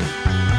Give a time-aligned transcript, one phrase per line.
[0.00, 0.49] We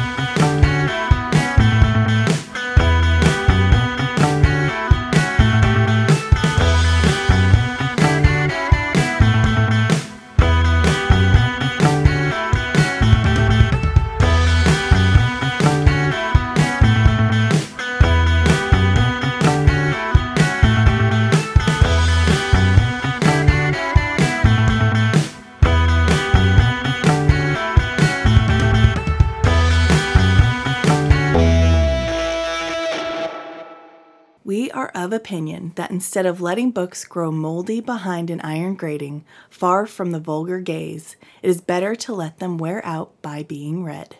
[35.12, 40.10] of opinion that instead of letting books grow moldy behind an iron grating, far from
[40.10, 44.16] the vulgar gaze, it is better to let them wear out by being read.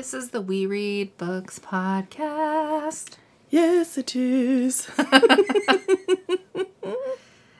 [0.00, 3.18] This is the We Read Books podcast.
[3.50, 4.90] Yes, it is.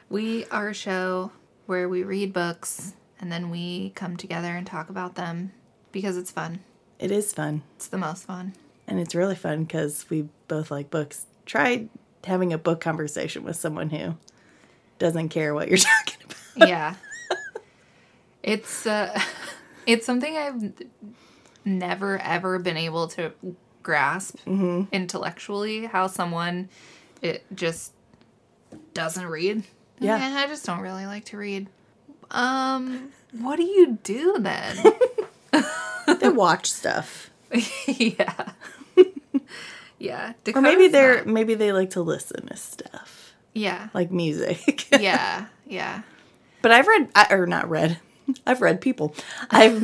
[0.08, 1.32] We are a show
[1.66, 5.52] where we read books and then we come together and talk about them
[5.92, 6.60] because it's fun.
[6.98, 7.60] It is fun.
[7.76, 8.54] It's the most fun.
[8.88, 11.26] And it's really fun because we both like books.
[11.44, 11.90] Try
[12.24, 14.16] having a book conversation with someone who
[14.98, 16.68] doesn't care what you're talking about.
[16.70, 16.94] Yeah.
[18.42, 19.20] it's uh
[19.86, 20.72] it's something I've
[21.64, 23.32] never ever been able to
[23.82, 26.68] grasp intellectually how someone
[27.22, 27.92] it just
[28.94, 29.62] doesn't read.
[29.98, 30.16] Yeah.
[30.16, 31.68] "Eh, I just don't really like to read.
[32.30, 34.76] Um, what do you do then?
[36.20, 37.30] They watch stuff.
[37.86, 38.50] yeah.
[39.98, 40.32] yeah.
[40.54, 43.34] Or maybe they're not- maybe they like to listen to stuff.
[43.54, 43.88] Yeah.
[43.94, 44.86] Like music.
[45.00, 45.46] Yeah.
[45.66, 46.02] Yeah.
[46.62, 47.98] But I've read, or not read,
[48.46, 49.14] I've read people.
[49.50, 49.82] I've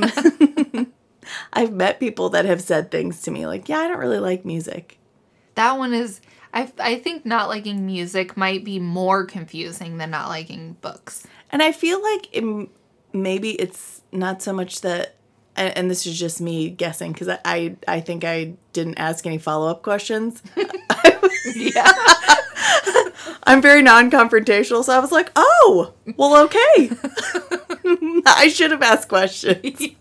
[1.52, 4.44] I've met people that have said things to me like, "Yeah, I don't really like
[4.44, 4.98] music."
[5.54, 6.20] That one is
[6.52, 11.26] I I think not liking music might be more confusing than not liking books.
[11.50, 12.68] And I feel like it,
[13.12, 15.14] maybe it's not so much that,
[15.54, 19.38] and, this is just me guessing because I, I I think I didn't ask any
[19.38, 20.42] follow up questions.
[21.54, 21.92] Yeah.
[23.44, 26.90] I'm very non confrontational, so I was like, "Oh, well, okay."
[28.26, 29.94] I should have asked questions.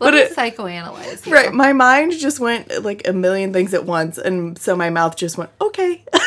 [0.00, 1.32] Let But me it- psychoanalyze you.
[1.32, 5.16] Right, my mind just went like a million things at once, and so my mouth
[5.16, 6.02] just went, okay.
[6.12, 6.22] but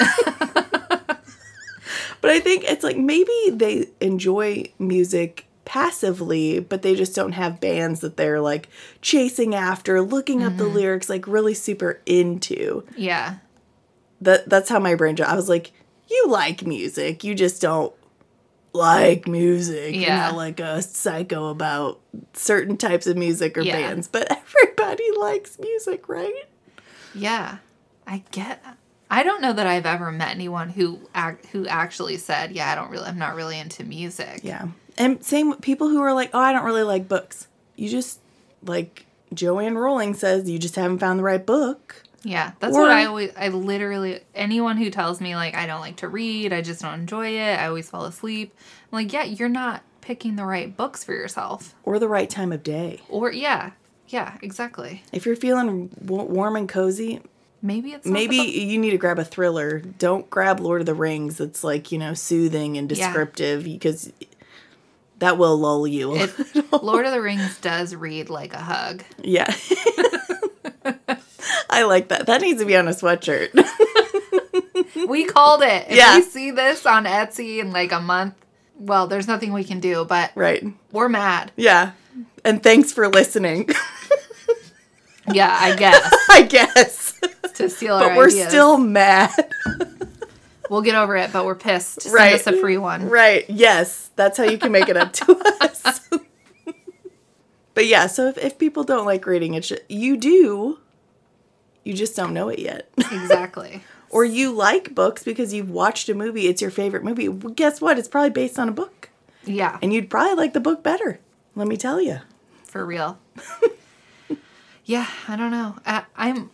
[2.29, 8.01] I think it's like maybe they enjoy music passively, but they just don't have bands
[8.01, 8.67] that they're like
[9.01, 10.75] chasing after, looking up the mm-hmm.
[10.75, 12.83] lyrics, like really super into.
[12.97, 13.35] Yeah.
[14.19, 15.15] That that's how my brain.
[15.15, 15.29] job.
[15.29, 15.71] I was like,
[16.09, 17.93] you like music, you just don't
[18.73, 19.95] like music.
[19.95, 20.17] You're Yeah.
[20.27, 21.99] not like a psycho about
[22.33, 23.73] certain types of music or Yeah.
[23.81, 26.45] bands, but everybody likes music, right?
[27.13, 27.57] Yeah.
[28.07, 28.63] I get
[29.13, 32.75] I don't know that I've ever met anyone who act, who actually said, "Yeah, I
[32.75, 34.67] don't really I'm not really into music." Yeah.
[34.97, 37.47] And same with people who are like, oh, I don't really like books.
[37.75, 38.19] You just,
[38.63, 42.03] like Joanne Rowling says, you just haven't found the right book.
[42.23, 43.31] Yeah, that's Or- what I always.
[43.37, 46.99] I literally anyone who tells me like I don't like to read, I just don't
[46.99, 47.59] enjoy it.
[47.59, 48.53] I always fall asleep.
[48.91, 51.73] I'm like, yeah, you're not picking the right books for yourself.
[51.83, 53.01] Or the right time of day.
[53.09, 53.71] Or yeah,
[54.07, 55.03] yeah, exactly.
[55.11, 57.21] If you're feeling w- warm and cozy,
[57.63, 59.79] Maybe it's maybe you need to grab a thriller.
[59.79, 61.39] Don't grab Lord of the Rings.
[61.39, 63.05] It's like, you know, soothing and Yeah.
[63.07, 64.11] descriptive because
[65.19, 66.15] that will lull you.
[66.15, 66.33] it,
[66.83, 69.03] Lord of the Rings does read like a hug.
[69.23, 69.51] yeah.
[71.71, 72.25] I like that.
[72.27, 73.49] That needs to be on a sweatshirt.
[75.07, 75.87] We called it.
[75.89, 76.17] If Yeah.
[76.17, 78.35] we see this on Etsy in like a month,
[78.77, 80.63] well, there's nothing we can do, but right.
[80.91, 81.51] we're mad.
[81.55, 81.91] Yeah.
[82.45, 83.69] And thanks for listening.
[85.31, 87.19] Yeah, I guess I guess.
[87.53, 88.49] to steal our But we're ideas.
[88.49, 89.29] still mad.
[90.69, 92.01] We'll get over it, but we're pissed.
[92.01, 92.33] Send Right.
[92.35, 93.07] us a free one.
[93.07, 93.45] Right.
[93.49, 94.09] Yes.
[94.15, 96.09] That's how you can make it up to us.
[97.75, 100.79] but yeah, so if, if people don't like reading it, you do.
[101.83, 102.89] You just don't know it yet.
[102.97, 103.83] Exactly.
[104.09, 107.29] or you like books because you've watched a movie, it's your favorite movie.
[107.29, 107.97] Well, guess what?
[107.97, 109.09] It's probably based on a book.
[109.45, 109.79] Yeah.
[109.81, 111.19] And you'd probably like the book better.
[111.55, 112.19] Let me tell you.
[112.63, 113.17] for real.
[114.85, 115.77] yeah, I don't know.
[115.85, 116.51] I, I'm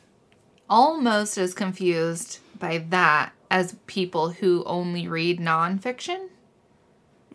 [0.70, 6.30] almost as confused by that as people who only read nonfiction.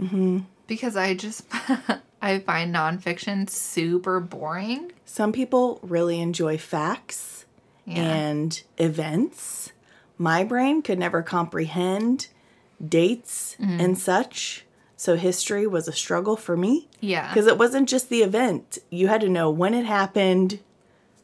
[0.00, 0.40] Mm-hmm.
[0.66, 1.44] Because I just
[2.22, 4.92] I find nonfiction super boring.
[5.04, 7.44] Some people really enjoy facts
[7.87, 9.73] and events.
[10.19, 12.29] My brain could never comprehend
[12.87, 13.81] dates Mm-hmm.
[13.81, 14.64] and such.
[14.96, 17.29] So history was a struggle for me Yeah.
[17.29, 18.79] because it wasn't just the event.
[18.90, 20.61] You had to know when it happened,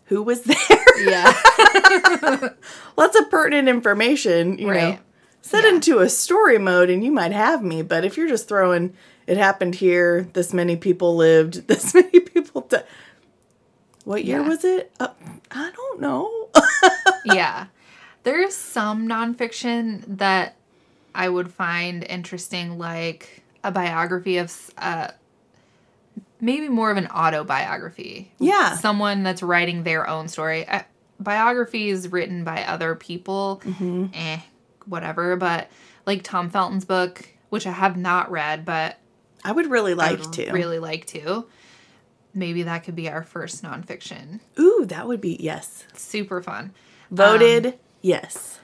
[0.07, 1.05] who was there.
[1.05, 1.33] Yeah.
[2.97, 4.73] Lots of pertinent information, you know.
[4.73, 5.01] Right.
[5.43, 5.71] Set Yeah.
[5.71, 8.95] into a story mode and you might have me, but if you're just throwing
[9.29, 12.85] it happened here, this many people lived, this many people died.
[14.05, 14.49] What year Yeah.
[14.49, 14.91] was it?
[14.99, 15.09] Uh,
[15.51, 16.49] I don't know.
[17.25, 17.67] yeah.
[18.25, 20.57] There's some nonfiction that
[21.15, 25.09] I would find interesting, like a biography of, uh,
[26.41, 28.31] maybe more of an autobiography.
[28.39, 28.75] Yeah.
[28.77, 30.67] Someone that's writing their own story.
[30.69, 30.83] Uh,
[31.19, 33.63] biographies written by other people,
[34.15, 34.41] eh,
[34.87, 35.37] whatever.
[35.37, 35.69] But
[36.07, 38.99] like Tom Felton's book, which I have not read, but
[39.45, 40.53] I would really I like would to.
[40.53, 41.47] really like to.
[42.35, 44.41] Maybe that could be our first nonfiction.
[44.59, 45.85] Ooh, that would be yes.
[45.95, 46.73] Super fun.
[47.11, 47.73] Voted Um,
[48.03, 48.59] yes.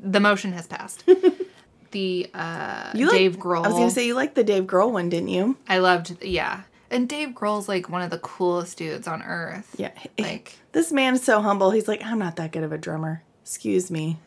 [0.00, 1.04] The motion has passed.
[1.92, 3.64] the uh, You like- Dave Grohl.
[3.64, 5.56] I was gonna say you liked the Dave Grohl one, didn't you?
[5.68, 6.62] I loved, yeah.
[6.90, 9.74] And Dave Grohl's like one of the coolest dudes on earth.
[9.78, 9.90] Yeah.
[10.18, 11.70] Like, This man is so humble.
[11.70, 13.22] He's like, I'm not that good of a drummer.
[13.42, 14.18] Excuse me.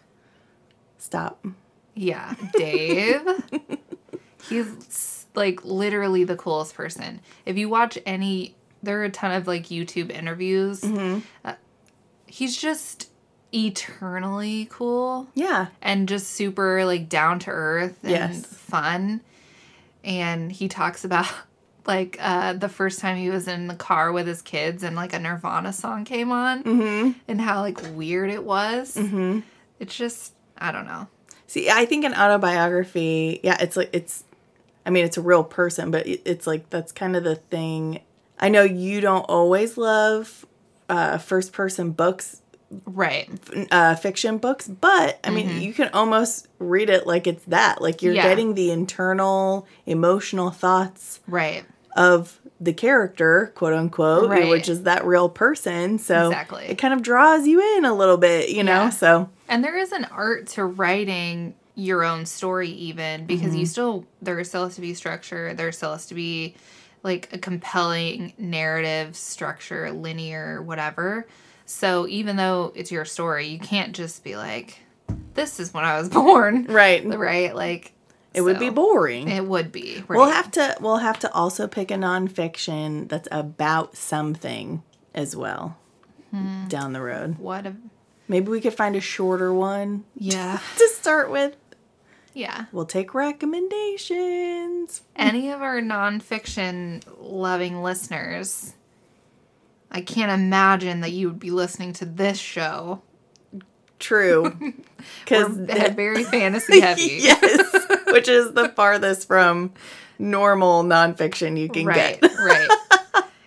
[0.97, 1.45] Stop.
[1.95, 3.21] yeah, Dave.
[4.49, 7.21] he's like literally the coolest person.
[7.45, 10.81] If you watch any, there are a ton of like YouTube interviews.
[10.81, 11.19] Mm-hmm.
[11.45, 11.53] Uh,
[12.25, 13.09] he's just
[13.53, 15.27] eternally cool.
[15.35, 15.67] Yeah.
[15.81, 18.45] and just super like down to earth and Yes.
[18.45, 19.21] fun.
[20.03, 21.27] And he talks about
[21.85, 25.13] like uh, the first time he was in the car with his kids and like
[25.13, 27.11] a Nirvana song came on Mm-hmm.
[27.27, 28.95] and how like weird it was.
[28.95, 29.39] Mm-hmm.
[29.79, 31.07] It's just I don't know.
[31.49, 34.23] See, I think an autobiography, yeah, it's like it's
[34.87, 37.99] I mean, it's a real person, but it's like that's kind of the thing.
[38.39, 40.45] I know you don't always love
[40.89, 42.41] uh, first person books,
[42.85, 43.29] Right.
[43.71, 47.81] uh, fiction books, but I mean, you can almost read it like it's that.
[47.81, 48.23] Like you're Mm-hmm.
[48.23, 48.29] Yeah.
[48.29, 51.65] getting the internal emotional thoughts Right.
[51.97, 54.47] of the character, quote unquote, Right.
[54.49, 55.99] which is that real person.
[55.99, 56.65] So Exactly.
[56.65, 58.83] it kind of draws you in a little bit, you know?
[58.83, 58.89] Yeah.
[58.91, 63.57] So And there is an art to writing your own story, even because Mm-hmm.
[63.59, 65.53] you still, there still has to be structure.
[65.53, 66.55] There still has to be
[67.03, 71.27] like a compelling narrative structure, linear, whatever.
[71.65, 74.79] So even though it's your story, you can't just be like,
[75.35, 76.65] this is when I was born.
[76.65, 77.55] right, Right?
[77.55, 77.93] Like,
[78.33, 79.27] it would be boring.
[79.29, 80.03] It would be.
[80.07, 80.17] Right?
[80.17, 84.83] We'll have to we'll have to also pick a nonfiction that's about something
[85.15, 85.77] as well
[86.31, 86.67] Hmm.
[86.67, 87.37] down the road.
[87.37, 87.75] what a.
[88.27, 90.59] Maybe we could find a shorter one Yeah.
[90.77, 91.55] to start with.
[92.37, 92.65] Yeah.
[92.71, 95.01] We'll take recommendations.
[95.15, 98.75] any of our nonfiction loving listeners,
[99.89, 103.01] I can't imagine that you would be listening to this show.
[103.99, 104.55] True.
[105.23, 107.19] Because very fantasy heavy.
[107.21, 109.73] yes, which is the farthest from
[110.19, 112.35] normal nonfiction you can right, get.
[112.37, 112.67] right.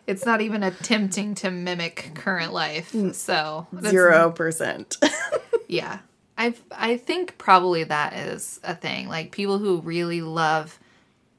[0.06, 2.94] It's not even attempting to mimic current life.
[3.12, 4.96] So Zero percent.
[5.69, 5.98] Yeah.
[6.40, 9.08] I I think probably that is a thing.
[9.08, 10.78] Like people who really love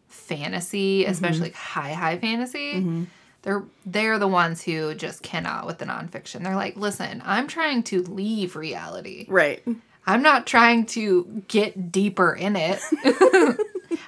[0.08, 1.12] fantasy, Mm-hmm.
[1.12, 3.08] especially like high high fantasy,
[3.42, 6.44] they're they're the ones who just cannot with the nonfiction.
[6.44, 9.26] They're like, listen, I'm trying to leave reality.
[9.30, 9.64] right.
[10.08, 12.80] I'm not trying to get deeper in it.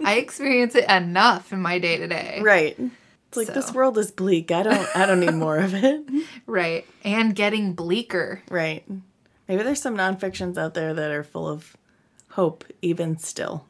[0.04, 2.40] I experience it enough in my day to day.
[2.42, 2.76] Right.
[3.28, 4.52] It's like this world is bleak.
[4.52, 6.04] I don't I don't need more of it.
[6.48, 6.86] Right.
[7.04, 8.42] And getting bleaker.
[8.50, 8.84] Right.
[9.54, 11.78] Maybe there's some nonfictions out there that are full of
[12.30, 13.68] hope, even still.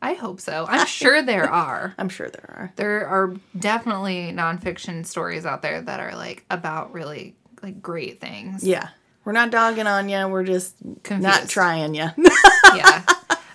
[0.00, 0.64] I hope so.
[0.66, 1.94] I'm sure there are.
[1.98, 2.72] I'm sure there are.
[2.76, 8.64] there are definitely nonfiction stories out there that are like about really like great things.
[8.64, 8.88] Yeah.
[9.26, 10.26] We're not dogging on you.
[10.28, 10.76] We're just
[11.10, 12.08] not trying you.
[12.74, 13.04] yeah.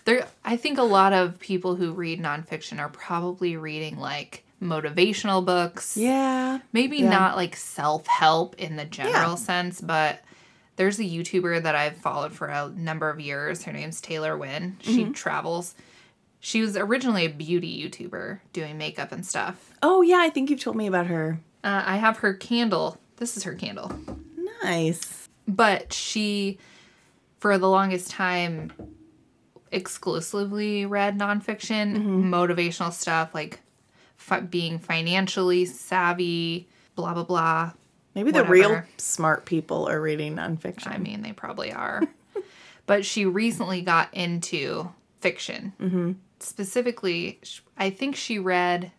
[0.05, 5.43] There I think a lot of people who read nonfiction are probably reading like motivational
[5.43, 5.97] books.
[5.97, 6.59] yeah.
[6.71, 7.09] Maybe Yeah.
[7.09, 9.35] not like self-help in the general Yeah.
[9.35, 10.21] sense, but
[10.75, 13.63] there's a YouTuber that I've followed for a number of years.
[13.63, 14.77] Her name's Taylor Wynn.
[14.81, 15.11] She Mm-hmm.
[15.13, 15.75] travels.
[16.39, 19.71] She was originally a beauty YouTuber doing makeup and stuff.
[19.81, 21.39] Oh yeah, I think you've told me about her.
[21.63, 22.97] Uh, I have her candle.
[23.17, 23.91] This is her candle.
[24.63, 25.29] Nice.
[25.47, 26.57] but she
[27.39, 28.71] for the longest time
[29.71, 31.97] exclusively read nonfiction
[32.29, 33.59] motivational stuff like
[34.15, 37.71] fi- being financially savvy blah blah blah
[38.15, 40.87] Maybe the real smart people are reading nonfiction.
[40.87, 42.01] i mean they probably are
[42.85, 44.89] but she recently got into
[45.19, 47.39] fiction specifically
[47.77, 48.91] i think she read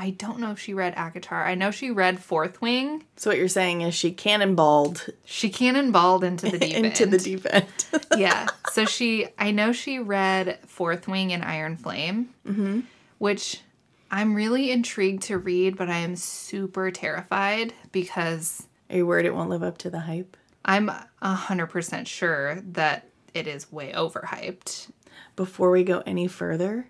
[0.00, 1.44] I don't know if she read ACOTAR.
[1.44, 3.02] I know she read Fourth Wing.
[3.16, 7.12] So what you're saying is she cannonballed She cannonballed into the deep into end.
[7.12, 7.66] the deep end.
[8.16, 8.46] yeah.
[8.70, 12.80] So she, I know she read Fourth Wing and Iron Flame, Mm-hmm.
[13.18, 13.62] which
[14.10, 19.34] I'm really intrigued to read, but I am super terrified because Are you worried it
[19.34, 20.36] won't live up to the hype?
[20.64, 20.90] I'm
[21.22, 24.90] 100% sure that it is way overhyped.
[25.36, 26.88] Before we go any further,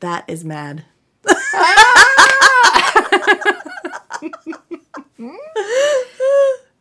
[0.00, 0.84] that is mad.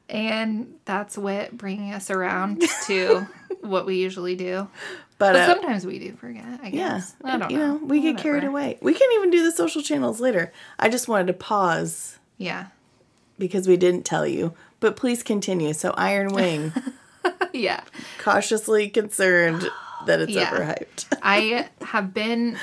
[0.10, 3.28] And that's what bringing us around to
[3.62, 4.70] what we usually do.
[5.20, 7.16] But, But uh, sometimes we do forget, I guess.
[7.24, 7.34] yeah.
[7.34, 7.78] I don't you know.
[7.78, 8.78] know, we get carried away.
[8.82, 10.54] We can even do the social channels later.
[10.78, 12.68] I just wanted to pause Yeah.
[13.40, 14.54] because we didn't tell you.
[14.80, 15.74] But please continue.
[15.74, 16.72] So Iron Wing,
[17.54, 17.82] Yeah.
[18.20, 19.68] cautiously concerned
[20.06, 20.52] that it's Yeah.
[20.52, 21.18] overhyped.
[21.24, 22.58] I have been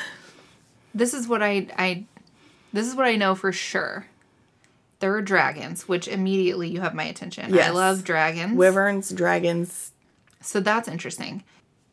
[0.94, 2.04] this is what I I
[2.72, 4.06] this is what I know for sure.
[5.00, 7.52] There are dragons, which immediately you have my attention.
[7.52, 7.66] Yes.
[7.68, 8.56] I love dragons.
[8.56, 9.90] Wyverns, dragons.
[10.40, 11.42] So that's interesting.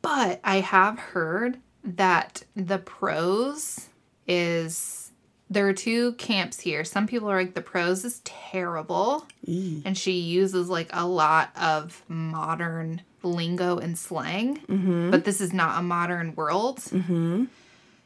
[0.01, 3.89] But I have heard that the prose
[4.27, 5.11] is
[5.49, 6.85] there are two camps here.
[6.85, 9.81] Some people are like the prose is terrible Eee.
[9.83, 14.57] and she uses like a lot of modern lingo and slang.
[14.61, 15.11] Mm-hmm.
[15.11, 16.77] But this is not a modern world.
[16.77, 17.45] Mm-hmm.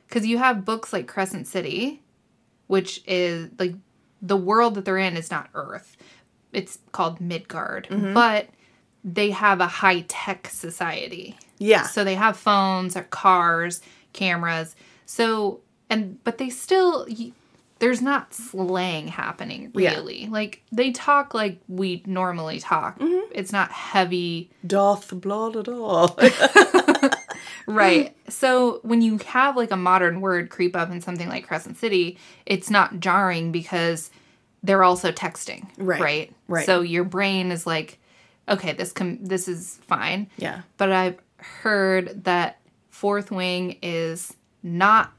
[0.07, 2.01] Because you have books like Crescent City,
[2.67, 3.75] which is like
[4.21, 5.97] the world that they're in is not Earth.
[6.51, 7.87] It's called Midgard.
[7.91, 8.13] Mm-hmm.
[8.13, 8.49] But
[9.03, 11.37] they have a high tech society.
[11.57, 11.83] Yeah.
[11.83, 13.81] So they have phones or cars,
[14.13, 14.75] cameras.
[15.05, 17.05] So and but they still
[17.79, 19.95] there's not slang happening Yeah.
[19.95, 20.27] really.
[20.27, 22.99] Like they talk like we normally talk.
[22.99, 23.31] Mm-hmm.
[23.33, 24.49] It's not heavy.
[24.65, 26.15] Doth blah blah blah.
[27.67, 28.15] Right.
[28.29, 32.19] So when you have like a modern word creep up in something like Crescent City,
[32.45, 34.11] it's not jarring because
[34.61, 35.67] they're also texting.
[35.77, 35.99] Right.
[36.01, 36.33] Right.
[36.47, 36.65] Right.
[36.65, 37.97] So your brain is like,
[38.47, 40.29] okay, this com- this is fine.
[40.37, 40.61] yeah.
[40.77, 41.17] but I've
[41.61, 42.59] heard that
[42.89, 45.13] Fourth Wing is not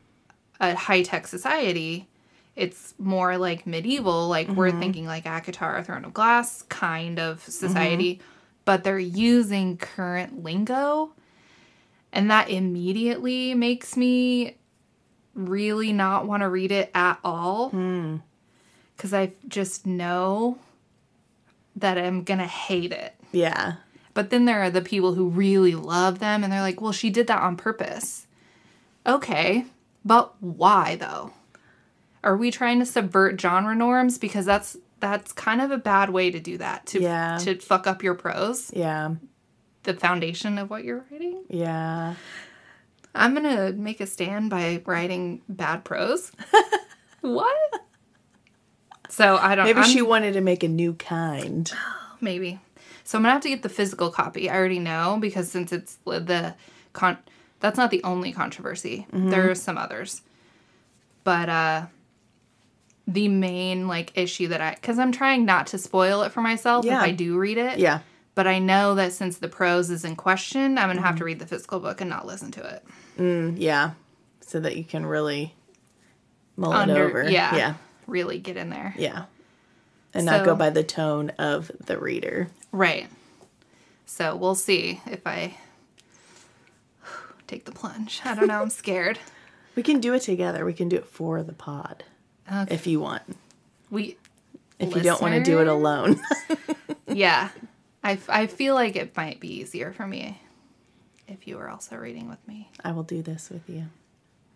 [0.61, 2.09] a high tech society.
[2.55, 4.81] It's more like medieval, like we're mm-hmm.
[4.81, 8.27] thinking like ACOTAR, Throne of Glass kind of society, mm-hmm.
[8.65, 11.13] but they're using current lingo.
[12.13, 14.57] And that immediately makes me
[15.35, 17.69] really not want to read it at all.
[17.71, 18.17] Hmm.
[18.97, 20.59] Because I just know
[21.77, 23.15] that I'm going to hate it.
[23.33, 23.75] Yeah.
[24.17, 27.11] But then there are the people who really love them and they're like, well, she
[27.11, 28.27] did that on purpose.
[29.07, 29.67] Okay,
[30.07, 31.33] but why though?
[32.25, 34.17] Are we trying to subvert genre norms?
[34.17, 37.37] Because that's that's kind of a bad way to do that to Yeah.
[37.43, 39.17] to fuck up your prose, Yeah.
[39.83, 41.45] the foundation of what you're writing.
[41.51, 42.15] Yeah.
[43.15, 46.33] I'm gonna make a stand by writing bad prose.
[47.21, 47.57] what?
[49.11, 49.67] So I don't.
[49.67, 51.71] Maybe I'm- she wanted to make a new kind.
[52.23, 52.61] Maybe.
[53.07, 54.51] So I'm gonna have to get the physical copy.
[54.51, 56.55] I already know because since it's the
[56.93, 57.17] con,
[57.61, 59.07] that's not the only controversy.
[59.13, 60.23] There are some others,
[61.23, 61.87] but uh,
[63.07, 66.85] the main like issue that I because I'm trying not to spoil it for myself
[66.85, 66.99] Yeah.
[66.99, 67.79] if I do read it.
[67.79, 68.01] Yeah.
[68.35, 71.39] But I know that since the prose is in question, I'm gonna have to read
[71.39, 72.85] the physical book and not listen to it.
[73.19, 73.93] Mm, yeah.
[74.41, 75.55] So that you can really
[76.57, 77.31] mull Under- it over.
[77.31, 77.55] yeah.
[77.55, 77.75] Yeah.
[78.09, 78.95] Really get in there.
[78.99, 79.27] Yeah.
[80.13, 82.49] And not go by the tone of the reader.
[82.77, 83.09] Right.
[84.05, 85.57] So we'll see if I
[87.47, 88.21] take the plunge.
[88.23, 88.61] I don't know.
[88.61, 89.19] I'm scared.
[89.75, 90.65] We can do it together.
[90.65, 92.05] We can do it for the pod
[92.53, 92.75] Okay.
[92.75, 93.23] if you want.
[93.91, 94.19] We
[94.79, 96.21] If you don't want to do it alone.
[97.09, 97.49] yeah.
[98.05, 100.41] I, I feel like it might be easier for me
[101.27, 102.71] if you were also reading with me.
[102.85, 103.87] I will do this with you.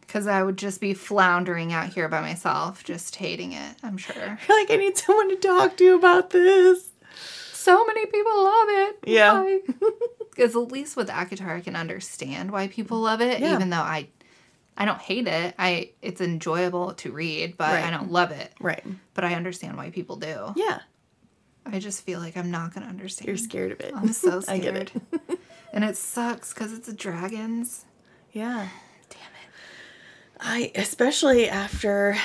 [0.02, 4.14] Because I would just be floundering out here by myself, just hating it, I'm sure.
[4.48, 6.89] You're like, I need someone to talk to about this.
[7.60, 8.98] So many people love it.
[9.06, 9.58] Yeah.
[10.30, 13.54] Because at least with ACOTAR, I can understand why people love it, Yeah.
[13.54, 14.08] even though I.
[14.76, 15.54] I don't hate it.
[15.58, 18.50] I it's enjoyable to read, but I don't love it.
[18.60, 18.82] Right.
[19.12, 20.54] But I understand why people do.
[20.56, 20.78] Yeah.
[21.66, 23.28] I just feel like I'm not gonna understand.
[23.28, 23.92] You're scared of it.
[23.94, 24.58] I'm so scared.
[24.60, 24.92] I get it.
[25.74, 27.84] and it sucks because it's a dragons.
[28.32, 28.68] Yeah.
[29.10, 29.50] Damn it.
[30.40, 32.16] I especially after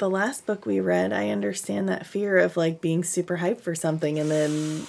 [0.00, 3.74] the last book we read, I understand that fear of like being super hyped for
[3.76, 4.86] something and then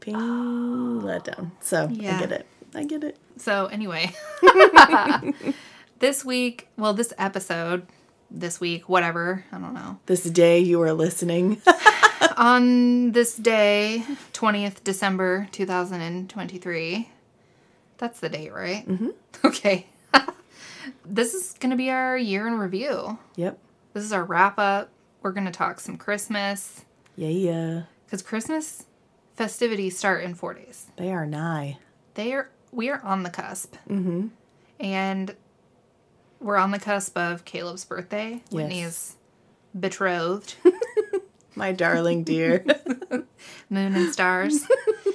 [0.00, 1.52] being let down.
[1.60, 2.16] So Yeah.
[2.16, 2.46] I get it.
[2.74, 3.18] I get it.
[3.36, 4.12] So anyway,
[5.98, 7.86] this week, well, this episode,
[8.30, 9.98] this week, whatever, I don't know.
[10.06, 11.60] This day you are listening.
[12.36, 17.10] On this day, twentieth December, two thousand and twenty-three.
[17.98, 18.86] That's the date, right?
[18.88, 19.10] Mm-hmm.
[19.44, 19.86] Okay.
[21.04, 23.18] this is gonna be our year in review.
[23.36, 23.58] yep.
[23.92, 24.90] This is our wrap up.
[25.22, 26.84] We're going to talk some Christmas
[27.16, 27.82] Yeah, yeah.
[28.04, 28.86] because Christmas
[29.36, 30.86] festivities start in four days.
[30.96, 31.78] They are nigh.
[32.14, 34.28] They are we are on the cusp, mm-hmm.
[34.80, 35.36] and
[36.40, 38.42] we're on the cusp of Caleb's birthday.
[38.50, 39.16] Whitney's
[39.78, 40.54] betrothed,
[41.54, 42.64] My darling dear.
[43.70, 44.66] moon and stars.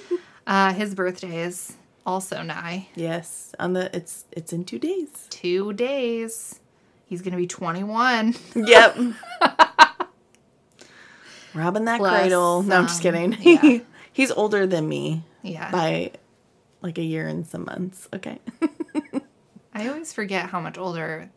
[0.47, 2.89] uh, his birthday is also nigh.
[2.95, 3.53] yes.
[3.59, 5.27] On the it's it's in two days.
[5.29, 6.59] Two days.
[7.07, 8.35] He's gonna be twenty one.
[8.55, 8.97] Yep.
[11.53, 12.63] Robbing that Plus, cradle.
[12.63, 13.35] No, I'm just um, kidding.
[13.41, 13.79] yeah.
[14.13, 15.69] He's older than me Yeah.
[15.71, 16.11] by
[16.81, 18.07] like a year and some months.
[18.13, 18.39] Okay.
[19.73, 21.29] I always forget how much older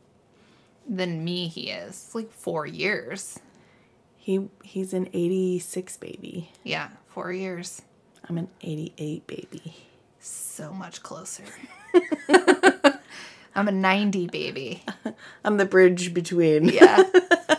[0.89, 1.89] than me he is.
[1.91, 3.39] It's like four years.
[4.17, 6.51] he he's an 86 baby.
[6.65, 7.83] Yeah, four years.
[8.29, 9.77] I'm an 88 baby.
[10.21, 11.45] So much closer.
[13.55, 14.83] I'm a 90 baby.
[15.45, 16.69] I'm the bridge between.
[16.69, 17.03] Yeah.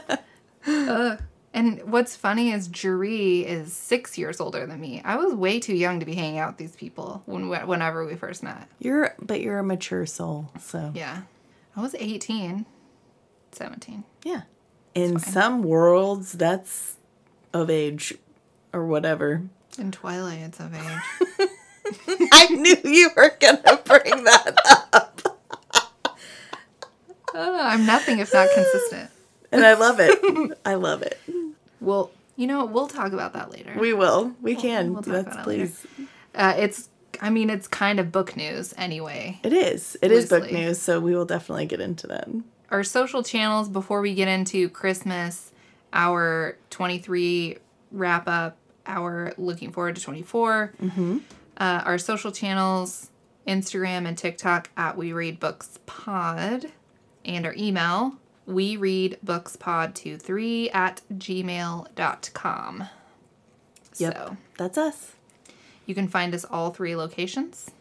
[0.67, 1.19] Ugh.
[1.53, 5.01] And what's funny is Jeree is six years older than me.
[5.03, 8.15] I was way too young to be hanging out with these people when whenever we
[8.15, 8.69] first met.
[8.79, 11.23] You're but you're a mature soul, so Yeah.
[11.75, 12.65] I was 18,
[13.51, 14.03] 17.
[14.23, 14.41] yeah.
[14.95, 16.95] In some worlds that's
[17.53, 18.13] of age
[18.73, 19.43] or whatever.
[19.77, 21.49] In Twilight, it's of age.
[22.31, 24.55] I knew you were gonna bring that
[24.93, 25.10] up.
[27.33, 29.09] Ugh, I'm nothing if not consistent.
[29.53, 30.57] And I love it.
[30.65, 31.19] I love it.
[31.81, 33.75] Well, you know, we'll talk about that later.
[33.77, 34.33] We will.
[34.41, 34.93] We can.
[34.93, 35.43] we'll about it later.
[35.43, 35.85] please.
[36.33, 36.87] Uh, it's,
[37.21, 39.41] I mean, it's kind of book news anyway.
[39.43, 39.97] It is.
[40.01, 42.29] It is book news, so we will definitely get into that.
[42.69, 45.51] Our social channels before we get into Christmas,
[45.91, 47.57] our 23
[47.91, 50.73] wrap up, our looking forward to 24.
[50.81, 51.17] Mm-hmm.
[51.57, 53.09] Uh, our social channels,
[53.45, 56.71] Instagram and TikTok at We Read Books Pod,
[57.25, 58.13] and our email,
[58.45, 62.83] we read books pod 23 at gmail.com.
[63.97, 64.13] Yep.
[64.13, 65.11] So That's us.
[65.85, 67.71] you can find us all three locations,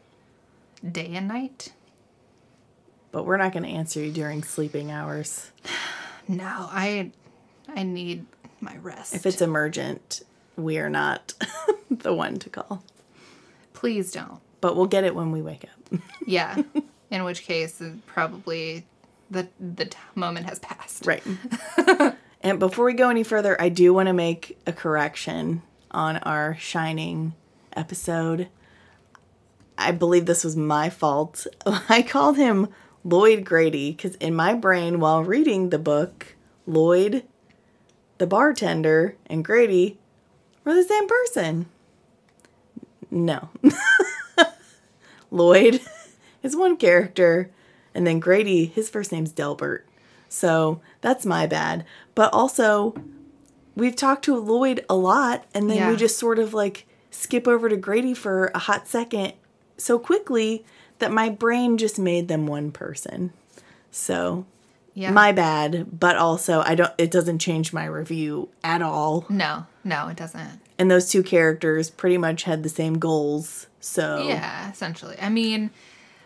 [0.88, 1.73] day and night.
[3.12, 5.50] But we're not going to answer you during sleeping hours.
[6.29, 7.11] No, I
[7.74, 8.24] I need
[8.61, 9.14] my rest.
[9.16, 10.22] If it's emergent,
[10.57, 11.35] we are not
[11.90, 12.85] the one to call.
[13.72, 14.38] Please don't.
[14.61, 16.00] But we'll get it when we wake up.
[16.26, 16.62] Yeah.
[17.11, 18.87] In which case, probably
[19.31, 21.07] the the moment has passed.
[21.07, 21.23] Right.
[22.40, 26.57] and before we go any further, I do want to make a correction on our
[26.59, 27.35] Shining
[27.75, 28.49] episode.
[29.79, 31.47] I believe this was my fault.
[31.88, 32.69] I called him
[33.05, 36.35] Lloyd Grady because in my brain, while reading the book,
[36.66, 37.25] Lloyd,
[38.19, 39.99] the bartender, and Grady
[40.64, 41.66] were the same person.
[43.11, 43.49] No.
[45.31, 45.81] Lloyd
[46.43, 47.51] is one character,
[47.94, 49.87] and then Grady, his first name's Delbert.
[50.29, 51.85] So that's my bad.
[52.14, 52.94] But also,
[53.74, 55.90] we've talked to Lloyd a lot, and then Yeah.
[55.90, 59.33] we just sort of like skip over to Grady for a hot second
[59.76, 60.64] so quickly
[61.00, 63.33] that my brain just made them one person.
[63.90, 64.44] So
[64.94, 65.11] Yeah.
[65.11, 69.24] my bad, but also I don't it doesn't change my review at all.
[69.29, 70.61] no, no, it doesn't.
[70.79, 73.66] And those two characters pretty much had the same goals.
[73.81, 75.16] So Yeah, essentially.
[75.20, 75.70] I mean,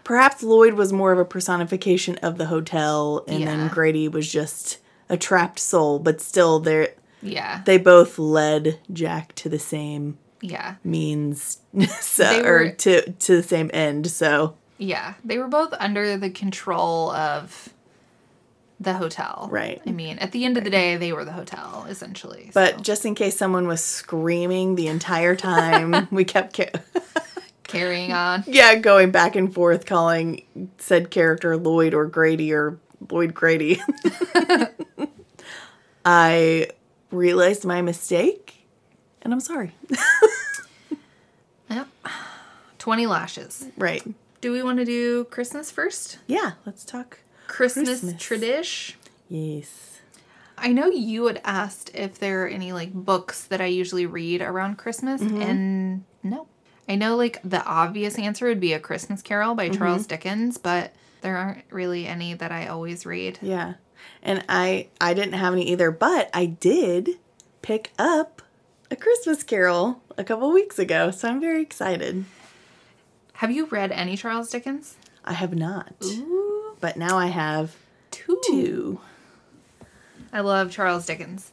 [0.05, 4.79] perhaps Lloyd was more of a personification of the hotel and then Grady was just
[5.09, 10.77] a trapped soul, but still they yeah, they both led Jack to the same yeah,
[10.85, 11.59] means
[12.01, 14.11] so They or to to the same end.
[14.11, 15.14] So yeah.
[15.25, 17.71] They were both under the control of
[18.81, 19.49] the hotel.
[19.51, 19.81] Right.
[19.87, 22.51] I mean, at the end of the day, they were the hotel essentially.
[22.53, 22.81] but so.
[22.83, 26.81] just in case someone was screaming the entire time, we kept ca-
[27.66, 28.44] carrying on.
[28.46, 32.79] yeah, going back and forth calling said character Lloyd or Grady or
[33.11, 33.81] Lloyd Grady.
[36.05, 36.68] I
[37.11, 38.66] realized my mistake
[39.22, 39.72] and I'm sorry.
[41.70, 41.88] Yep.
[42.79, 43.66] Twenty lashes.
[43.77, 44.03] right.
[44.40, 46.18] Do we want to do Christmas first?
[46.27, 47.20] Yeah, let's talk.
[47.46, 48.22] Christmas, Christmas.
[48.22, 48.98] tradition.
[49.29, 50.00] Yes.
[50.57, 54.42] I know you had asked if there are any like books that I usually read
[54.42, 55.42] around Christmas, mm-hmm.
[55.42, 56.46] and no.
[56.88, 59.79] I know like the obvious answer would be A Christmas Carol by mm-hmm.
[59.79, 60.92] Charles Dickens, but
[61.23, 63.38] there aren't really any that I always read.
[63.40, 63.75] Yeah.
[64.23, 67.11] And I I didn't have any either, but I did
[67.62, 68.42] pick up
[68.90, 72.25] a Christmas Carol a couple weeks ago, so I'm very excited.
[73.35, 74.97] Have you read any Charles Dickens?
[75.25, 75.94] I have not.
[76.81, 77.77] But now I have
[78.11, 78.40] Two.
[78.47, 79.01] two.
[80.33, 81.51] I love Charles Dickens.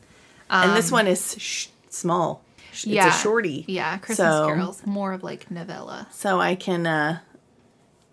[0.50, 2.44] and this um, one is sh- small.
[2.84, 3.07] Yeah.
[3.07, 3.65] It's a shorty.
[3.67, 4.86] Yeah, Christmas So- Carols.
[4.86, 6.07] More of like novella.
[6.12, 7.19] So I can uh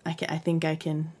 [0.05, 1.11] I can I think I can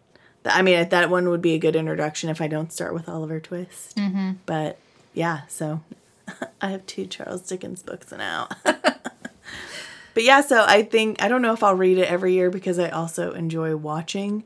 [0.45, 3.39] I mean that one would be a good introduction if I don't start with Oliver
[3.39, 3.95] Twist.
[3.97, 4.31] Mm-hmm.
[4.45, 4.77] But
[5.13, 5.81] yeah, so
[6.61, 8.47] I have two Charles Dickens books now.
[8.63, 12.79] but yeah, so I think I don't know if I'll read it every year because
[12.79, 14.43] I also enjoy watching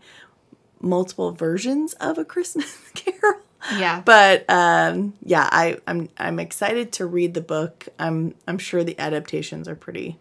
[0.82, 3.33] multiple versions of a Christmas Carol.
[3.78, 4.02] Yeah.
[4.06, 7.88] But um, yeah, I, I'm I'm excited to read the book.
[8.00, 10.18] I'm I'm sure the adaptations are pretty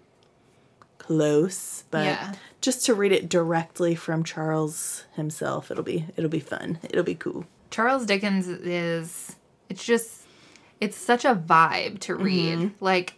[0.98, 2.32] close, but Yeah.
[2.60, 6.78] just to read it directly from Charles himself, it'll be it'll be fun.
[6.84, 7.44] It'll be cool.
[7.70, 9.36] Charles Dickens is
[9.68, 10.22] it's just
[10.80, 12.72] it's such a vibe to read.
[12.80, 13.14] Like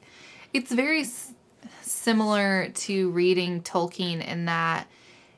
[0.52, 1.32] it's very s-
[1.82, 4.86] similar to reading Tolkien in that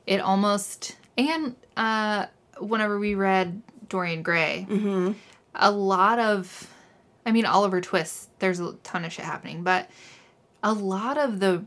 [0.05, 2.27] it almost and uh
[2.59, 5.13] whenever we read Dorian Gray, mm-hmm.
[5.55, 6.69] a lot of
[7.25, 9.89] I mean Oliver Twist, there's a ton of shit happening, but
[10.63, 11.65] a lot of the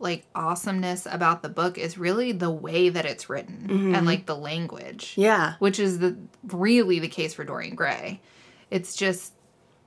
[0.00, 4.06] like awesomeness about the book is really the way that it's written and mm-hmm.
[4.06, 5.54] like the language Yeah.
[5.58, 8.20] which is the really the case for Dorian Gray.
[8.70, 9.32] It's just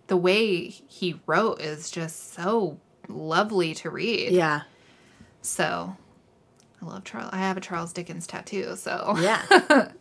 [0.08, 4.34] the way he wrote is just so lovely to read.
[4.34, 4.64] Yeah.
[5.42, 5.96] So
[6.82, 7.30] I love Charles.
[7.32, 9.92] I have a Charles Dickens tattoo, so Yeah.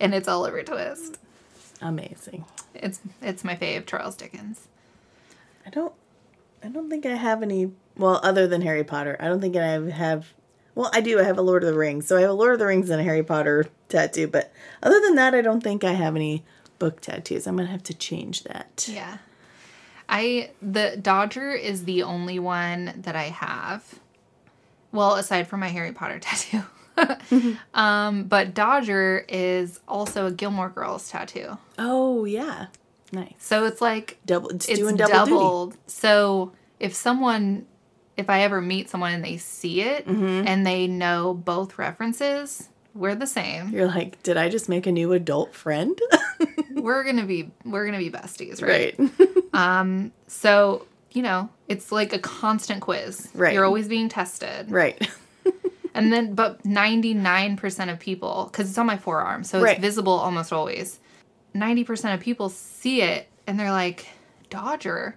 [0.00, 1.18] and it's Oliver Twist.
[1.80, 2.44] Amazing.
[2.74, 4.68] It's it's my fave Charles Dickens.
[5.66, 5.92] I don't
[6.64, 9.16] I don't think I have any well, other than Harry Potter.
[9.20, 10.32] I don't think I have
[10.74, 11.18] well, I do.
[11.18, 12.06] I have a Lord of the Rings.
[12.06, 15.00] So I have a Lord of the Rings and a Harry Potter tattoo, but other
[15.00, 16.44] than that, I don't think I have any
[16.78, 17.46] book tattoos.
[17.46, 18.88] I'm going to have to change that.
[18.90, 19.18] Yeah.
[20.08, 24.00] I the Dodger is the only one that I have.
[24.92, 26.62] Well, aside from my Harry Potter tattoo.
[27.74, 31.58] um, but Dodger is also a Gilmore Girls tattoo.
[31.78, 32.66] Oh, yeah.
[33.12, 33.34] Nice.
[33.38, 35.76] So it's like Double it's, it's doing double doubled.
[35.86, 37.66] So if someone
[38.16, 40.46] if I ever meet someone and they see it Mm-hmm.
[40.46, 43.70] and they know both references, we're the same.
[43.70, 45.98] You're like, "Did I just make a new adult friend?"
[46.74, 48.94] we're gonna be we're gonna be besties, right?
[48.98, 49.10] right.
[49.52, 53.28] Um, so, you know, it's like a constant quiz.
[53.34, 53.52] Right.
[53.54, 54.70] You're always being tested.
[54.70, 55.08] right.
[56.04, 59.80] And then, but 99% of people, because it's on my forearm, so it's Right.
[59.80, 60.98] visible almost always.
[61.54, 64.06] 90% of people see it and they're like,
[64.50, 65.16] Dodger,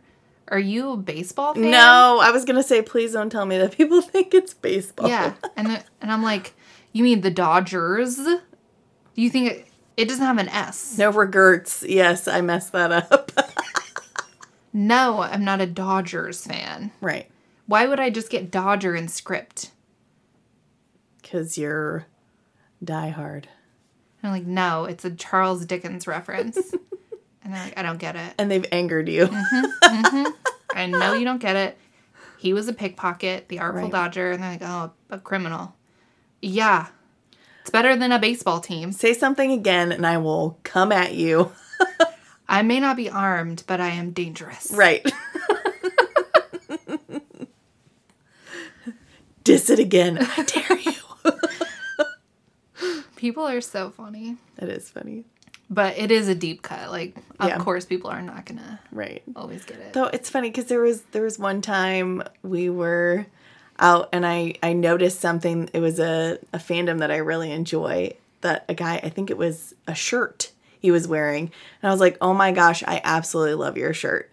[0.49, 1.71] are you a baseball fan?
[1.71, 5.07] No, I was going to say please don't tell me that people think it's baseball.
[5.09, 5.33] Yeah.
[5.55, 6.53] And, the, and I'm like,
[6.91, 8.15] you mean the Dodgers?
[8.17, 8.39] Do
[9.15, 9.67] you think it,
[9.97, 10.97] it doesn't have an S?
[10.97, 11.83] No regrets.
[11.87, 13.31] Yes, I messed that up.
[14.75, 16.91] No, I'm not a Dodgers fan.
[16.99, 17.29] right.
[17.67, 19.69] Why would I just get Dodger in script?
[21.33, 22.05] Cuz you're
[22.85, 23.45] diehard.
[24.21, 26.57] And I'm like, no, it's a Charles Dickens reference.
[27.43, 28.35] and they're like, I don't get it.
[28.37, 29.25] And they've angered you.
[29.25, 30.31] Mm-hmm, mm-hmm.
[30.75, 31.75] I know you don't get it.
[32.37, 33.91] He was a pickpocket, the artful Right.
[33.91, 35.73] dodger, and they're like, oh, a criminal.
[36.41, 36.87] Yeah.
[37.61, 38.91] It's better than a baseball team.
[38.91, 41.51] Say something again and I will come at you.
[42.47, 44.71] I may not be armed, but I am dangerous.
[44.71, 45.03] Right.
[49.43, 50.17] Diss it again.
[50.19, 50.91] I dare you.
[53.23, 54.35] People are so funny.
[54.57, 55.23] That is funny.
[55.69, 56.91] But it is a deep cut.
[56.91, 57.57] Like, of Yeah.
[57.57, 59.23] course, people are not going to Right.
[59.33, 59.93] always get it.
[59.93, 63.27] Though it's funny because there was there was one time we were
[63.79, 65.69] out and I I noticed something.
[65.71, 68.11] It was a a fandom that I really enjoy.
[68.41, 71.49] That a guy I think it was a shirt he was wearing,
[71.81, 74.29] and I was like, oh my gosh, I absolutely love your shirt.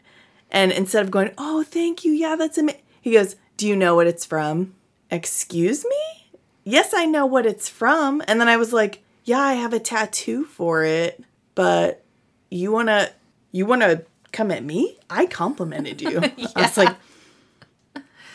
[0.50, 3.94] And instead of going, oh thank you, yeah that's amazing, he goes, do you know
[3.94, 4.74] what it's from?
[5.12, 6.19] Excuse me?
[6.64, 8.22] Yes, I know what it's from.
[8.28, 11.22] And then I was like, yeah, I have a tattoo for it,
[11.54, 12.04] but
[12.50, 13.10] you wanna
[13.52, 14.98] you wanna come at me?
[15.08, 16.20] I complimented you.
[16.56, 16.96] I was like,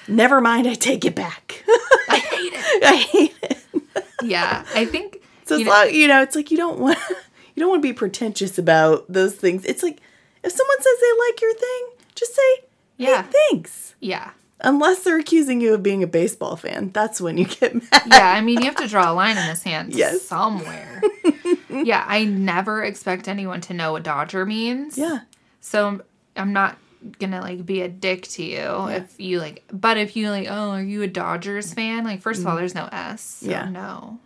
[0.08, 1.64] never mind, I take it back.
[2.10, 2.84] I hate it.
[2.84, 4.06] I hate it.
[4.24, 4.66] Yeah.
[4.74, 5.22] I think.
[5.46, 7.82] So you it's know- like you know, it's like you don't want you don't want
[7.82, 9.66] to be pretentious about those things.
[9.66, 10.00] It's like
[10.44, 12.64] if someone says they like your thing, just say,
[12.98, 13.24] Yeah.
[13.24, 14.32] "Hey, thanks." yeah.
[14.62, 18.04] Unless they're accusing you of being a baseball fan, that's when you get mad.
[18.08, 20.22] Yeah, I mean, you have to draw a line in the sand Yes.
[20.22, 21.02] somewhere.
[21.70, 24.98] yeah, I never expect anyone to know what Dodger means.
[24.98, 25.20] Yeah.
[25.60, 26.02] So
[26.38, 26.78] I'm not
[27.20, 29.64] gonna like be a dick to you if you like.
[29.72, 32.04] But if you like, oh, are you a Dodgers fan?
[32.06, 33.22] Like, first of all, there's no S.
[33.22, 33.52] So Mm-hmm.
[33.52, 33.70] Yeah.
[33.70, 34.20] No.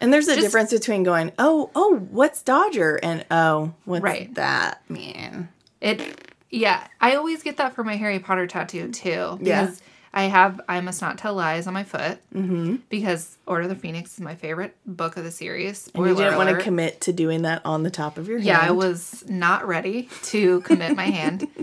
[0.00, 4.34] And there's a Just- difference between going, "Oh, oh, what's Dodger?" and "Oh, what's Right.
[4.36, 5.48] that mean?"
[5.82, 6.29] It.
[6.50, 9.38] Yeah, I always get that for my Harry Potter tattoo too.
[9.40, 9.64] Yeah.
[9.64, 9.82] Because
[10.12, 12.18] I have I must not tell lies on my foot.
[12.34, 12.76] Mm-hmm.
[12.88, 15.88] Because Order of the Phoenix is my favorite book of the series.
[15.94, 18.58] And you didn't want to commit to doing that on the top of your Yeah,
[18.60, 21.46] I was not ready to commit my hand.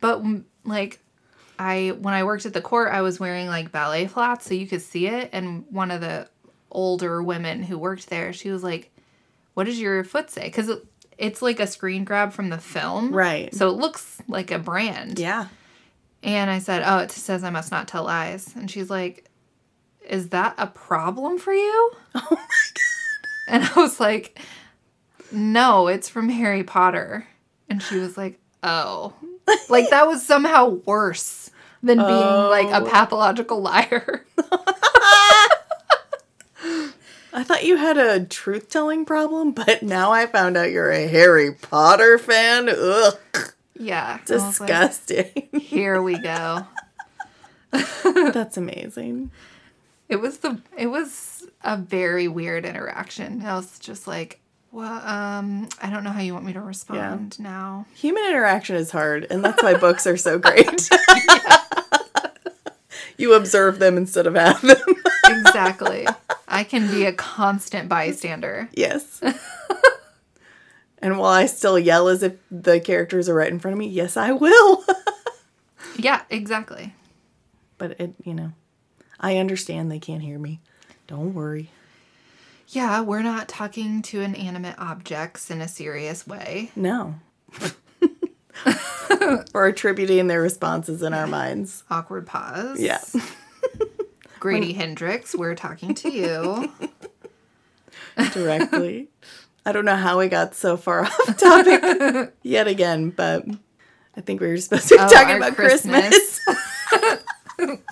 [0.00, 0.22] But
[0.64, 1.00] like
[1.58, 4.68] I when I worked at the court, I was wearing like ballet flats so you
[4.68, 6.28] could see it and one of the
[6.70, 8.92] older women who worked there, she was like,
[9.54, 10.70] "What does your foot say?" Cuz
[11.18, 13.12] it's like a screen grab from the film.
[13.12, 13.54] Right.
[13.54, 15.18] So it looks like a brand.
[15.18, 15.48] Yeah.
[16.22, 18.54] And I said, Oh, it says I must not tell lies.
[18.56, 19.24] And she's like,
[20.08, 21.90] Is that a problem for you?
[22.14, 23.48] Oh my god.
[23.48, 24.38] And I was like,
[25.32, 27.26] No, it's from Harry Potter.
[27.68, 29.14] And she was like, Oh.
[29.70, 31.50] Like that was somehow worse
[31.82, 32.86] than being like a Oh.
[32.90, 34.24] pathological liar.
[37.38, 41.06] I thought you had a truth telling problem, but now I found out you're a
[41.06, 42.68] Harry Potter fan.
[42.68, 43.16] Ugh.
[43.78, 44.18] yeah.
[44.28, 45.48] Was like, Disgusting.
[45.52, 46.66] Here we go.
[47.70, 49.30] That's amazing.
[50.08, 53.40] It was the it was a very weird interaction.
[53.42, 54.40] I was just like,
[54.72, 57.86] well, um, I don't know how you want me to respond now.
[57.94, 60.66] Human interaction is hard, and that's why books are so great.
[63.18, 64.76] you observe them instead of have them.
[65.30, 66.06] Exactly.
[66.48, 68.70] I can be a constant bystander.
[68.72, 69.20] yes.
[71.00, 73.88] and while I still yell as if the characters are right in front of me,
[73.88, 74.84] yes, I will.
[75.98, 76.94] Yeah, exactly.
[77.76, 78.52] but it, you know,
[79.20, 80.60] I understand they can't hear me.
[81.08, 81.70] Don't worry.
[82.68, 86.70] Yeah, we're not talking to inanimate objects in a serious way.
[86.76, 87.16] No.
[89.54, 91.84] or attributing their responses in our minds.
[91.90, 92.80] Awkward pause.
[92.80, 93.00] Yeah.
[94.40, 96.72] Grady Hendrix, we're talking to you.
[98.32, 99.08] directly.
[99.66, 103.44] I don't know how we got so far off topic yet again, but
[104.16, 106.40] I think we were supposed to be Oh, talking about Christmas.
[107.58, 107.82] Christmas.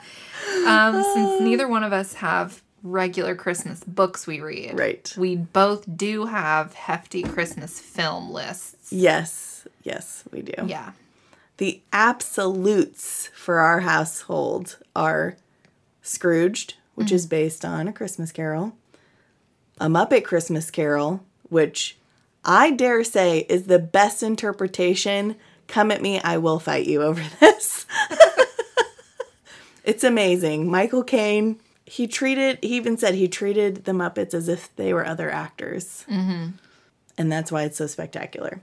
[0.66, 5.14] Um, since neither one of us have regular Christmas books we read, right.
[5.16, 8.92] we both do have hefty Christmas film lists.
[8.92, 9.66] Yes.
[9.82, 10.66] Yes, we do.
[10.66, 10.92] Yeah.
[11.58, 15.36] The absolutes for our household are
[16.02, 17.30] Scrooged, which is mm.
[17.30, 18.76] based on A Christmas Carol,
[19.80, 21.96] A Muppet Christmas Carol, which
[22.44, 25.34] I dare say is the best interpretation.
[25.66, 27.86] Come at me, I will fight you over this.
[29.84, 30.70] it's amazing.
[30.70, 35.06] Michael Caine, he treated, he even said he treated the Muppets as if they were
[35.06, 36.04] other actors.
[36.10, 36.50] Mm-hmm.
[37.16, 38.60] And that's why it's so spectacular.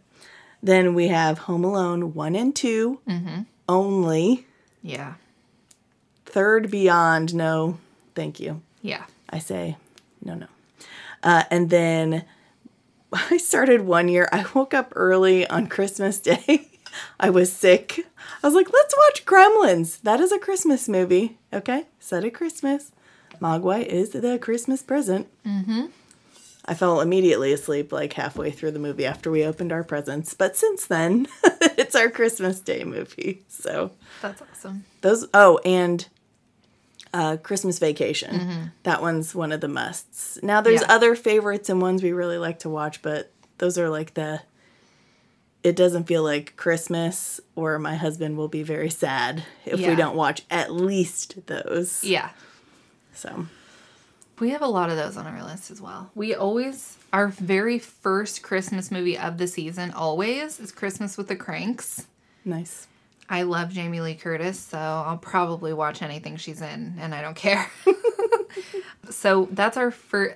[0.62, 3.00] Then we have Home Alone 1 and 2
[3.68, 4.46] only.
[4.82, 5.16] Yeah.
[6.26, 7.80] Third Beyond, no,
[8.16, 8.62] thank you.
[8.82, 9.06] Yeah.
[9.30, 9.78] I say
[10.24, 10.48] no, no.
[11.22, 12.26] Uh, and then
[13.14, 14.28] I started one year.
[14.32, 16.70] I woke up early on Christmas Day.
[17.20, 18.06] I was sick.
[18.44, 20.02] I was like, let's watch Gremlins.
[20.02, 21.38] That is a Christmas movie.
[21.52, 22.92] Okay, set at Christmas.
[23.42, 25.28] Mogwai is the Christmas present.
[25.46, 25.86] Mm-hmm.
[26.66, 30.34] I fell immediately asleep like halfway through the movie after we opened our presents.
[30.34, 31.28] But since then,
[31.78, 33.44] it's our Christmas Day movie.
[33.50, 33.92] So
[34.22, 34.86] That's awesome.
[35.02, 36.08] those oh, and
[37.14, 38.72] uh, Christmas Vacation.
[38.84, 40.40] That one's one of the musts.
[40.42, 40.88] Now there's Yeah.
[40.90, 44.42] other favorites and ones we really like to watch, but those are like the.
[45.64, 49.90] It doesn't feel like Christmas, or my husband will be very sad if Yeah.
[49.92, 52.04] we don't watch at least those.
[52.04, 52.30] Yeah.
[53.14, 53.48] So
[54.40, 56.12] We have a lot of those on our list as well.
[56.16, 61.36] We always, our very first Christmas movie of the season, always, is Christmas with the
[61.36, 62.08] Cranks.
[62.44, 62.88] nice.
[63.30, 67.38] I love Jamie Lee Curtis, so I'll probably watch anything she's in, and I don't
[67.38, 67.72] care.
[69.10, 70.36] so that's our first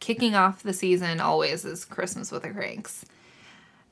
[0.00, 1.20] kicking off the season.
[1.20, 3.04] Always is Christmas with the Cranks.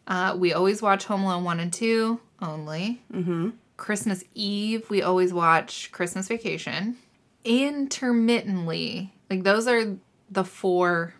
[0.06, 3.02] Uh, we always watch Home Alone one and two only.
[3.12, 3.50] Mm-hmm.
[3.76, 6.96] Christmas Eve, we always watch Christmas Vacation.
[7.44, 9.96] Intermittently, like those are
[10.30, 11.14] the four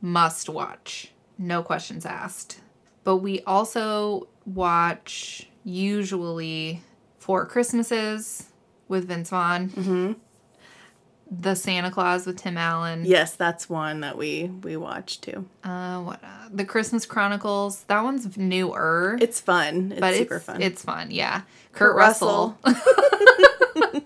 [0.00, 2.60] must watch, no questions asked.
[3.04, 6.82] But we also watch usually
[7.18, 8.44] Four Christmases
[8.88, 10.12] with Vince Vaughn, mm-hmm.
[11.28, 15.44] The Santa Claus with Tim Allen, Yes, that's one that we we watch too.
[15.64, 17.82] uh, what uh, The Christmas Chronicles.
[17.84, 19.90] That one's newer, It's fun.
[19.92, 20.62] It's but super it's fun.
[20.62, 21.10] it's fun.
[21.10, 21.40] Yeah,
[21.72, 22.56] Kurt Kurt, Russell.
[22.64, 24.02] he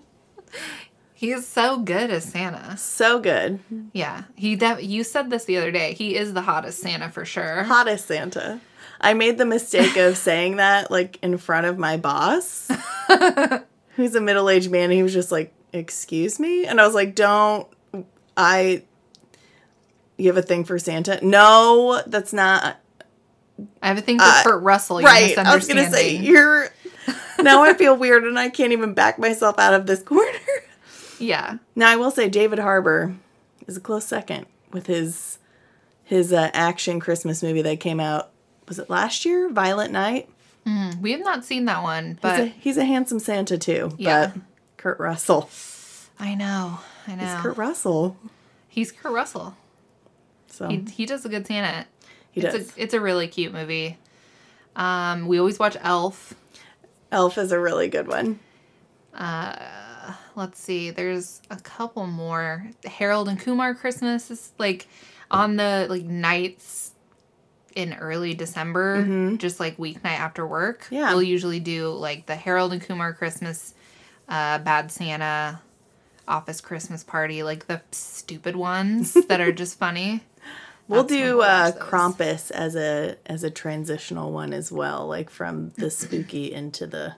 [1.29, 2.75] is so good as Santa.
[2.77, 3.59] so good.
[3.93, 4.55] Yeah, he.
[4.55, 5.93] That you said this the other day.
[5.93, 7.61] He is the hottest Santa for sure.
[7.63, 8.59] hottest Santa.
[8.99, 12.71] I made the mistake of saying that like in front of my boss,
[13.95, 14.89] who's a middle aged man.
[14.89, 17.67] He was just like, "Excuse me," and I was like, "Don't
[18.35, 18.81] I?
[20.17, 21.19] You have a thing for Santa?
[21.23, 22.77] No, that's not
[23.81, 25.01] I have a thing for Uh, Kurt Russell.
[25.01, 26.69] Right." I was gonna say you're.
[27.41, 30.37] Now I feel weird, and I can't even back myself out of this corner.
[31.21, 33.15] Yeah, Now I will say David Harbour
[33.67, 35.37] is a close second with his
[36.03, 38.31] his uh, action Christmas movie that came out.
[38.67, 39.49] Was it last year?
[39.49, 40.29] Violent Night.
[41.01, 43.93] we have not seen that one, He's, but a, he's a handsome Santa too.
[43.97, 44.31] Yeah.
[44.33, 44.41] But
[44.77, 45.49] Kurt Russell.
[46.19, 47.23] I know, I know.
[47.25, 48.17] He's Kurt Russell.
[48.67, 49.55] He's Kurt Russell.
[50.47, 51.85] So He he does a good Santa.
[52.31, 52.77] He it's does.
[52.77, 53.97] a it's a really cute movie.
[54.75, 56.33] Um, we always watch Elf.
[57.11, 58.39] Elf is a really good one.
[60.35, 64.87] Let's see there's a couple more harold and kumar christmas is like
[65.29, 66.91] on the like nights
[67.75, 70.95] in early december just like weeknight after work Mm-hmm.
[70.95, 71.09] Yeah.
[71.13, 73.73] we'll usually do like the harold and kumar christmas
[74.29, 75.61] uh, bad santa
[76.27, 80.23] office christmas party like the stupid ones that are just funny
[80.87, 81.71] We'll That's do we'll uh.
[81.71, 87.15] Krampus as a as a transitional one as well, like from the spooky into the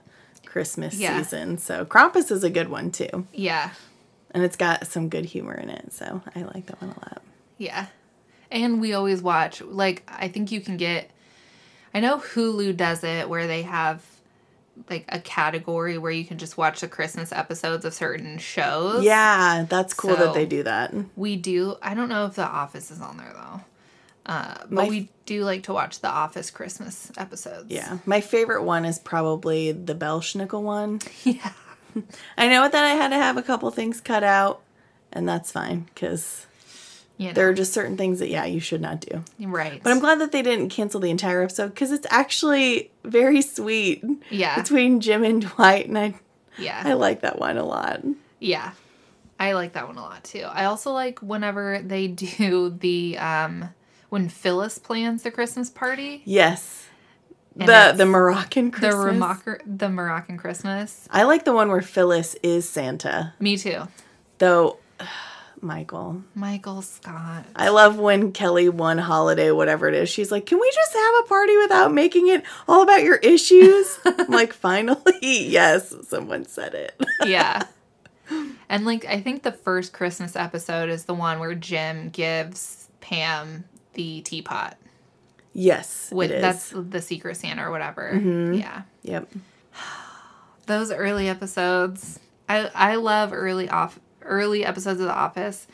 [0.54, 1.20] Christmas Yeah.
[1.20, 1.58] season.
[1.58, 3.70] So Krampus is a good one too, yeah
[4.30, 5.92] and it's got some good humor in it.
[5.92, 7.22] So I like that one a lot.
[7.58, 7.86] Yeah.
[8.52, 11.10] And we always watch like I think you can get
[11.92, 14.04] I know Hulu does it where they have
[14.88, 19.02] like a category where you can just watch the Christmas episodes of certain shows.
[19.02, 20.94] Yeah, that's cool that they do that.
[21.16, 23.60] We do I don't know if The Office is on there though.
[24.26, 27.66] Uh, but My- we do like to watch the Office Christmas episodes.
[27.70, 31.00] Yeah, my favorite one is probably the Belsnickel one.
[31.24, 31.52] Yeah.
[32.36, 34.62] I know that I had to have a couple things cut out,
[35.12, 36.46] and that's fine because
[37.18, 39.22] You know, there are just certain things that yeah you should not do.
[39.40, 39.80] right.
[39.82, 44.02] But I'm glad that they didn't cancel the entire episode because it's actually very sweet
[44.30, 44.56] yeah.
[44.60, 46.14] between Jim and Dwight, and I
[46.58, 46.82] yeah.
[46.84, 48.02] I like that one a lot.
[48.40, 48.72] Yeah.
[49.38, 50.46] I like that one a lot too.
[50.50, 53.70] I also like whenever they do the um
[54.14, 56.22] when Phyllis plans the Christmas party.
[56.24, 56.86] Yes,
[57.56, 59.18] the the Moroccan the Christmas.
[59.18, 61.08] Moroccan the Moroccan Christmas.
[61.10, 63.88] I like the one where Phyllis is Santa, Me too.
[64.38, 64.78] though.
[65.60, 67.46] Michael, Michael Scott.
[67.56, 71.14] I love when Kelly one holiday, whatever it is, she's like, "Can we just have
[71.24, 76.74] a party without making it all about your issues?" I'm like, "Finally, yes, someone said
[76.74, 76.94] it."
[77.26, 77.62] Yeah.
[78.68, 83.64] and like I think the first Christmas episode is the one where Jim gives Pam
[83.94, 84.76] the teapot.
[85.52, 86.42] yes, With it is.
[86.42, 88.12] that's the secret Santa or whatever.
[88.14, 88.54] Mm-hmm.
[88.54, 88.82] Yeah.
[89.02, 89.28] yep.
[90.66, 95.66] those early episodes i i love early off early episodes of the office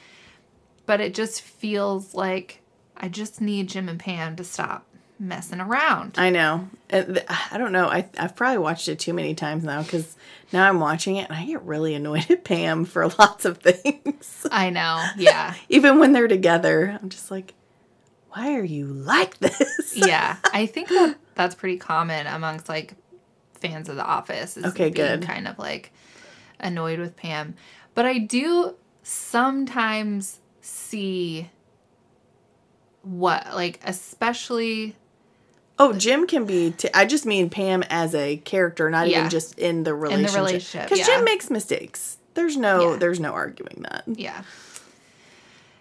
[0.87, 2.61] but it just feels like
[2.97, 4.85] i just need jim and pam to stop
[5.19, 6.71] messing around I know.
[6.91, 7.89] I don't know.
[7.89, 10.17] I I've probably watched it too many times now because
[10.51, 14.47] now I'm watching it and I get really annoyed at Pam for lots of things.
[14.51, 17.53] i know yeah Even when they're together, I'm just like,
[18.33, 22.95] "Why are you like this?" yeah i think that that's pretty common amongst like
[23.55, 25.23] fans of the office is Okay, being good.
[25.23, 25.93] kind of like
[26.59, 27.55] annoyed with pam
[27.95, 31.51] but i do sometimes see
[33.03, 34.97] what like especially
[35.83, 36.73] Oh, Jim can be.
[36.73, 39.21] T- I just mean Pam as a character, not Yeah.
[39.21, 40.37] even just in the relationship.
[40.37, 41.07] relationship, Because yeah.
[41.17, 42.19] Jim makes mistakes.
[42.35, 42.91] There's no.
[42.93, 42.97] Yeah.
[42.99, 44.05] There's no arguing that.
[44.07, 44.43] Yeah.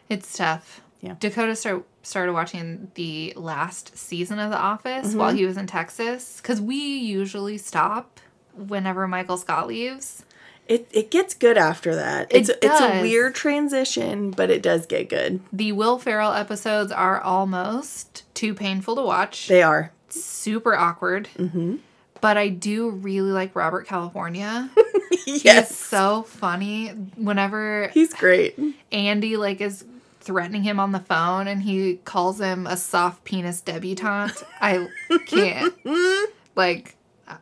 [0.07, 0.79] It's tough.
[1.01, 1.15] Yeah.
[1.19, 5.17] Dakota start, started watching the last season of The Office Mm-hmm.
[5.17, 8.19] while he was in Texas because we usually stop
[8.53, 10.25] whenever Michael Scott leaves.
[10.67, 12.31] It it gets good after that.
[12.31, 15.39] It It's it's a weird transition, but it does get good.
[15.51, 19.47] The Will Ferrell episodes are almost too painful to watch.
[19.47, 19.91] They are.
[20.09, 21.27] Super awkward.
[21.37, 21.77] Mm-hmm.
[22.21, 24.69] But I do really like Robert California.
[25.25, 26.89] He's yes, so funny.
[27.15, 28.59] Whenever he's great.
[28.91, 29.85] Andy like is
[30.29, 34.43] threatening him on the phone and he calls him a soft penis debutante.
[34.61, 34.87] I
[35.25, 35.73] can't.
[36.55, 36.95] like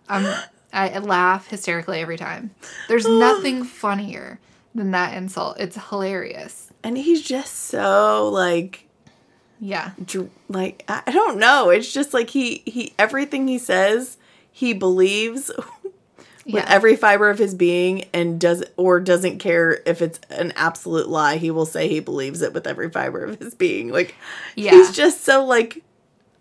[0.08, 0.26] I'm
[0.72, 2.52] I laugh hysterically every time.
[2.88, 4.40] There's nothing funnier
[4.74, 5.60] than that insult.
[5.60, 6.72] It's hilarious.
[6.82, 8.88] And he's just so like
[9.60, 9.92] Yeah.
[10.06, 11.70] dr- like I I don't know.
[11.70, 14.16] It's just like he he everything he says
[14.50, 15.52] he believes
[16.48, 16.66] with Yeah.
[16.68, 21.38] every fiber of his being and does or doesn't care if it's an absolute lie.
[21.38, 23.90] He will say he believes it with every fiber of his being.
[23.90, 24.16] Like
[24.56, 24.72] Yeah.
[24.72, 25.84] he's just so like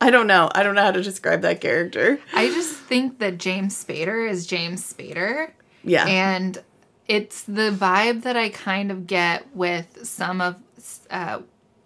[0.00, 0.50] I don't know.
[0.54, 2.18] I don't know how to describe that character.
[2.34, 5.50] I just think that James Spader is James Spader.
[5.84, 6.06] Yeah.
[6.06, 6.62] And
[7.08, 10.56] it's the vibe that I kind of get with some of
[11.10, 11.40] uh,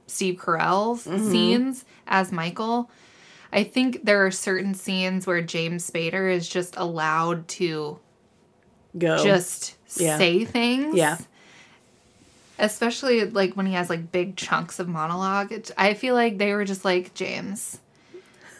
[0.09, 1.31] Steve Carell's Mm-hmm.
[1.31, 2.91] scenes as Michael.
[3.53, 7.99] I think there are certain scenes where James Spader is just allowed to
[8.99, 9.23] Go.
[9.23, 10.19] just Yeah.
[10.19, 10.95] say things.
[10.97, 11.19] Yeah.
[12.59, 15.51] Especially like when he has like big chunks of monologue.
[15.53, 17.79] It, I feel like they were just like, James,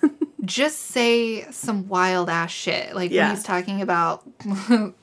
[0.45, 2.95] just say some wild ass shit.
[2.95, 3.27] Like Yeah.
[3.29, 4.25] when he's talking about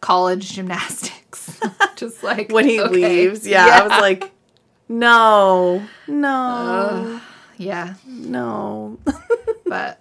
[0.00, 1.58] college gymnastics.
[1.96, 2.92] just like when he okay.
[2.94, 3.46] leaves.
[3.46, 4.30] Yeah, I was like,
[4.88, 7.20] no, no,
[7.56, 7.94] yeah.
[8.06, 8.98] no.
[9.66, 9.98] But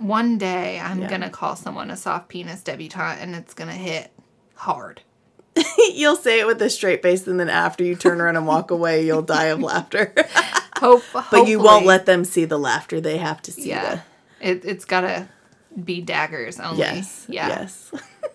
[0.00, 1.08] one day I'm Yeah.
[1.10, 4.10] gonna call someone a soft penis debutante and it's gonna hit
[4.54, 5.02] hard.
[5.94, 8.70] you'll say it with a straight face, and then after you turn around and walk
[8.76, 10.14] away, you'll die of laughter.
[10.78, 13.00] Hope, but you won't let them see the laughter.
[13.00, 14.00] They have to see Yeah.
[14.40, 15.28] It, it's got to
[15.84, 16.78] be daggers the only.
[16.78, 17.48] yes, Yeah.
[17.48, 17.90] yes.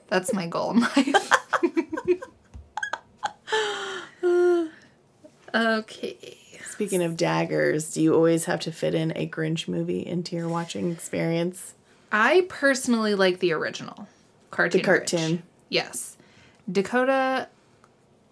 [0.08, 1.32] That's my goal in life.
[5.54, 6.38] okay.
[6.76, 10.48] Speaking of daggers, do you always have to fit in a Grinch movie into your
[10.50, 11.74] watching experience?
[12.12, 14.08] I personally like the original
[14.52, 14.82] cartoon.
[14.82, 15.38] The cartoon.
[15.38, 15.42] Grinch.
[15.70, 16.18] Yes.
[16.72, 17.48] Dakota,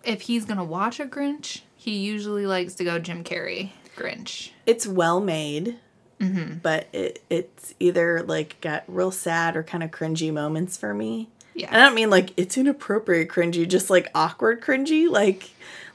[0.04, 4.50] if he's going to watch a Grinch, he usually likes to go Jim Carrey Grinch.
[4.66, 5.78] It's well made,
[6.20, 6.60] Mm-hmm.
[6.60, 11.28] but it it's either like got real sad or kind of cringy moments for me.
[11.54, 11.68] Yeah.
[11.68, 15.10] And I don't mean like it's inappropriate cringy, just like awkward cringy.
[15.10, 15.50] Like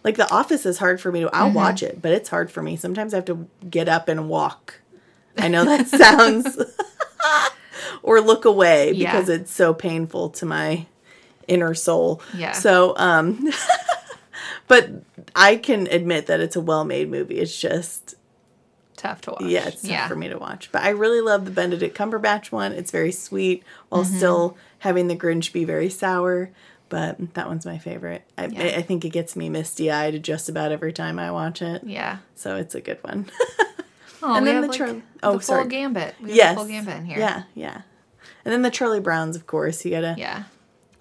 [0.04, 1.26] like The Office is hard for me to.
[1.26, 1.36] Mm-hmm.
[1.36, 2.76] I'll watch it, but it's hard for me.
[2.76, 4.80] Sometimes I have to get up and walk.
[5.36, 6.56] I know that sounds
[8.02, 9.12] or look away Yeah.
[9.12, 10.86] because it's so painful to my
[11.46, 12.20] inner soul.
[12.34, 12.52] Yeah.
[12.52, 13.50] So um
[14.68, 14.90] but
[15.34, 17.38] I can admit that it's a well-made movie.
[17.38, 18.14] It's just
[18.96, 19.42] Tough to watch.
[19.42, 20.08] yeah, it's tough yeah.
[20.08, 20.70] for me to watch.
[20.72, 22.72] But I really love the Benedict Cumberbatch one.
[22.72, 24.16] It's very sweet while Mm-hmm.
[24.16, 26.50] still having the Grinch be very sour.
[26.88, 28.22] But that one's my favorite.
[28.38, 28.62] I, Yeah.
[28.62, 31.82] I, I think it gets me misty eyed just about every time I watch it.
[31.84, 32.18] Yeah.
[32.34, 33.30] So it's a good one.
[34.20, 35.68] Oh, And then the like Charlie- oh, the full sorry.
[35.68, 36.16] gambit.
[36.20, 36.54] We have yes.
[36.54, 37.18] the full gambit in here.
[37.20, 37.82] Yeah, yeah.
[38.44, 39.84] And then the Charlie Browns, of course.
[39.84, 40.42] You gotta Yeah.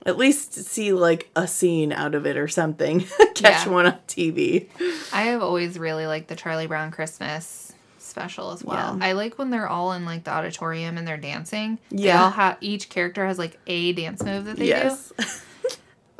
[0.05, 2.99] at least see like a scene out of it or something.
[3.33, 3.69] Catch Yeah.
[3.69, 4.67] one on TV.
[5.11, 8.95] I have always really liked the Charlie Brown Christmas special as well.
[8.99, 9.05] Yeah.
[9.07, 11.79] I like when they're all in like the auditorium and they're dancing.
[11.89, 12.23] They Yeah.
[12.23, 15.11] all have each character has like a dance move that they yes.
[15.17, 15.23] do.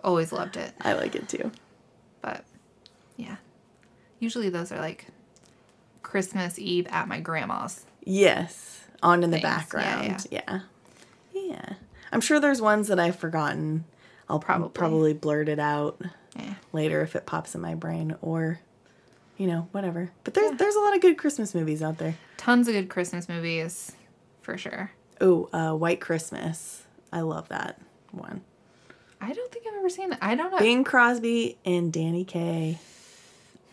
[0.08, 0.74] Always loved it.
[0.80, 1.52] I like it too.
[2.22, 2.46] But
[3.18, 3.36] yeah.
[4.20, 5.08] Usually those are like
[6.02, 7.86] Christmas Eve at my grandma's.
[8.06, 8.86] Yes.
[9.04, 9.44] On in the Things.
[9.44, 10.28] Yeah, background.
[10.32, 10.60] Yeah,
[11.34, 11.74] yeah.
[12.12, 13.84] I'm sure there's ones that I've forgotten.
[14.30, 15.12] I'll probably Probably.
[15.12, 16.02] probably blurt it out
[16.38, 16.54] Yeah.
[16.72, 18.60] later if it pops in my brain or
[19.38, 20.10] you know, whatever.
[20.24, 22.16] But there's there's a lot of good Christmas movies out there.
[22.38, 23.92] Tons of good Christmas movies
[24.42, 24.92] for sure.
[25.20, 26.84] Oh, uh, White Christmas.
[27.12, 27.80] I love that
[28.12, 28.42] one.
[29.22, 30.20] I don't think I've ever seen it.
[30.22, 30.58] I don't know.
[30.60, 32.80] Bing Crosby and Danny Kaye.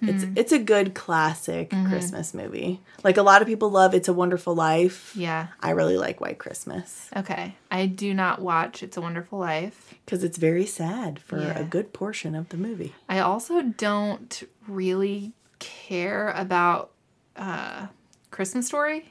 [0.07, 2.80] It's it's a good classic Christmas movie.
[3.03, 5.14] Like a lot of people love It's a Wonderful Life.
[5.16, 5.47] yeah.
[5.61, 7.55] I really like White Christmas Okay.
[7.70, 9.95] I do not watch It's a Wonderful Life.
[10.05, 11.59] because it's very sad for Yeah.
[11.59, 12.95] a good portion of the movie.
[13.09, 16.90] I also don't really care about
[17.36, 17.86] uh
[18.30, 19.11] Christmas Story.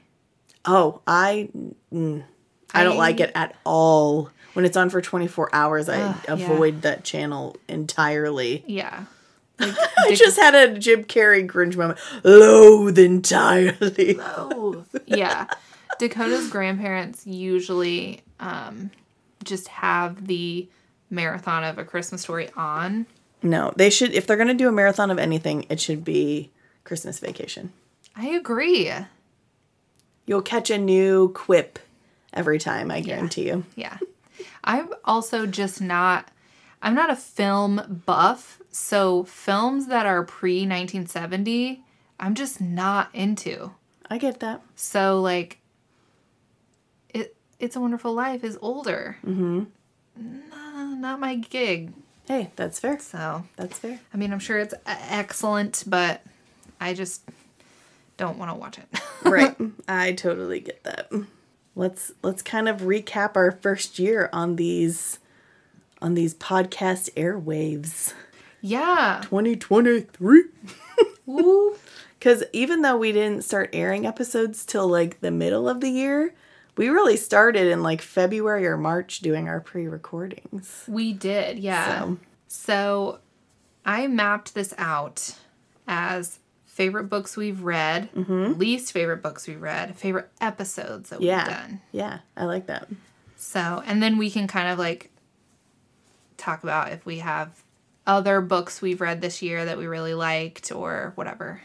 [0.65, 1.49] Oh, I
[1.91, 2.23] mm,
[2.71, 4.29] I don't I- like it at all.
[4.53, 6.33] When it's on for 24 hours, I Ugh, yeah.
[6.33, 8.63] avoid that channel entirely.
[8.67, 9.05] Yeah.
[9.59, 11.99] Like, I just had a Jim Carrey Grinch moment.
[12.23, 14.17] Loathe entirely.
[14.19, 15.45] Oh, yeah.
[15.99, 18.89] Dakota's grandparents usually um,
[19.43, 20.67] just have the
[21.09, 23.05] marathon of a Christmas story on.
[23.43, 24.11] No, they should.
[24.13, 26.49] If they're gonna do a marathon of anything, it should be
[26.83, 27.71] Christmas Vacation.
[28.15, 28.91] I agree.
[30.25, 31.79] You'll catch a new quip
[32.33, 32.89] every time.
[32.89, 33.65] I guarantee you.
[33.75, 33.97] Yeah.
[34.63, 36.29] I'm also just not
[36.81, 41.81] I'm not a film buff, so films that are pre 1970,
[42.19, 43.71] I'm just not into.
[44.09, 44.61] I get that.
[44.75, 45.59] So like
[47.09, 49.17] it It's a Wonderful Life is older.
[49.25, 49.63] Mm-hmm.
[50.99, 51.93] not my gig.
[52.27, 52.99] Hey, that's fair.
[52.99, 53.99] So That's fair.
[54.13, 56.23] I mean, I'm sure it's e- excellent, but
[56.79, 57.21] I just
[58.17, 58.87] don't want to watch it.
[59.23, 59.55] right.
[59.87, 61.11] I totally get that.
[61.75, 65.19] Let's let's kind of recap our first year on these
[66.01, 68.13] on these podcast airwaves.
[68.61, 69.21] yeah.
[69.23, 70.43] 2023.
[71.25, 71.75] Woo.
[72.21, 76.33] Cuz even though we didn't start airing episodes till like the middle of the year,
[76.77, 80.83] we really started in like February or March doing our pre-recordings.
[80.87, 81.99] We did, yeah.
[82.01, 82.17] So-
[82.47, 83.19] So,
[83.85, 85.35] I mapped this out
[85.87, 86.39] as
[86.73, 88.57] favorite books we've read, mm-hmm.
[88.57, 91.47] least favorite books we've read, favorite episodes that Yeah.
[91.47, 91.81] we've done.
[91.91, 92.87] Yeah, I like that.
[93.37, 95.11] So, and then we can kind of like
[96.37, 97.61] talk about if we have
[98.07, 101.61] other books we've read this year that we really liked or whatever.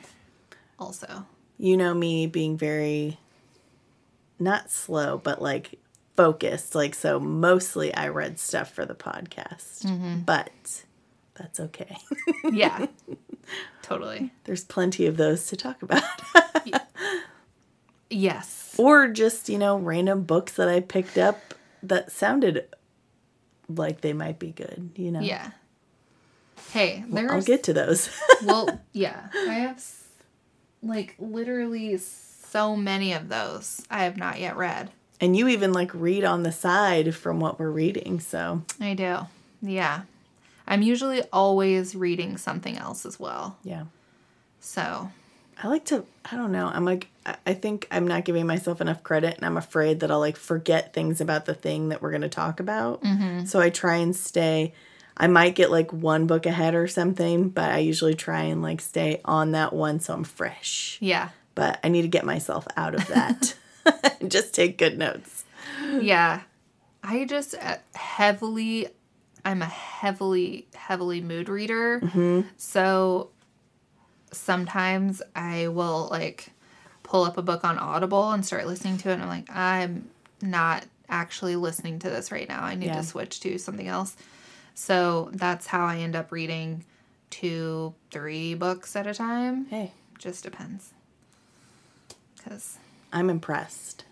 [0.78, 1.24] Also,
[1.56, 3.18] You know me being very
[4.38, 5.78] not slow, but like
[6.16, 6.74] focused.
[6.74, 9.84] Like so mostly I read stuff for the podcast.
[9.84, 10.20] Mm-hmm.
[10.20, 10.84] But
[11.38, 11.96] that's okay.
[12.52, 12.86] yeah,
[13.82, 14.32] totally.
[14.44, 16.02] There's plenty of those to talk about.
[18.10, 18.74] Yes.
[18.78, 22.66] or just, you know, random books that I picked up that sounded
[23.68, 25.20] like they might be good, you know.
[25.20, 25.50] Yeah.
[26.72, 28.10] Hey, there's I'll get to those.
[28.44, 29.28] well, yeah.
[29.34, 29.84] I have
[30.82, 34.90] like literally so many of those I have not yet read.
[35.20, 39.18] and you even like read on the side from what we're reading, so I do.
[39.60, 40.02] Yeah.
[40.68, 43.58] I'm usually always reading something else as well.
[43.64, 43.84] yeah.
[44.60, 45.10] So,
[45.62, 46.66] I like to, I don't know.
[46.66, 47.08] I'm like,
[47.46, 50.92] I- think I'm not giving myself enough credit and I'm afraid that I'll like forget
[50.92, 53.02] things about the thing that we're going to talk about.
[53.46, 54.74] So I try and stay,
[55.16, 58.80] I might get like one book ahead or something, but I usually try and like
[58.80, 60.98] stay on that one so I'm fresh.
[61.00, 61.30] Yeah.
[61.54, 63.54] But I need to get myself out of that.
[64.28, 65.44] Just take good notes.
[66.00, 66.42] Yeah.
[67.02, 68.88] I just uh, heavily,
[69.48, 72.00] I'm a heavily, heavily mood reader.
[72.00, 72.42] Mm-hmm.
[72.58, 73.30] So
[74.30, 76.50] sometimes I will like
[77.02, 79.14] pull up a book on Audible and start listening to it.
[79.14, 80.10] And I'm like, I'm
[80.42, 82.62] not actually listening to this right now.
[82.62, 82.96] I need Yeah.
[82.96, 84.16] to switch to something else.
[84.74, 86.84] So that's how I end up reading
[87.30, 89.64] two, three books at a time.
[89.66, 90.92] Hey, Just depends.
[92.36, 92.76] Because
[93.14, 94.04] I'm impressed.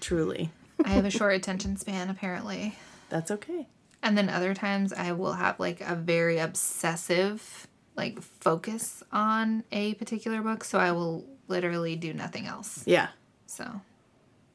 [0.00, 0.50] Truly.
[0.84, 2.74] I have a short attention span, apparently.
[3.08, 3.66] That's okay.
[4.02, 9.94] And then other times I will have like a very obsessive like focus on a
[9.94, 12.82] particular book, so I will literally do nothing else.
[12.86, 13.08] Yeah.
[13.46, 13.80] So,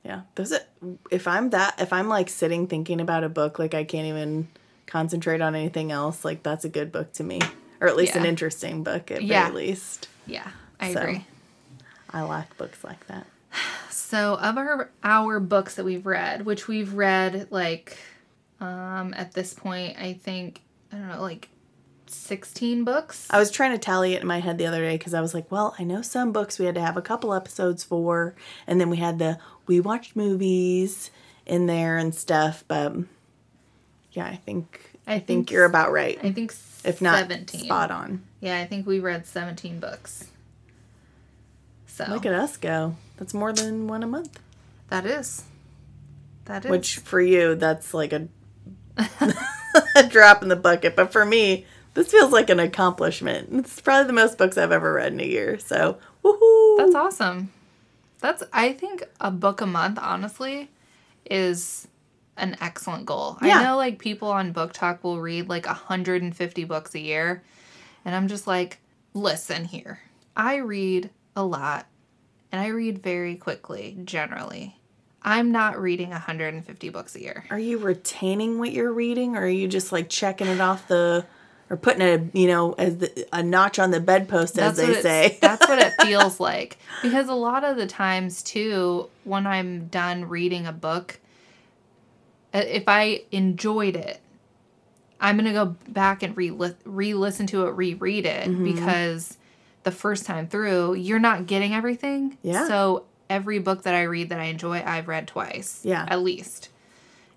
[0.04, 0.22] Yeah.
[0.36, 0.60] Those are,
[1.12, 4.48] if I'm that if I'm like sitting thinking about a book like I can't even
[4.88, 7.40] concentrate on anything else, like that's a good book to me.
[7.80, 9.44] Or at least an interesting book at Yeah.
[9.52, 10.08] very least.
[10.26, 11.02] yeah, I So.
[11.02, 11.26] agree.
[12.10, 13.28] I like books like that.
[13.90, 17.98] So, of our our books that we've read, which we've read like
[18.60, 21.50] um at this point, I think I don't know, like
[22.08, 23.28] 16 books.
[23.30, 25.34] I was trying to tally it in my head the other day because I was
[25.34, 28.36] like, well, I know some books we had to have a couple episodes for,
[28.66, 31.12] and then we had the we watched movies
[31.46, 32.94] in there and stuff, but
[34.12, 36.18] yeah, I think I think think you're about right.
[36.24, 36.54] I think
[36.84, 37.62] if not 17.
[37.62, 38.24] spot on.
[38.40, 40.30] Yeah, I think we read 17 books.
[41.88, 42.96] So, Look at us go.
[43.18, 44.40] That's more than one a month.
[44.90, 45.44] that is.
[46.46, 46.72] That is.
[46.72, 48.28] Which for you, that's like a,
[48.98, 50.96] a drop in the bucket.
[50.96, 53.50] But for me, this feels like an accomplishment.
[53.52, 55.60] It's probably the most books I've ever read in a year.
[55.60, 56.78] So, woohoo!
[56.78, 57.52] That's awesome.
[58.20, 60.70] That's I think a book a month honestly
[61.30, 61.88] is
[62.38, 63.38] an excellent goal.
[63.42, 63.60] Yeah.
[63.60, 67.44] I know like people on BookTok will read like 150 books a year
[68.06, 68.80] and I'm just like,
[69.14, 70.00] listen here.
[70.36, 71.88] I read a lot
[72.52, 74.77] and I read very quickly generally.
[75.28, 77.44] I'm not reading 150 books a year.
[77.50, 81.26] Are you retaining what you're reading, or are you just like checking it off the,
[81.70, 85.38] or putting a you know as the, a notch on the bedpost, as they say?
[85.42, 86.78] that's what it feels like.
[87.02, 91.20] Because a lot of the times, too, when I'm done reading a book,
[92.54, 94.22] uh, if I enjoyed it,
[95.20, 96.52] I'm going to go back and re
[97.14, 98.64] listen to it, reread it, Mm-hmm.
[98.64, 99.38] because
[99.84, 102.38] the first time through, you're not getting everything.
[102.44, 102.66] Yeah.
[102.68, 105.82] So every book that I read that I enjoy, I've read twice.
[105.84, 106.06] Yeah.
[106.08, 106.70] At least.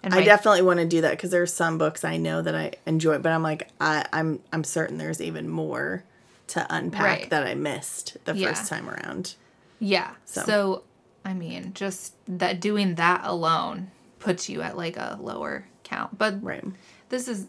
[0.03, 2.55] And I my- definitely want to do that because there's some books I know that
[2.55, 6.05] I enjoy, but I'm like I, I'm I'm certain there's even more
[6.49, 7.31] to unpack Right.
[7.31, 8.49] that I missed the Yeah.
[8.49, 9.35] first time around.
[9.79, 10.13] Yeah.
[10.25, 10.43] So.
[10.43, 10.83] So.
[11.23, 16.17] I mean, just that doing that alone puts you at like a lower count.
[16.17, 16.65] But Right?
[17.11, 17.47] this is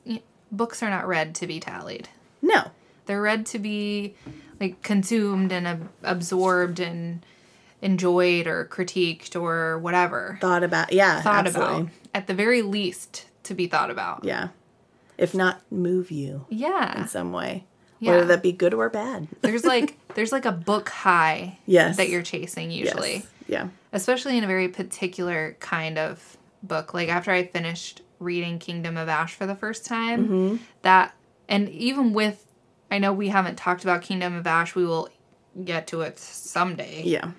[0.52, 2.10] books are not read to be tallied.
[2.42, 2.72] No.
[3.06, 4.14] They're read to be
[4.60, 7.26] like consumed and ab- absorbed and
[7.82, 10.38] enjoyed or critiqued or whatever.
[10.42, 11.22] Thought about yeah.
[11.22, 11.82] thought absolutely.
[11.84, 11.90] about.
[12.14, 14.24] At the very least to be thought about.
[14.24, 14.50] Yeah.
[15.18, 17.02] If not, move you Yeah.
[17.02, 17.66] in some way,
[18.00, 18.12] Yeah.
[18.12, 19.28] whether that be good or bad.
[19.42, 21.98] There's like there's like a book high Yes.
[21.98, 23.14] that you're chasing usually.
[23.14, 23.28] Yes.
[23.48, 23.68] Yeah.
[23.92, 26.94] especially in a very particular kind of book.
[26.94, 30.56] Like after I finished reading Kingdom of Ash for the first time, Mm-hmm.
[30.84, 31.14] that
[31.50, 32.48] and even with
[32.92, 35.10] I know we haven't talked about Kingdom of Ash, we will
[35.66, 37.04] get to it someday.
[37.06, 37.32] Yeah.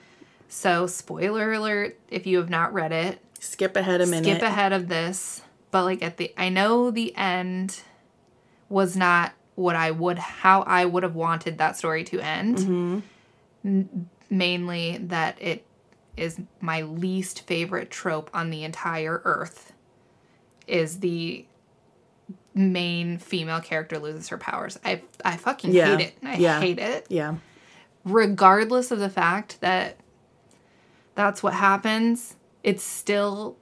[0.55, 4.25] So spoiler alert if you have not read it, Skip ahead a minute.
[4.29, 5.41] skip ahead of this.
[5.71, 7.81] But like at the I know the end
[8.69, 12.59] was not what I would how I would have wanted that story to end.
[12.59, 12.99] Mm-hmm.
[13.65, 15.65] N- mainly that it
[16.19, 19.73] is my least favorite trope on the entire earth
[20.67, 21.47] is the
[22.55, 24.79] main female character loses her powers.
[24.85, 25.97] I I fucking Yeah.
[25.97, 26.15] hate it.
[26.23, 26.61] I Yeah.
[26.61, 27.07] hate it.
[27.09, 27.37] Yeah.
[28.05, 29.97] Regardless of the fact that
[31.15, 33.57] that's what happens, it still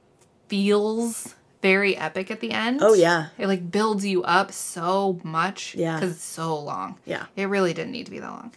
[0.48, 2.80] feels very epic at the end.
[2.82, 3.28] Oh yeah.
[3.38, 5.74] It like builds you up so much.
[5.74, 5.96] Yeah.
[5.96, 6.98] Because it's so long.
[7.04, 7.26] Yeah.
[7.36, 8.52] It really didn't need to be that long.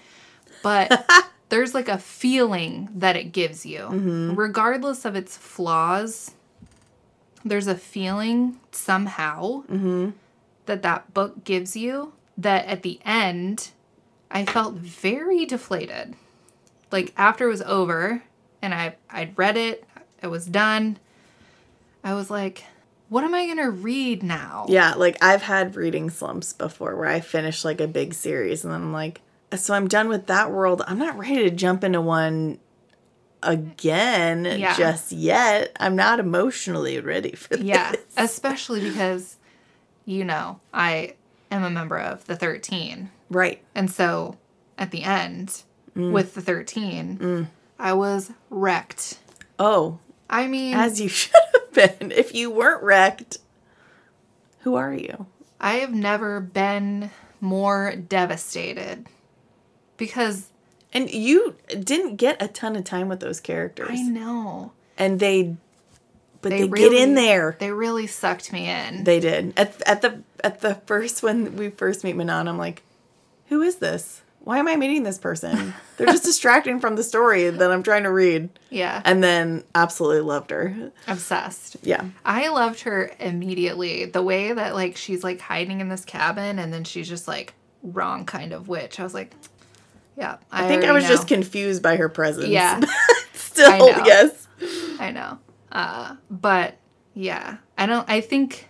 [0.62, 1.06] But
[1.50, 3.80] there's like a feeling that it gives you.
[3.80, 4.36] Mm-hmm.
[4.36, 6.32] Regardless of its flaws,
[7.44, 10.12] there's a feeling somehow Mm-hmm.
[10.66, 13.72] that that book gives you that at the end,
[14.32, 16.16] I felt very deflated.
[16.92, 18.24] Like after it was over
[18.64, 19.84] and I I'd read it,
[20.24, 20.98] it was done.
[22.04, 22.64] I was like,
[23.10, 24.66] what am I to read now?
[24.68, 28.74] Yeah, like I've had reading slumps before where I finish like a big series and
[28.74, 29.22] then I'm like,
[29.56, 30.82] so I'm done with that world.
[30.88, 32.58] I'm not ready to jump into one
[33.44, 34.76] again Yeah.
[34.76, 35.76] just yet.
[35.80, 37.66] I'm not emotionally ready for this.
[37.66, 39.38] Yeah, especially because,
[40.06, 41.16] you know, I
[41.52, 43.12] am a member of the 13.
[43.30, 43.62] Right.
[43.76, 44.38] And so
[44.78, 45.64] at the end,
[45.96, 46.12] Mm.
[46.12, 47.48] with the 13,
[47.80, 49.20] I was wrecked.
[49.60, 50.00] Oh,
[50.30, 52.12] I mean, as you should have been.
[52.12, 53.40] If you weren't wrecked,
[54.60, 55.28] who are you?
[55.60, 59.08] I have never been more devastated
[59.98, 60.50] because
[60.94, 63.90] And you didn't get a ton of time with those characters.
[63.92, 65.56] I know And they
[66.42, 67.56] but they, they, get in there.
[67.58, 69.06] They really sucked me in.
[69.06, 69.54] They did.
[69.56, 72.84] At at the at the first when we first meet Manon, I'm like,
[73.48, 74.23] who is this?
[74.46, 75.74] Why am I meeting this person?
[75.98, 78.50] They're just distracting from the story that I'm trying to read.
[78.70, 80.92] yeah, And then absolutely loved her.
[81.08, 81.78] obsessed.
[81.82, 82.04] Yeah.
[82.26, 84.06] I loved her immediately.
[84.06, 87.54] The way that like she's like hiding in this cabin and then she's just like
[87.84, 89.00] wrong kind of witch.
[89.00, 89.34] I was like,
[90.18, 90.38] yeah.
[90.52, 92.48] I, I think I was just confused by her presence.
[92.48, 92.82] Yeah.
[93.34, 94.04] Still, I know.
[94.06, 94.48] yes.
[95.00, 95.40] I know.
[95.72, 96.76] Uh, but
[97.14, 98.10] yeah, I don't.
[98.10, 98.68] I think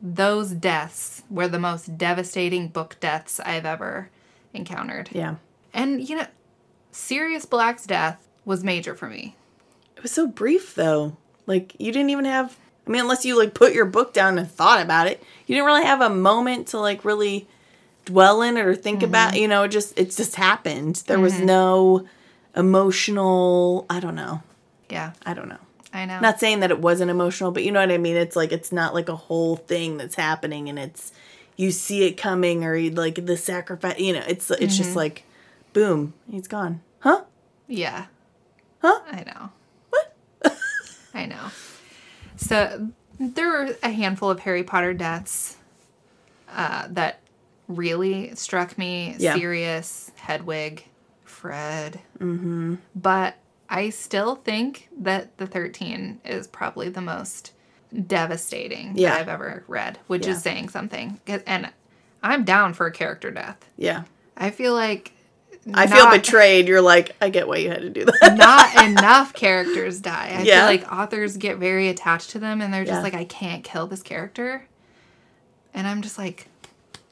[0.00, 4.10] those deaths were the most devastating book deaths I've ever
[4.54, 5.10] encountered.
[5.12, 5.36] Yeah.
[5.72, 6.26] And you know,
[6.92, 9.36] Sirius Black's death was major for me.
[9.96, 11.16] It was so brief though.
[11.46, 14.50] Like you didn't even have I mean unless you like put your book down and
[14.50, 17.46] thought about it, you didn't really have a moment to like really
[18.08, 19.10] dwell in it or think mm-hmm.
[19.10, 21.02] about, you know, it just it just happened.
[21.06, 21.46] There was mm-hmm.
[21.46, 22.06] no
[22.56, 24.42] emotional, I don't know.
[24.88, 25.58] Yeah, I don't know.
[25.92, 26.20] I know.
[26.20, 28.16] Not saying that it wasn't emotional, but you know what I mean?
[28.16, 31.12] It's like it's not like a whole thing that's happening and it's
[31.58, 35.24] you see it coming or you like the sacrifice, you know, it's it's just like
[35.74, 36.80] boom, he's gone.
[37.00, 37.24] Huh?
[37.66, 38.06] Yeah.
[38.80, 39.00] Huh?
[39.10, 39.50] I know.
[39.90, 40.58] What?
[41.14, 41.50] I know.
[42.36, 42.88] So
[43.18, 45.56] there were a handful of Harry Potter deaths
[46.48, 47.18] uh, that
[47.66, 49.16] really struck me.
[49.18, 49.34] Yeah.
[49.34, 50.86] Sirius, Hedwig,
[51.24, 52.00] Fred.
[52.20, 52.76] Mm-hmm.
[52.94, 53.34] But
[53.68, 57.52] I still think that the 13 is probably the most
[58.06, 59.10] devastating Yeah.
[59.10, 60.32] that I've ever read, which Yeah.
[60.32, 61.20] is saying something.
[61.26, 61.70] And
[62.22, 63.56] I'm down for a character death.
[63.76, 64.02] Yeah.
[64.36, 65.12] I feel like
[65.74, 66.66] I feel betrayed.
[66.66, 68.36] You're like, I get why you had to do that.
[68.38, 70.34] not enough characters die.
[70.38, 70.60] I Yeah.
[70.60, 73.02] feel like authors get very attached to them and they're just Yeah.
[73.02, 74.64] like, I can't kill this character.
[75.74, 76.48] And I'm just like,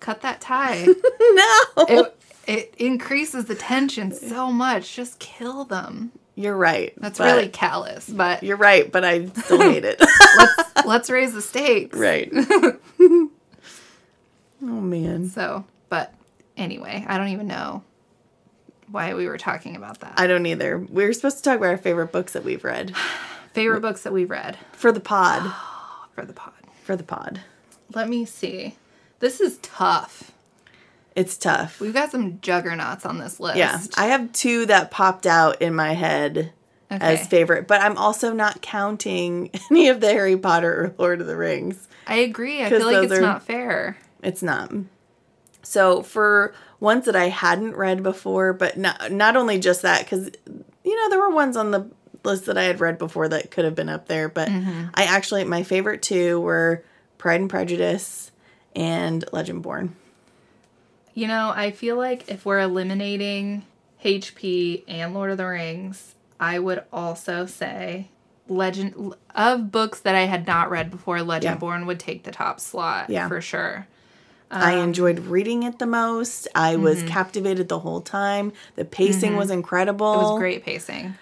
[0.00, 0.86] cut that tie.
[1.20, 1.56] no.
[1.88, 2.16] it,
[2.46, 4.94] it increases the tension so much.
[4.96, 6.12] Just kill them.
[6.36, 6.92] You're right.
[6.98, 9.98] That's really callous, but You're right, but I still hate it.
[10.36, 11.96] let's let's raise the stakes.
[11.96, 12.30] right.
[13.00, 13.30] oh
[14.60, 15.28] man.
[15.30, 16.12] So, but
[16.56, 17.82] anyway, I don't even know
[18.90, 20.14] why we were talking about that.
[20.18, 20.78] I don't either.
[20.78, 22.94] We were supposed to talk about our favorite books that we've read
[23.54, 25.50] Favorite books that we've read for the pod.
[26.14, 26.52] for the pod.
[26.84, 27.40] For the pod.
[27.94, 28.76] Let me see.
[29.20, 30.32] This is tough.
[31.16, 31.80] It's tough.
[31.80, 33.56] We've got some juggernauts on this list.
[33.56, 33.80] Yeah.
[33.96, 36.52] I have two that popped out in my head
[36.92, 37.04] Okay.
[37.04, 41.26] as favorite, but I'm also not counting any of the Harry Potter or Lord of
[41.26, 41.88] the Rings.
[42.06, 42.62] I agree.
[42.62, 43.96] I feel like it's are- not fair.
[44.22, 44.72] It's not.
[45.62, 50.30] So for ones that I hadn't read before, but not not only just that, because
[50.84, 51.90] you know there were ones on the
[52.22, 54.86] list that I had read before that could have been up there, but mm-hmm.
[54.94, 56.84] I actually my favorite two were
[57.18, 58.30] Pride and Prejudice
[58.76, 59.90] and Legendborn.
[61.16, 63.64] You know, I feel like if we're eliminating
[64.04, 68.10] HP and Lord of the Rings, I would also say
[68.48, 71.58] Legend of books that I had not read before, Legend Yeah.
[71.58, 73.28] Born would take the top slot Yeah.
[73.28, 73.86] for sure.
[74.50, 76.48] I um, enjoyed reading it the most.
[76.54, 77.08] I was mm-hmm.
[77.08, 78.52] captivated the whole time.
[78.74, 79.38] The pacing mm-hmm.
[79.38, 80.12] was incredible.
[80.12, 81.14] It was great pacing.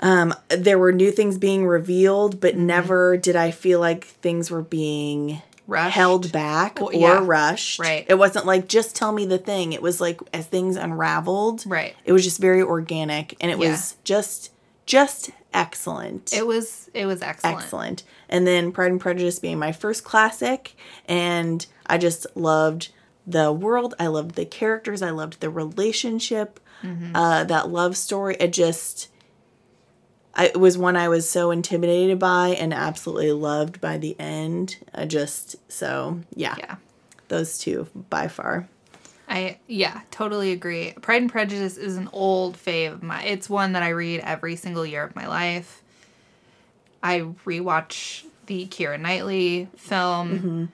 [0.00, 2.66] Um, there were new things being revealed, but mm-hmm.
[2.66, 5.94] never did I feel like things were being Rushed.
[5.94, 7.20] held back Well, or yeah.
[7.22, 7.78] rushed.
[7.78, 8.04] Right.
[8.08, 9.72] It wasn't like just tell me the thing.
[9.74, 11.62] It was like as things unraveled.
[11.66, 11.94] Right.
[12.04, 13.70] It was just very organic and it Yeah.
[13.70, 14.50] was just
[14.86, 16.32] just excellent.
[16.32, 17.56] It was it was excellent.
[17.58, 18.02] excellent.
[18.30, 20.74] And then Pride and Prejudice being my first classic
[21.06, 22.88] and I just loved
[23.26, 23.94] the world.
[24.00, 25.02] I loved the characters.
[25.02, 26.58] I loved the relationship.
[26.82, 27.14] Mm-hmm.
[27.14, 28.36] Uh, that love story.
[28.40, 29.08] It just
[30.38, 34.76] I, it was one I was so intimidated by and absolutely loved by the end.
[34.94, 36.76] I just so yeah, Yeah.
[37.26, 38.68] those two by far.
[39.28, 40.92] I yeah, totally agree.
[41.02, 43.22] Pride and Prejudice is an old fave of my.
[43.24, 45.82] It's one that I read every single year of my life.
[47.02, 50.64] I rewatch the Keira Knightley film mm-hmm.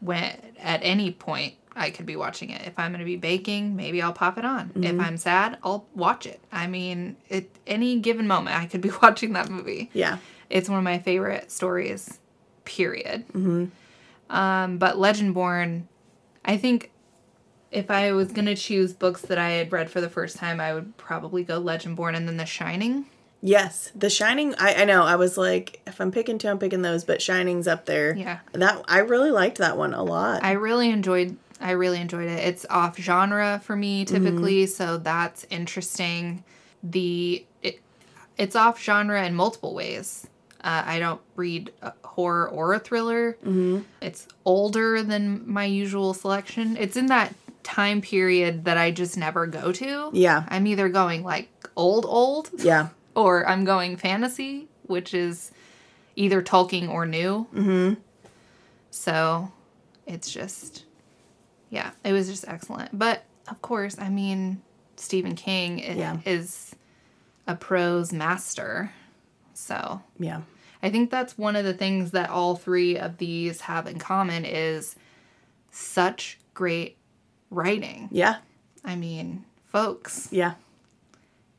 [0.00, 2.66] when at any point I could be watching it.
[2.66, 4.72] If I'm going to be baking, maybe I'll pop it on.
[4.76, 6.40] If I'm sad, I'll watch it.
[6.52, 9.90] I mean, at any given moment, I could be watching that movie.
[9.92, 10.18] Yeah.
[10.50, 12.18] It's one of my favorite stories,
[12.64, 13.24] period.
[14.28, 15.84] Um, but Legendborn,
[16.44, 16.90] I think
[17.70, 20.74] if I was gonna choose books that I had read for the first time, I
[20.74, 23.06] would probably go Legendborn and then The Shining.
[23.40, 24.54] Yes, The Shining.
[24.58, 25.02] I, I know.
[25.02, 27.02] I was like, if I'm picking two, I'm picking those.
[27.04, 28.14] But Shining's up there.
[28.14, 28.38] Yeah.
[28.52, 30.44] That I really liked that one a lot.
[30.44, 31.36] I really enjoyed.
[31.62, 32.40] I really enjoyed it.
[32.40, 36.44] It's off genre for me typically, so that's interesting.
[36.82, 37.80] The it,
[38.36, 40.26] it's off genre in multiple ways.
[40.62, 41.72] Uh, I don't read
[42.04, 43.32] horror or a thriller.
[43.44, 43.80] Mm-hmm.
[44.00, 46.76] It's older than my usual selection.
[46.76, 50.10] It's in that time period that I just never go to.
[50.12, 50.44] Yeah.
[50.48, 52.88] I'm either going like old, old, yeah.
[53.14, 55.50] or I'm going fantasy, which is
[56.16, 57.46] either Tolkien or new.
[57.54, 57.94] Mm-hmm.
[58.90, 59.50] So
[60.06, 60.84] it's just,
[61.72, 62.96] yeah, it was just excellent.
[62.96, 64.62] But of course, I mean,
[64.96, 66.18] Stephen King i- Yeah.
[66.24, 66.76] is
[67.48, 68.92] a prose master.
[69.54, 70.42] So Yeah.
[70.82, 74.44] I think that's one of the things that all three of these have in common
[74.44, 74.94] is
[75.70, 76.98] such great
[77.50, 78.08] writing.
[78.12, 78.36] Yeah.
[78.84, 80.54] I mean, folks, Yeah.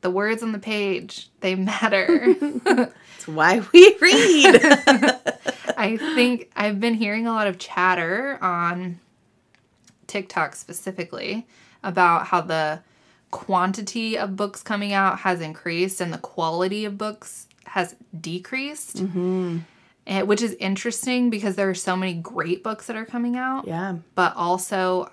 [0.02, 2.34] the words on the page, they matter.
[2.64, 4.60] That's why we read.
[5.76, 9.00] I think I've been hearing a lot of chatter on
[10.14, 11.44] TikTok specifically
[11.82, 12.80] about how the
[13.32, 18.98] quantity of books coming out has increased and the quality of books has decreased.
[18.98, 19.58] Mm-hmm.
[20.26, 23.66] which is interesting because there are so many great books that are coming out.
[23.66, 23.96] yeah.
[24.14, 25.10] But also,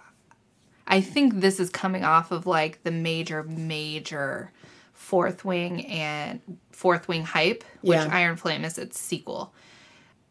[0.85, 4.51] I think this is coming off of like the major, major
[4.93, 6.41] Fourth Wing and
[6.71, 8.09] Fourth Wing hype, which Yeah.
[8.11, 9.51] Iron Flame is its sequel,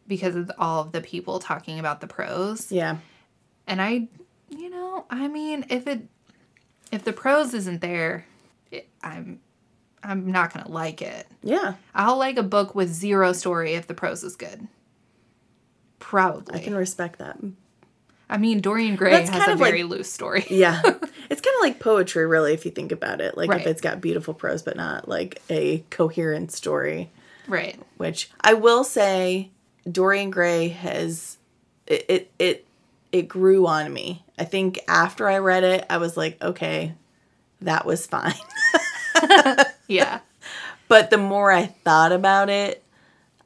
[0.06, 2.70] because of all of the people talking about the prose.
[2.70, 2.98] Yeah.
[3.66, 4.08] And I,
[4.50, 6.02] you know, I mean, if it,
[6.92, 8.26] if the prose isn't there,
[8.70, 9.40] it, I'm,
[10.02, 11.26] I'm not gonna like it.
[11.42, 11.74] Yeah.
[11.94, 14.66] I'll like a book with zero story if the prose is good.
[15.98, 16.58] Probably.
[16.58, 17.38] I can respect that.
[18.28, 20.46] I mean, Dorian Gray That's has a of like- very loose story.
[20.48, 20.80] Yeah.
[20.84, 23.36] it's kind of like poetry, really, if you think about it.
[23.36, 23.60] Like Right.
[23.60, 27.10] if it's got beautiful prose, but not like a coherent story.
[27.48, 27.76] Right.
[27.96, 29.50] Which I will say,
[29.90, 31.38] Dorian Gray has
[31.86, 32.66] it it it,
[33.12, 34.24] it grew on me.
[34.40, 36.94] I think after I read it, I was like, okay,
[37.60, 38.34] that was fine.
[39.86, 40.20] Yeah.
[40.88, 42.82] but the more I thought about it,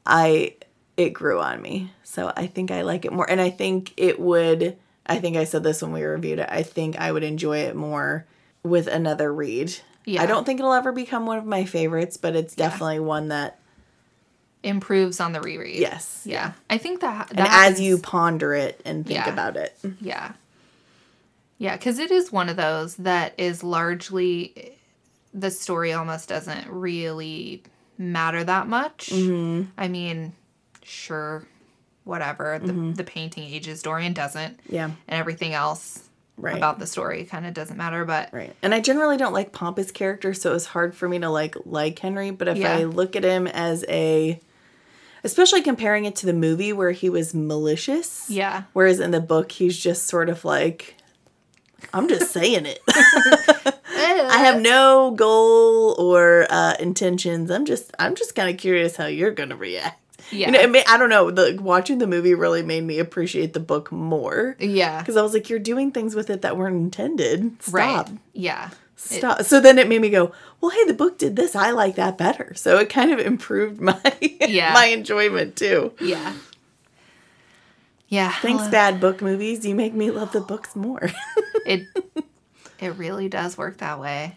[0.05, 0.55] I
[0.95, 1.91] it grew on me.
[2.03, 4.77] So I think I like it more and I think it would
[5.07, 6.47] I think I said this when we reviewed it.
[6.49, 8.25] I think I would enjoy it more
[8.63, 9.75] with another read.
[10.05, 10.21] Yeah.
[10.21, 13.59] I don't think it'll ever become one of my favorites, but it's definitely one that
[14.63, 15.79] Improves on the reread.
[15.79, 16.21] yes.
[16.25, 16.53] Yeah.
[16.69, 17.29] I think that.
[17.29, 19.31] that And as you ponder it and think Yeah.
[19.33, 19.77] about it.
[19.99, 20.33] Yeah.
[21.57, 24.73] Yeah, because it is one of those that is largely.
[25.33, 27.63] The story almost doesn't really
[27.97, 29.09] matter that much.
[29.11, 29.69] Mm-hmm.
[29.77, 30.33] I mean,
[30.83, 31.45] sure,
[32.03, 32.59] whatever.
[32.59, 32.93] The, Mm-hmm.
[32.93, 33.81] the painting ages.
[33.81, 34.59] Dorian doesn't.
[34.69, 34.85] Yeah.
[34.85, 36.01] And everything else
[36.37, 36.57] Right.
[36.57, 38.03] about the story kind of doesn't matter.
[38.03, 38.53] But Right.
[38.61, 41.55] And I generally don't like pompous characters, so it was hard for me to like
[41.65, 42.75] like Henry, but if Yeah.
[42.75, 44.39] I look at him as a
[45.23, 48.29] especially comparing it to the movie where he was malicious.
[48.29, 48.63] yeah.
[48.73, 50.95] Whereas in the book he's just sort of like
[51.93, 52.81] I'm just saying it.
[52.87, 57.49] I have no goal or uh, intentions.
[57.51, 59.99] I'm just I'm just kind of curious how you're going to react.
[60.31, 60.47] Yeah.
[60.47, 61.29] You know, it may, I don't know.
[61.29, 64.99] The watching the movie really made me appreciate the book more yeah.
[64.99, 67.61] because I was like, you're doing things with it that weren't intended.
[67.61, 67.73] Stop.
[67.73, 68.07] Right.
[68.33, 68.71] Yeah.
[68.95, 69.43] Stop.
[69.43, 70.31] so then it made me go,
[70.61, 71.55] well, hey, the book did this.
[71.55, 72.53] I like that better.
[72.55, 73.99] So it kind of improved my
[74.41, 74.73] Yeah.
[74.73, 75.93] my enjoyment too.
[76.01, 76.33] Yeah.
[78.07, 78.31] Yeah.
[78.31, 79.65] Thanks, well, bad book movies.
[79.65, 81.09] You make me love the books more.
[81.65, 81.87] It
[82.77, 84.35] it really does work that way.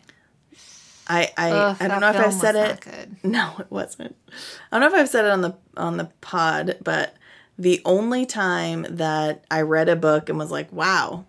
[1.07, 2.81] I I, Ugh, I don't know if I film said it.
[2.81, 3.17] good.
[3.23, 4.17] No, it wasn't.
[4.73, 7.15] I don't know if I've said it on the on the pod, but
[7.59, 11.27] the only time that I read a book and was like, "Wow,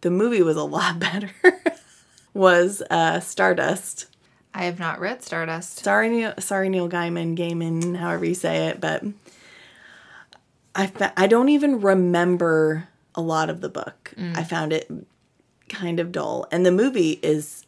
[0.00, 1.30] the movie was a lot better,"
[2.34, 4.06] was uh, Stardust.
[4.52, 5.84] I have not read Stardust.
[5.84, 9.04] Sorry, Neil, sorry, Neil Gaiman, Gaiman, however you say it, but
[10.76, 14.12] I fa- I don't even remember a lot of the book.
[14.16, 14.46] I mm.
[14.46, 14.90] found it
[15.68, 17.64] kind of dull, and the movie is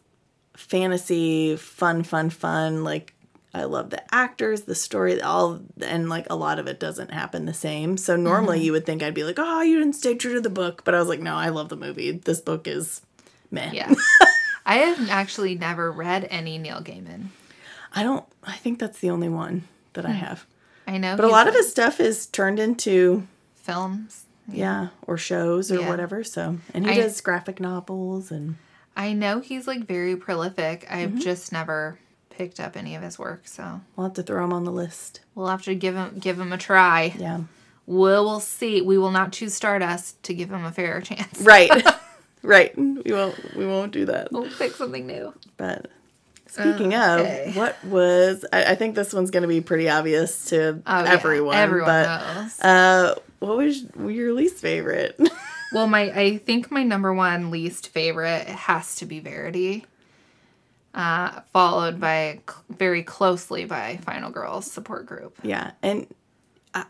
[0.54, 2.84] fantasy, fun, fun, fun.
[2.84, 3.14] Like
[3.54, 7.46] I love the actors, the story, all, and like a lot of it doesn't happen
[7.46, 7.96] the same.
[7.96, 8.64] So normally mm-hmm.
[8.64, 10.94] you would think I'd be like, oh, you didn't stay true to the book, but
[10.94, 12.10] I was like, no, I love the movie.
[12.12, 13.00] This book is
[13.50, 13.70] meh.
[13.72, 13.92] Yeah.
[14.66, 17.28] I have actually never read any Neil Gaiman.
[17.94, 18.24] I don't.
[18.44, 20.18] I think that's the only one that I hmm.
[20.18, 20.46] have.
[20.88, 24.24] I know But a lot of his stuff is turned into films.
[24.50, 25.88] yeah, or shows or Yeah.
[25.88, 26.24] whatever.
[26.24, 28.56] So, and he I- does graphic novels and
[28.96, 30.86] I know he's like very prolific.
[30.90, 31.18] I've Mm-hmm.
[31.20, 31.98] just never
[32.30, 35.20] picked up any of his work, so we'll have to throw him on the list.
[35.34, 37.14] we'll have to give him give him a try.
[37.18, 37.40] Yeah.
[37.86, 38.82] We'll, we'll see.
[38.82, 41.40] We will not choose Stardust to give him a fair chance.
[41.42, 41.70] Right.
[42.42, 42.76] right.
[42.76, 44.32] We won't we won't do that.
[44.32, 45.32] We'll pick something new.
[45.58, 45.90] But
[46.48, 47.46] speaking Okay.
[47.48, 51.12] of, what was I, I think this one's gonna be pretty obvious to Oh, yeah.
[51.12, 51.56] everyone.
[51.56, 52.60] Everyone but knows.
[52.60, 55.18] uh what was your least favorite?
[55.70, 59.84] Well, my I think my number one least favorite has to be Verity,
[60.94, 62.40] uh, followed by
[62.70, 65.36] very closely by Final Girls support group.
[65.42, 65.72] yeah.
[65.82, 66.06] And
[66.72, 66.84] I,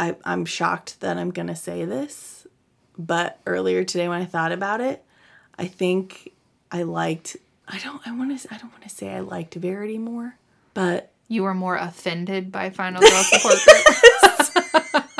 [0.00, 2.44] I I'm shocked that I'm gonna say this,
[2.98, 5.04] but earlier today when I thought about it,
[5.56, 6.32] I think
[6.72, 7.36] I liked
[7.66, 10.36] I don't I wanna I don't wanna say I liked Verity more,
[10.74, 13.84] but You were more offended by Final Girl support group.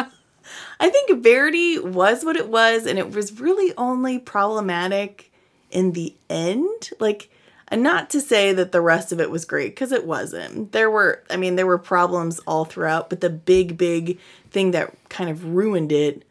[0.81, 5.33] I think Verity was what it was, and it was really only problematic
[5.71, 6.91] in the end.
[7.01, 7.31] Like,
[7.69, 10.73] and not to say that the rest of it was great, because it wasn't.
[10.73, 14.19] There were, I mean, there were problems all throughout, but the big, big
[14.51, 16.25] thing that kind of ruined it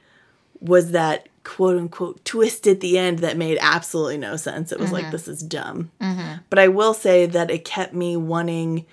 [0.59, 4.72] was that quote unquote twist at the end that made absolutely no sense.
[4.72, 5.12] It was like, mm-hmm.
[5.12, 5.91] this is dumb.
[6.02, 6.38] Mm-hmm.
[6.50, 8.86] But I will say that it kept me wanting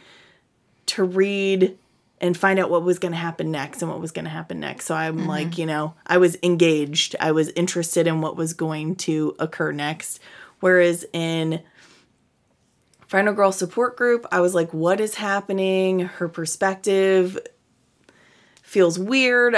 [0.87, 1.79] to read
[2.21, 4.61] and find out what was going to happen next and what was going to happen
[4.61, 4.87] next.
[4.87, 5.29] So I'm mm-hmm.
[5.29, 7.17] like, you know, I was engaged.
[7.19, 10.21] I was interested in what was going to occur next.
[10.59, 11.63] Whereas in
[13.07, 16.01] Final Girl Support Group, I was like, what is happening?
[16.01, 17.39] Her perspective
[18.63, 19.57] feels weird.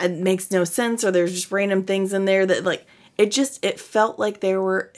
[0.00, 2.86] It makes no sense, or there's just random things in there that, like,
[3.18, 4.92] it just, it felt like there were,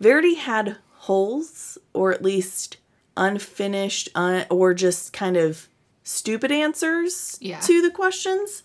[0.00, 2.76] Verity had holes, or at least
[3.16, 5.68] unfinished, un, or just kind of
[6.02, 7.60] stupid answers Yeah.
[7.60, 8.62] to the questions.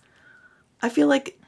[0.82, 1.40] I feel like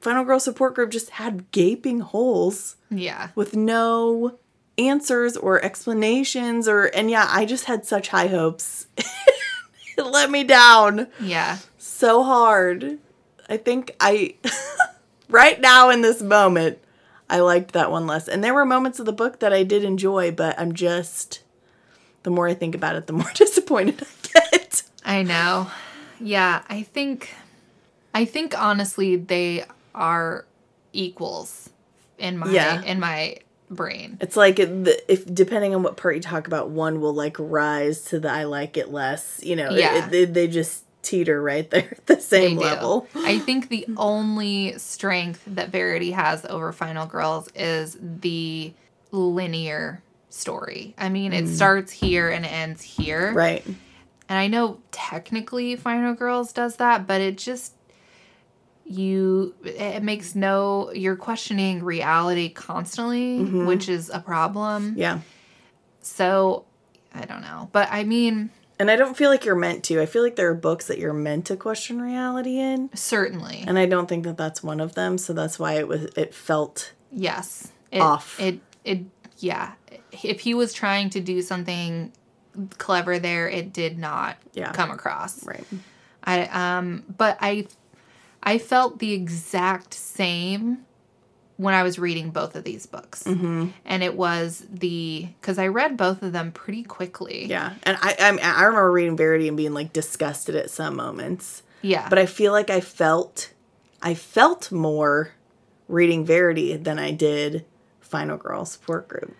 [0.00, 3.28] Final Girl Support Group just had gaping holes yeah.
[3.34, 4.38] with no
[4.78, 8.86] answers or explanations or and yeah, I just had such high hopes.
[9.96, 11.58] it let me down Yeah.
[11.78, 12.98] so hard.
[13.48, 14.34] I think I
[15.28, 16.78] right now in this moment
[17.28, 18.28] I liked that one less.
[18.28, 21.40] And there were moments of the book that I did enjoy, but I'm just
[22.22, 24.82] the more I think about it, the more disappointed I get.
[25.04, 25.70] I know.
[26.20, 27.34] Yeah, I think
[28.14, 30.44] I think honestly they are
[30.92, 31.70] equals
[32.18, 32.82] in my Yeah.
[32.82, 33.36] in my
[33.70, 34.16] brain.
[34.20, 38.18] It's like if depending on what part you talk about, one will like rise to
[38.20, 39.40] the I like it less.
[39.44, 40.04] You know, Yeah.
[40.06, 43.06] it- they, they just teeter right there at the same level.
[43.14, 48.74] I think the only strength that Verity has over Final Girls is the
[49.12, 50.94] linear story.
[50.98, 51.48] I mean, it mm.
[51.48, 53.32] starts here and ends here.
[53.32, 53.64] Right.
[54.28, 57.72] And I know technically Final Girls does that, but it just
[58.84, 63.66] you it makes no you're questioning reality constantly, mm-hmm.
[63.66, 64.94] which is a problem.
[64.96, 65.20] Yeah.
[66.02, 66.64] So
[67.14, 67.68] I don't know.
[67.72, 70.00] But I mean, And I don't feel like you're meant to.
[70.02, 73.64] I feel like there are books that you're meant to question reality in, certainly.
[73.66, 75.16] and I don't think that that's one of them.
[75.18, 76.04] So that's why it was.
[76.16, 77.72] It felt Yes.
[77.90, 78.38] It, Off.
[78.40, 79.00] It it
[79.38, 79.72] yeah.
[80.22, 82.12] If he was trying to do something
[82.78, 84.72] clever there, it did not Yeah.
[84.72, 85.44] come across.
[85.46, 85.64] right.
[86.24, 86.42] I
[86.78, 87.68] um but I
[88.42, 90.85] I felt the exact same
[91.56, 93.22] when I was reading both of these books.
[93.22, 93.68] Mm-hmm.
[93.84, 97.46] And it was the cuz I read both of them pretty quickly.
[97.46, 97.74] Yeah.
[97.82, 102.08] And I, I I remember reading Verity and being like disgusted at some moments, Yeah.
[102.08, 103.50] but I feel like I felt,
[104.02, 105.30] I felt more
[105.88, 107.64] reading Verity than I did
[108.00, 109.34] Final Girl Support Group.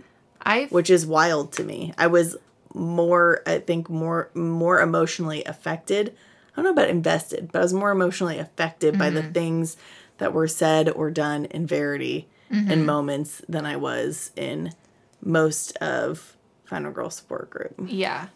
[0.45, 1.93] I which is wild to me.
[1.99, 2.37] I was
[2.73, 6.14] more, I think, more more emotionally affected.
[6.53, 9.77] I don't know about invested, but I was more emotionally affected by the things
[10.19, 12.85] that were said or done in Verity in mm-hmm.
[12.85, 14.73] moments than I was in
[15.21, 17.75] most of Final Girl Support Group.
[17.87, 18.29] Yeah.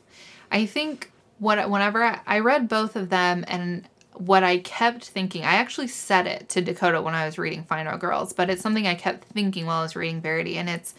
[0.50, 5.44] I think what whenever I, I read both of them and what I kept thinking,
[5.44, 8.86] I actually said it to Dakota when I was reading Final Girls, but it's something
[8.86, 10.94] I kept thinking while I was reading Verity and it's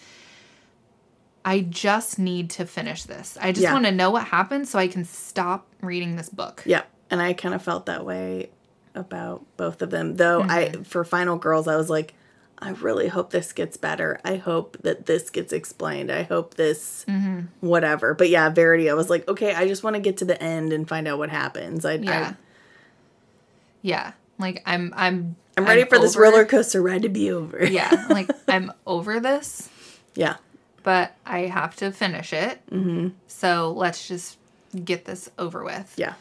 [1.44, 3.38] I just need to finish this.
[3.42, 3.74] I just Yeah.
[3.74, 6.62] want to know what happens so I can stop reading this book.
[6.66, 8.52] Yeah, and I kind of felt that way
[8.96, 10.16] about both of them.
[10.18, 12.14] Though I for Final Girls, I was like,
[12.60, 14.20] I really hope this gets better.
[14.24, 16.12] I hope that this gets explained.
[16.12, 17.06] I hope this
[17.60, 18.14] whatever.
[18.14, 20.72] But yeah, Verity, I was like, okay, I just want to get to the end
[20.74, 21.86] and find out what happens.
[21.86, 22.34] I, Yeah.
[23.82, 24.12] yeah.
[24.38, 27.66] Like I'm I'm I, am ready for this roller coaster ride to be over.
[27.66, 28.06] Yeah.
[28.10, 29.70] Like I'm over this.
[30.16, 30.36] yeah,
[30.84, 32.60] but I have to finish it.
[32.72, 33.10] Mm-hmm.
[33.28, 34.38] So let's just
[34.86, 35.94] get this over with.
[35.98, 36.14] yeah,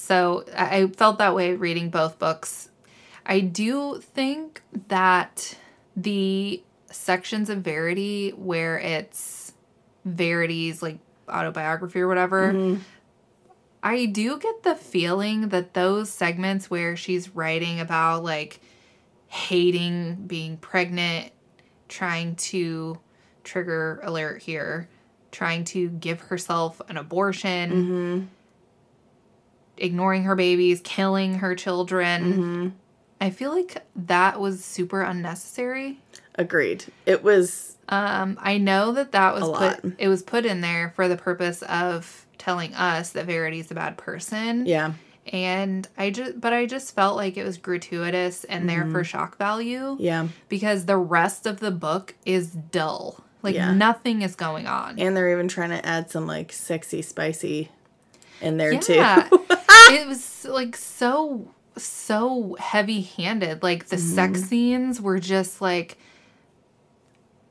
[0.00, 2.70] So I felt that way reading both books.
[3.26, 5.56] I do think that
[5.94, 9.52] the sections of Verity where it's
[10.06, 10.98] Verity's like
[11.28, 12.78] autobiography or whatever,
[13.82, 18.58] I do get the feeling that those segments where she's writing about like
[19.28, 21.30] hating being pregnant
[21.88, 22.98] trying to
[23.44, 24.88] trigger alert here,
[25.30, 28.26] trying to give herself an abortion, Mm-hmm.
[29.80, 32.32] Ignoring her babies, killing her children.
[32.32, 32.68] Mm-hmm.
[33.20, 35.98] I feel like that was super unnecessary.
[36.36, 36.84] Agreed.
[37.06, 39.84] It was Um, I know that that was A put.
[39.84, 39.92] lot.
[39.98, 43.96] It was put in there for the purpose of telling us that Verity's a bad
[43.98, 44.64] person.
[44.66, 44.92] yeah.
[45.32, 48.92] And I just, but I just felt like it was gratuitous and there Mm-hmm.
[48.92, 50.28] for shock value Yeah.
[50.48, 53.22] because the rest of the book is dull.
[53.42, 53.72] Like Yeah.
[53.74, 54.98] nothing is going on.
[54.98, 57.70] And they're even trying to add some like sexy spicy
[58.40, 59.28] in there Yeah.
[59.30, 59.46] too.
[60.00, 63.62] it was like so so heavy handed.
[63.62, 64.14] Like the Mm-hmm.
[64.14, 65.96] sex scenes were just like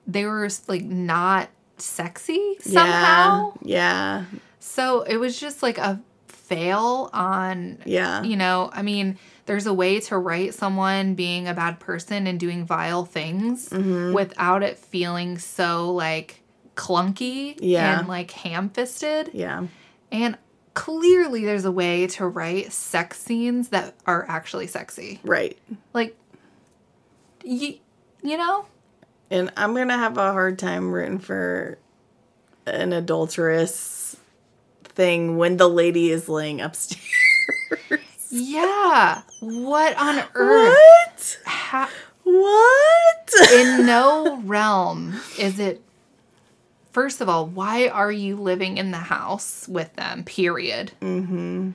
[0.08, 3.54] they were like not sexy somehow.
[3.62, 4.26] Yeah.
[4.60, 8.24] So it was just like a fail on Yeah.
[8.24, 12.40] you know, I mean, there's a way to write someone being a bad person and
[12.40, 14.14] doing vile things Mm-hmm.
[14.14, 16.42] without it feeling so like
[16.76, 18.00] clunky Yeah.
[18.00, 19.30] and like ham fisted.
[19.34, 19.68] Yeah.
[20.12, 20.38] And
[20.80, 25.20] clearly there's a way to write sex scenes that are actually sexy.
[25.26, 25.58] Right.
[25.94, 26.16] Like
[27.44, 27.76] you,
[28.24, 28.66] you know?
[29.30, 31.78] And I'm gonna have a hard time rooting for
[32.66, 34.16] an adulterous
[34.86, 37.04] thing when the lady is laying upstairs.
[38.32, 39.24] Yeah.
[39.42, 40.78] What on earth?
[40.78, 41.40] what?
[41.48, 41.90] Ha-
[42.24, 43.52] What?
[43.52, 45.82] in no realm is it
[46.92, 51.72] first of all why are you living in the house with them period mm-hmm.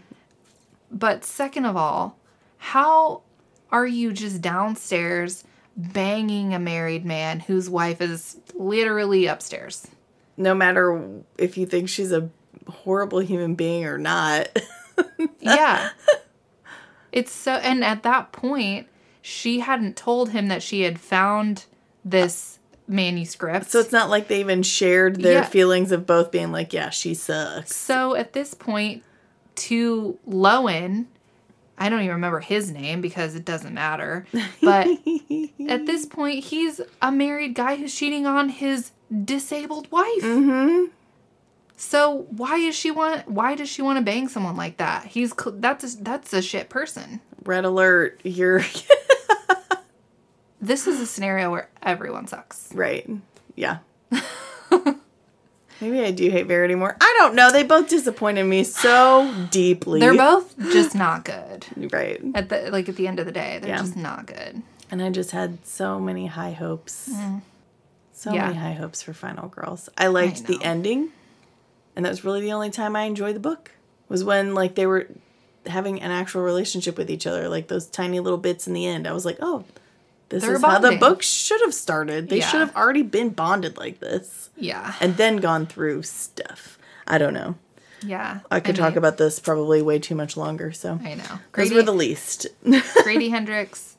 [0.90, 2.16] but second of all
[2.58, 3.22] how
[3.70, 5.44] are you just downstairs
[5.76, 9.86] banging a married man whose wife is literally upstairs
[10.36, 12.28] no matter if you think she's a
[12.66, 14.48] horrible human being or not.
[15.40, 15.90] yeah
[17.12, 18.88] it's so and at that point
[19.22, 21.64] she hadn't told him that she had found
[22.04, 25.44] this manuscript so it's not like they even shared their Yeah.
[25.46, 27.74] feelings of both being like, yeah, she sucks.
[27.74, 29.02] So at this point,
[29.56, 31.06] to Lowen,
[31.78, 34.26] I don't even remember his name because it doesn't matter.
[34.62, 34.86] But
[35.68, 38.90] at this point, he's a married guy who's cheating on his
[39.24, 40.22] disabled wife.
[40.22, 40.86] Mm-hmm.
[41.76, 43.28] So why is she want?
[43.28, 45.06] Why does she want to bang someone like that?
[45.06, 47.20] He's that's a, that's a shit person.
[47.44, 48.60] Red alert, you're
[50.64, 52.68] This is a scenario where everyone sucks.
[52.74, 53.08] right.
[53.54, 53.78] Yeah.
[55.80, 56.96] Maybe I do hate Verity more.
[57.00, 57.50] I don't know.
[57.52, 60.00] They both disappointed me so deeply.
[60.00, 61.66] They're both just not good.
[61.92, 62.20] right.
[62.34, 63.78] At the like at the end of the day, they're Yeah.
[63.80, 64.62] just not good.
[64.90, 67.10] And I just had so many high hopes.
[67.12, 67.42] Mm.
[68.12, 68.46] So Yeah.
[68.46, 69.88] many high hopes for Final Girls.
[69.98, 71.08] I liked the ending.
[71.96, 73.72] And that was really the only time I enjoyed the book.
[74.08, 75.08] Was when like they were
[75.66, 79.06] having an actual relationship with each other, like those tiny little bits in the end.
[79.08, 79.64] I was like, "Oh,
[80.34, 81.00] this They're is how the bonding.
[81.00, 82.28] book should have started.
[82.28, 82.48] They Yeah.
[82.48, 87.34] should have already been bonded like this Yeah, and then gone through stuff." I don't
[87.34, 87.54] know.
[88.02, 88.40] yeah.
[88.50, 91.22] I could And talk about this probably way too much longer, so I know.
[91.24, 92.46] those Grady- were the least.
[93.02, 93.96] Grady Hendrix,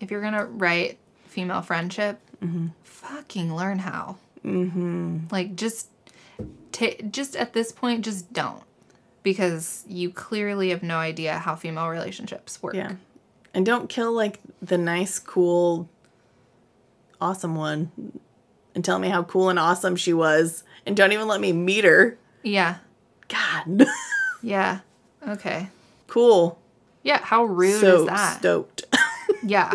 [0.00, 0.98] if you're gonna write
[1.28, 2.66] female friendship, Mm-hmm.
[2.82, 4.16] fucking learn how.
[4.44, 5.18] Mm-hmm.
[5.30, 5.88] Like just,
[6.72, 8.62] ta just at this point, just don't,
[9.22, 12.74] because you clearly have no idea how female relationships work.
[12.74, 12.92] Yeah.
[13.54, 15.88] And don't kill like the nice, cool,
[17.20, 17.92] awesome one
[18.74, 20.64] and tell me how cool and awesome she was.
[20.84, 22.18] And don't even let me meet her.
[22.42, 22.76] Yeah.
[23.28, 23.86] God.
[24.42, 24.80] Yeah.
[25.26, 25.68] Okay.
[26.06, 26.58] cool.
[27.02, 27.18] Yeah.
[27.22, 28.38] How rude so is that?
[28.40, 28.84] stoked.
[29.42, 29.72] Yeah.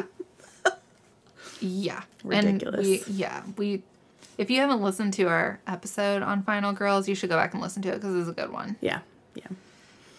[1.60, 2.04] Yeah.
[2.24, 2.86] Ridiculous.
[2.86, 3.42] We, yeah.
[3.58, 3.82] We,
[4.38, 7.62] if you haven't listened to our episode on Final Girls, you should go back and
[7.64, 8.76] listen to it because it's a good one.
[8.82, 9.00] yeah.
[9.34, 9.48] Yeah.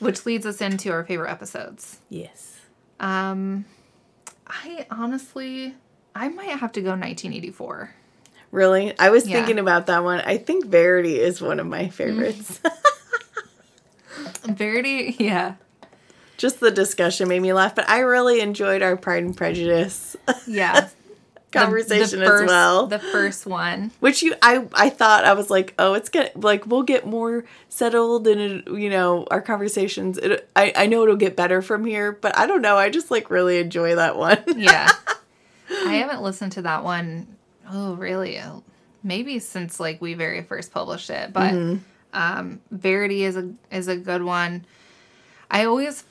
[0.00, 1.98] Which leads us into our favorite episodes.
[2.08, 2.59] Yes.
[3.00, 3.64] Um,
[4.46, 5.74] I honestly,
[6.14, 7.90] I might have to go 1984.
[8.52, 8.98] Really?
[8.98, 9.36] I was Yeah.
[9.36, 10.20] thinking about that one.
[10.20, 12.60] I think Verity is one of my favorites.
[14.44, 15.54] Verity, yeah,
[16.36, 20.88] Just the discussion made me laugh, but I really enjoyed our Pride and Prejudice yeah.
[21.52, 22.86] The- conversation the first, as well.
[22.86, 23.90] The first one.
[24.00, 27.44] Which you, I, I thought I was like, oh, it's gonna like we'll get more
[27.68, 30.16] settled and it, you know our conversations.
[30.18, 32.76] It, I, I know it'll get better from here, but I don't know.
[32.76, 34.38] I just like really enjoy that one.
[34.56, 34.90] Yeah.
[35.86, 37.26] I haven't listened to that one.
[37.70, 38.38] Oh, really?
[38.38, 38.60] Uh,
[39.02, 41.54] Maybe since like we very first published it, but
[42.12, 44.66] um, Verity is a is a good one.
[45.50, 46.04] I always,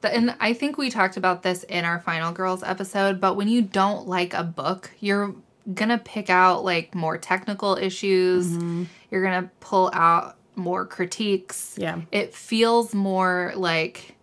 [0.00, 3.20] the, and I think we talked about this in our Final Girls episode.
[3.20, 5.34] But when you don't like a book, you're
[5.74, 8.46] gonna pick out like more technical issues.
[8.48, 8.84] Mm-hmm.
[9.10, 11.74] You're gonna pull out more critiques.
[11.78, 12.00] Yeah.
[12.12, 14.14] It feels more like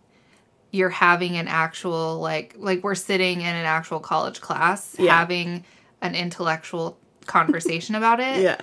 [0.72, 5.16] you're having an actual like like we're sitting in an actual college class Yeah.
[5.16, 5.64] having
[6.02, 8.40] an intellectual conversation about it.
[8.42, 8.60] Yeah.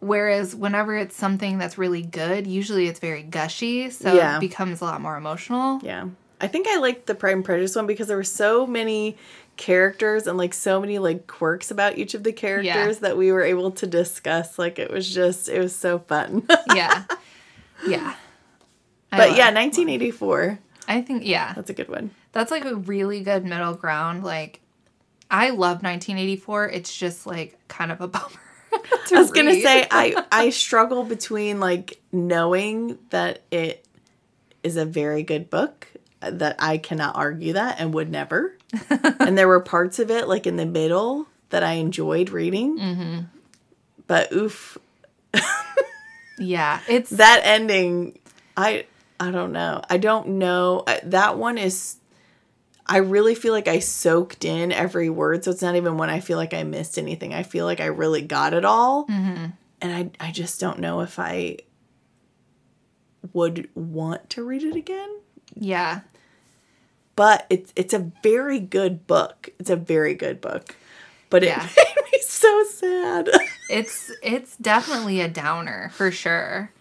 [0.00, 4.36] Whereas whenever it's something that's really good, usually it's very gushy, so Yeah.
[4.38, 5.78] it becomes a lot more emotional.
[5.82, 6.06] Yeah.
[6.40, 9.16] I think I liked the Pride and Prejudice one because there were so many
[9.56, 13.42] characters and like so many like quirks about each of the characters that we were
[13.42, 14.58] able to discuss.
[14.58, 16.46] Like it was just it was so fun.
[16.74, 17.04] Yeah.
[17.86, 18.14] yeah.
[19.12, 20.58] I but yeah, 1984.
[20.88, 21.52] I think yeah.
[21.52, 22.10] That's a good one.
[22.32, 24.24] That's like a really good middle ground.
[24.24, 24.60] Like
[25.30, 26.70] I love 1984.
[26.70, 28.28] It's just like kind of a bummer.
[28.72, 33.84] I was gonna say I I struggle between like knowing that it
[34.62, 35.88] is a very good book
[36.20, 38.56] that I cannot argue that and would never,
[38.90, 43.20] and there were parts of it like in the middle that I enjoyed reading, mm-hmm.
[44.06, 44.78] but oof,
[46.40, 48.18] Yeah, it's that ending,
[48.56, 48.86] I
[49.20, 49.82] I don't know.
[49.90, 50.84] I don't know.
[51.04, 51.96] That one is.
[52.86, 56.18] I really feel like I soaked in every word, so it's not even when I
[56.18, 57.32] feel like I missed anything.
[57.34, 59.04] I feel like I really got it all,
[59.80, 61.58] and I I just don't know if I
[63.34, 65.20] would want to read it again.
[65.54, 66.00] yeah.
[67.20, 69.50] But it's it's a very good book.
[69.58, 70.74] It's a very good book,
[71.28, 71.68] but it Yeah.
[71.76, 73.28] made me so sad.
[73.68, 76.72] It's it's definitely a downer for sure,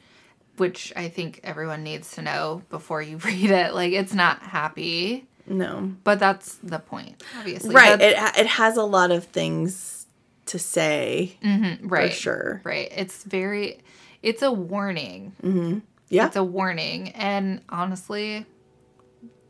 [0.55, 3.73] which I think everyone needs to know before you read it.
[3.75, 7.75] Like it's not happy, no, but that's the point, obviously.
[7.75, 7.99] right?
[7.99, 10.07] That's- It it has a lot of things
[10.45, 11.85] to say mm-hmm.
[11.89, 12.11] right.
[12.11, 12.61] for sure.
[12.63, 12.87] Right.
[12.95, 13.81] It's very
[14.23, 15.33] it's a warning.
[15.43, 15.79] Mm-hmm.
[16.07, 17.09] Yeah, It's a warning.
[17.09, 18.45] And honestly,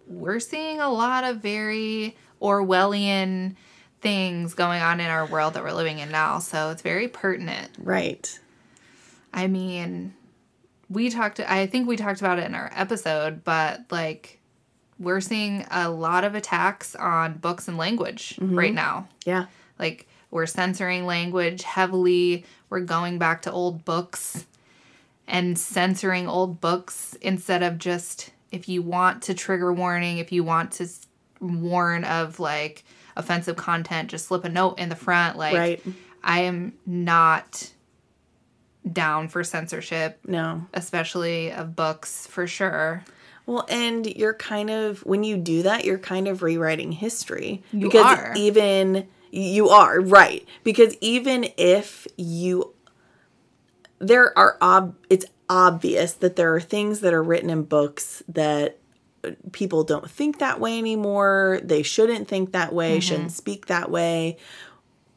[0.10, 3.56] we're seeing a lot of very Orwellian
[4.02, 6.40] things going on in our world that we're living in now.
[6.40, 7.70] So it's very pertinent.
[7.78, 8.40] right.
[9.32, 10.16] I mean,
[10.90, 14.40] we talked I think we talked about it in our episode, but like
[14.98, 18.58] we're seeing a lot of attacks on books and language mm-hmm.
[18.58, 19.08] right now.
[19.26, 19.46] Yeah,
[19.78, 22.44] Like we're censoring language heavily.
[22.70, 24.46] We're going back to old books
[25.28, 30.44] and censoring old books instead of just if you want to trigger warning, if you
[30.44, 30.88] want to
[31.40, 32.84] warn of like
[33.16, 35.84] offensive content, just slip a note in the front like right.
[36.24, 37.72] I am not
[38.92, 40.66] down for censorship, No.
[40.74, 43.04] especially of books for sure.
[43.46, 47.88] Well, and you're kind of when you do that, you're kind of rewriting history You
[47.88, 48.34] because are.
[48.36, 52.74] even you are right because even if you
[54.00, 58.78] there are ob it's obvious that there are things that are written in books that
[59.52, 61.60] people don't think that way anymore.
[61.64, 63.00] They shouldn't think that way, mm-hmm.
[63.00, 64.38] shouldn't speak that way,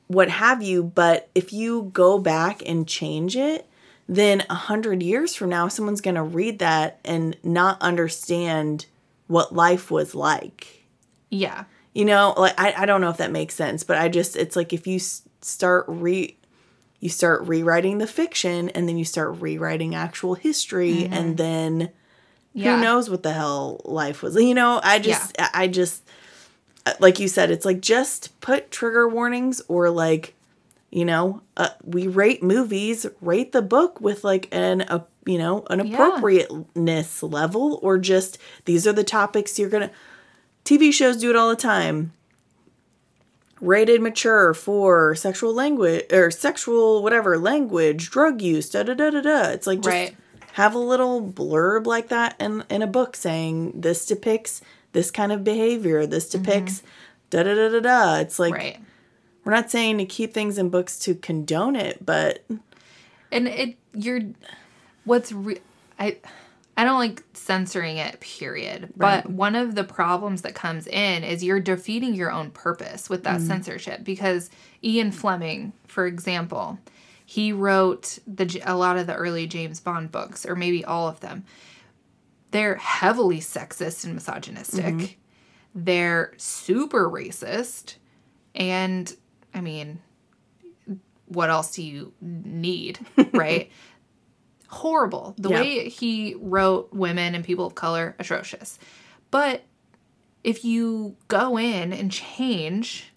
[0.08, 0.82] what have you.
[0.82, 3.68] But if you go back and change it,
[4.08, 8.86] then a hundred years from now, someone's going to read that and not understand
[9.28, 10.84] what life was like.
[11.30, 11.64] Yeah.
[11.94, 14.56] You know, like I, I don't know if that makes sense, but I just it's
[14.56, 16.36] like if you s- start re
[17.02, 21.90] you start rewriting the fiction and then you start rewriting actual history and then
[22.54, 22.76] Yeah.
[22.76, 24.36] who knows what the hell life was.
[24.36, 26.08] You know, I just I I just
[26.86, 30.34] uh, like you said it's like just put trigger warnings or like
[30.92, 35.64] you know, uh, we rate movies, rate the book with like an a you know,
[35.70, 35.92] an Yeah.
[35.94, 39.90] appropriateness level or just these are the topics you're to
[40.64, 42.12] TV shows do it all the time.
[43.62, 49.20] Rated mature for sexual language or sexual whatever language, drug use, da da da da
[49.20, 49.50] da.
[49.50, 50.16] It's like just Right.
[50.54, 54.60] have a little blurb like that in in a book saying this depicts
[54.92, 56.06] this kind of behavior.
[56.06, 56.42] This mm-hmm.
[56.42, 56.82] depicts
[57.30, 58.16] da da da da da.
[58.16, 58.78] It's like Right.
[59.44, 62.44] we're not saying to keep things in books to condone it, but
[63.30, 64.20] and it you're
[65.04, 65.60] what's re-
[65.98, 66.16] i
[66.82, 68.92] i don't like censoring it period.
[68.96, 73.22] But one of the problems that comes in is you're defeating your own purpose with
[73.22, 73.46] that mm-hmm.
[73.46, 74.02] censorship.
[74.02, 74.50] Because
[74.82, 76.80] ian fleming for example
[77.24, 81.20] he wrote the a lot of the early james bond books or maybe all of
[81.20, 81.44] them.
[82.50, 84.84] They're heavily sexist and misogynistic.
[84.84, 85.84] Mm-hmm.
[85.84, 87.94] They're super racist.
[88.56, 89.14] And
[89.54, 90.00] i mean
[91.26, 92.98] what else do you need,
[93.32, 93.70] right?
[94.72, 95.34] Horrible.
[95.38, 95.60] The Yeah.
[95.60, 98.78] way he wrote women and people of color, atrocious.
[99.30, 99.62] But
[100.42, 103.12] if you go in and change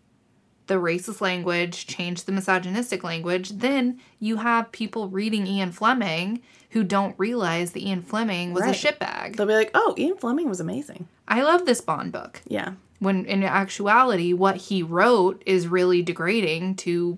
[0.68, 6.42] the racist language, change the misogynistic language, then you have people reading Ian Fleming
[6.72, 8.76] who don't realize that Ian Fleming was Right.
[8.76, 9.36] a shitbag.
[9.38, 12.74] they'll be like, "Oh, Ian Fleming was amazing." I love this Bond book Yeah.
[13.00, 17.18] when in actuality what he wrote is really degrading to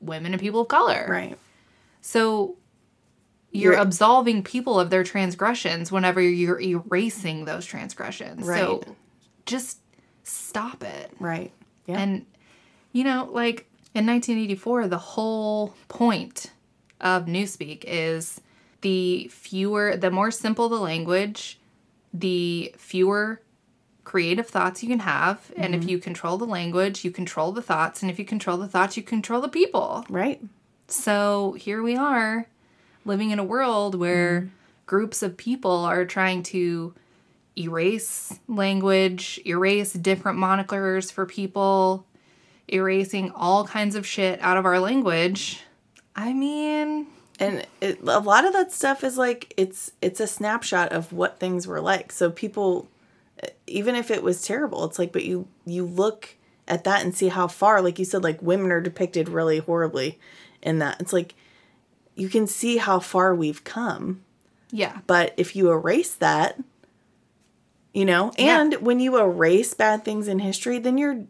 [0.00, 1.06] women and people of color.
[1.08, 1.38] Right.
[2.00, 2.56] So
[3.50, 8.46] you're, You're- absolving people of their transgressions whenever you're erasing those transgressions.
[8.46, 8.58] Right.
[8.58, 8.96] So
[9.46, 9.78] just
[10.22, 11.12] stop it.
[11.18, 11.52] Right.
[11.86, 11.98] Yeah.
[11.98, 12.26] And
[12.92, 16.52] you know, like in 1984, the whole point
[17.00, 18.40] of Newspeak is
[18.82, 21.58] the fewer, the more simple the language,
[22.12, 23.40] the fewer
[24.04, 25.52] creative thoughts you can have.
[25.56, 25.90] And if mm-hmm.
[25.90, 28.02] you control the language, you control the thoughts.
[28.02, 30.04] And if you control the thoughts, you control the people.
[30.08, 30.40] Right.
[30.88, 32.46] So here we are
[33.08, 34.48] living in a world where mm-hmm.
[34.86, 36.94] groups of people are trying to
[37.56, 42.06] erase language, erase different monikers for people,
[42.68, 45.60] erasing all kinds of shit out of our language.
[46.14, 47.08] I mean,
[47.40, 51.40] and it, a lot of that stuff is like it's it's a snapshot of what
[51.40, 52.12] things were like.
[52.12, 52.88] So people
[53.66, 56.34] even if it was terrible it's like but you you look
[56.66, 60.18] at that and see how far like you said like women are depicted really horribly
[60.62, 61.00] in that.
[61.00, 61.34] It's like
[62.18, 64.22] you can see how far we've come
[64.70, 64.98] yeah.
[65.06, 66.58] but if you erase that
[67.94, 68.60] you know Yeah.
[68.60, 71.24] and when you erase bad things in history then you're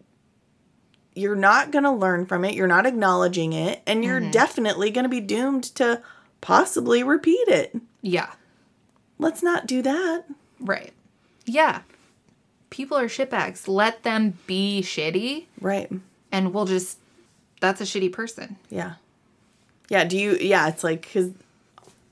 [1.15, 4.31] you're not going to learn from it you're not acknowledging it and you're mm-hmm.
[4.31, 6.03] definitely going to be doomed to
[6.41, 8.33] possibly repeat it Yeah.
[9.19, 10.25] let's not do that
[10.61, 10.93] Right.
[11.45, 11.83] Yeah.
[12.69, 13.69] People are shitbags.
[13.69, 15.91] Let them be shitty right
[16.33, 16.99] and we'll just
[17.61, 18.57] that's a shitty person.
[18.71, 18.95] yeah
[19.89, 21.31] yeah do you yeah it's like because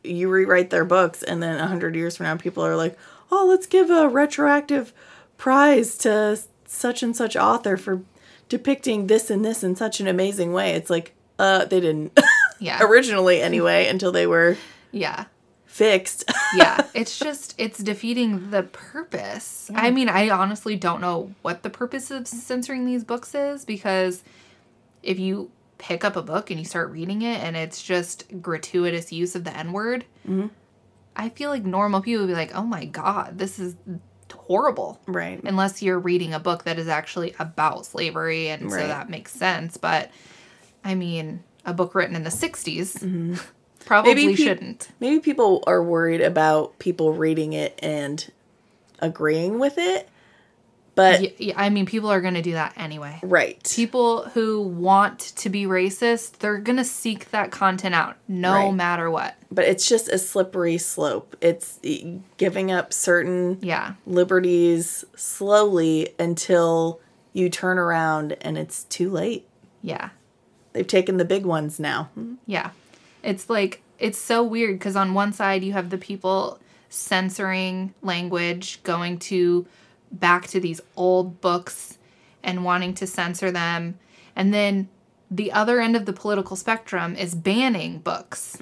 [0.05, 2.97] you rewrite their books and then a hundred years from now people are like
[3.33, 4.93] oh let's give a retroactive
[5.37, 8.03] prize to such and such author for
[8.49, 12.17] depicting this and this in such an amazing way it's like uh they didn't
[12.59, 12.83] Yeah.
[12.83, 14.57] originally anyway until they were
[14.93, 15.25] Yeah.
[15.67, 16.25] fixed
[16.57, 19.71] yeah, it's just it's defeating the purpose.
[19.75, 24.23] I mean, I honestly don't know what the purpose of censoring these books is because
[25.03, 29.13] if you pick up a book and you start reading it and it's just gratuitous
[29.13, 30.49] use of the N word, mm-hmm.
[31.15, 33.77] I feel like normal people would be like, "Oh my god, this is
[34.33, 39.11] horrible." right Unless you're reading a book that is actually about slavery and so that
[39.11, 40.11] makes sense, but
[40.85, 43.35] I mean, a book written in the 60s mm-hmm.
[43.85, 44.89] probably Maybe pe- shouldn't.
[45.01, 48.31] maybe people are worried about people reading it and
[49.01, 50.09] agreeing with it
[50.97, 53.21] but Yeah, yeah, I mean, people are going to do that anyway.
[53.23, 58.53] right People who want to be racist, they're going to seek that content out no
[58.55, 58.75] Right.
[58.75, 59.37] matter what.
[59.53, 61.37] but it's just a slippery slope.
[61.41, 61.79] It's
[62.37, 63.93] giving up certain Yeah.
[64.07, 67.01] liberties slowly until
[67.33, 69.47] you turn around and it's too late.
[69.83, 70.09] Yeah.
[70.73, 72.09] They've taken the big ones now.
[72.47, 72.71] Yeah.
[73.23, 76.59] It's like, it's so weird because on one side you have the people
[76.89, 79.67] censoring language, going to
[80.13, 81.99] back to these old books
[82.43, 83.99] and wanting to censor them.
[84.35, 84.89] And then
[85.31, 88.57] the other end of the political spectrum is banning books.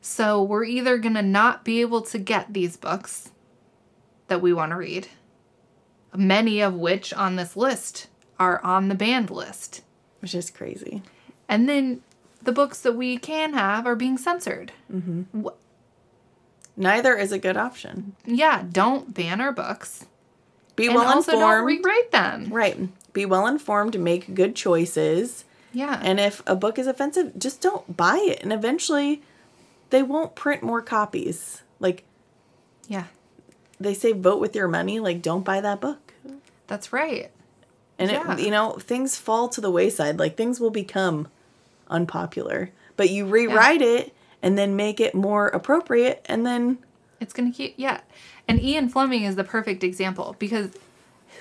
[0.00, 3.30] So we're either going to not be able to get these books
[4.28, 5.08] that we want to read,
[6.14, 8.08] many of which on this list
[8.38, 9.82] are on the banned list.
[10.20, 11.02] Which is crazy.
[11.48, 12.02] And then
[12.42, 14.72] the books that we can have are being censored.
[14.90, 15.42] Mm-hmm.
[15.42, 15.59] Wh-
[16.80, 18.14] Neither is a good option.
[18.24, 20.06] Yeah, don't ban our books.
[20.76, 21.66] Be And well also don't informed.
[21.66, 22.48] rewrite them.
[22.52, 22.78] right.
[23.12, 25.44] Be well informed, make good choices.
[25.72, 26.00] Yeah.
[26.02, 28.42] And if a book is offensive, just don't buy it.
[28.42, 29.22] And eventually
[29.90, 31.62] they won't print more copies.
[31.80, 32.04] Like
[32.88, 33.04] yeah.
[33.78, 36.14] they say vote with your money, like don't buy that book.
[36.66, 37.30] That's right.
[37.98, 38.32] And Yeah.
[38.34, 40.18] it, you know, things fall to the wayside.
[40.18, 41.28] Like things will become
[41.88, 46.78] unpopular, but you rewrite it and then make it more appropriate, and then
[47.20, 48.00] It's going to keep, yeah.
[48.48, 50.70] And Ian Fleming is the perfect example because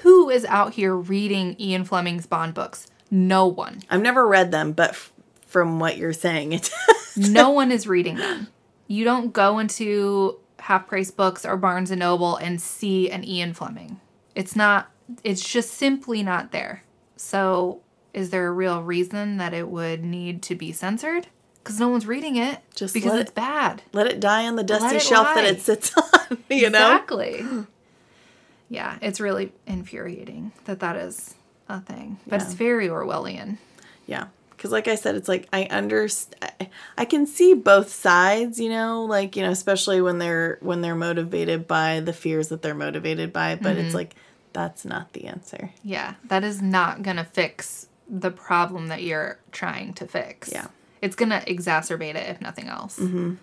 [0.02, 2.88] who is out here reading Ian Fleming's Bond books?
[3.10, 3.82] No one.
[3.90, 5.12] I've never read them, but f-
[5.48, 6.70] from what you're saying, it
[7.18, 8.48] No one is reading them.
[8.88, 13.54] You don't go into half price books or Barnes and Noble and see an Ian
[13.54, 14.00] Fleming.
[14.36, 14.92] It's not,
[15.24, 16.84] it's just simply not there.
[17.16, 17.82] So,
[18.14, 21.28] is there a real reason that it would need to be censored?
[21.64, 22.60] Because no one's reading it.
[22.76, 23.81] Just because it's bad.
[23.94, 25.49] let it die on the dusty it shelf that lie.
[25.49, 26.38] it sits on.
[26.49, 27.45] You know, Exactly.
[28.69, 31.36] yeah, it's really infuriating that that is
[31.68, 32.18] a thing.
[32.27, 33.57] But it's very Orwellian.
[34.06, 34.27] yeah.
[34.52, 36.52] Because, like I said, it's like I understand.
[36.98, 38.60] I can see both sides.
[38.60, 42.61] You know, like you know, especially when they're when they're motivated by the fears that
[42.61, 43.56] they're motivated by.
[43.56, 43.86] But Mm-hmm.
[43.86, 44.15] it's like
[44.52, 45.72] that's not the answer.
[45.81, 50.52] Yeah, that is not going to fix the problem that you're trying to fix.
[50.52, 50.68] Yeah.
[51.02, 53.00] It's going to exacerbate it if nothing else.
[53.00, 53.36] Mm-hmm.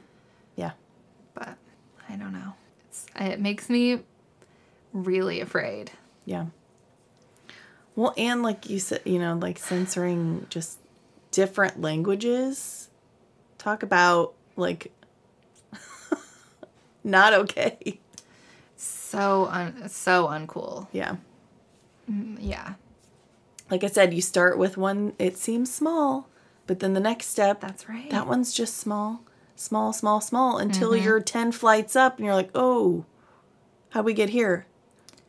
[0.57, 0.73] Yeah.
[1.35, 1.57] But
[2.09, 2.55] I don't know.
[2.89, 4.01] It's, it makes me
[4.93, 5.91] really afraid.
[6.25, 6.47] Yeah.
[7.95, 10.79] Well, and like you said, you know, like censoring just
[11.31, 12.91] different languages.
[13.59, 14.93] Talk about like
[17.05, 17.99] not okay.
[18.77, 20.89] So un- so uncool.
[20.93, 21.17] Yeah.
[22.11, 22.75] Mm, yeah.
[23.71, 26.29] like I said, you start with one, it seems small,
[26.67, 28.11] but then the next step, That's right.
[28.11, 29.23] that one's just small,
[29.55, 31.05] small, small, small until Mm-hmm.
[31.05, 33.05] you're 10 flights up and you're like, oh,
[33.91, 34.67] how'd we get here?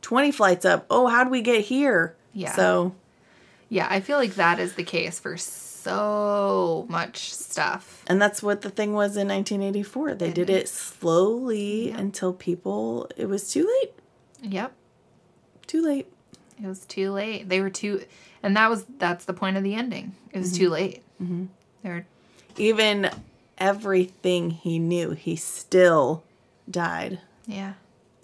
[0.01, 0.85] 20 flights up.
[0.89, 2.15] Oh, how'd we get here?
[2.33, 2.51] Yeah.
[2.55, 2.95] So,
[3.69, 8.03] Yeah, I feel like that is the case for so much stuff.
[8.07, 10.15] and that's what the thing was in 1984.
[10.15, 11.97] They did it slowly Yeah.
[11.97, 13.93] until people, it was too late.
[14.41, 14.73] Yep.
[15.65, 16.11] Too late.
[16.61, 17.49] It was too late.
[17.49, 18.03] They were too
[18.43, 20.15] and that was that's the point of the ending.
[20.31, 21.03] It was too late.
[21.21, 21.45] Mm-hmm.
[21.83, 22.05] They're
[22.57, 23.09] Even
[23.57, 26.23] everything he knew, he still
[26.69, 27.19] died.
[27.45, 27.73] yeah.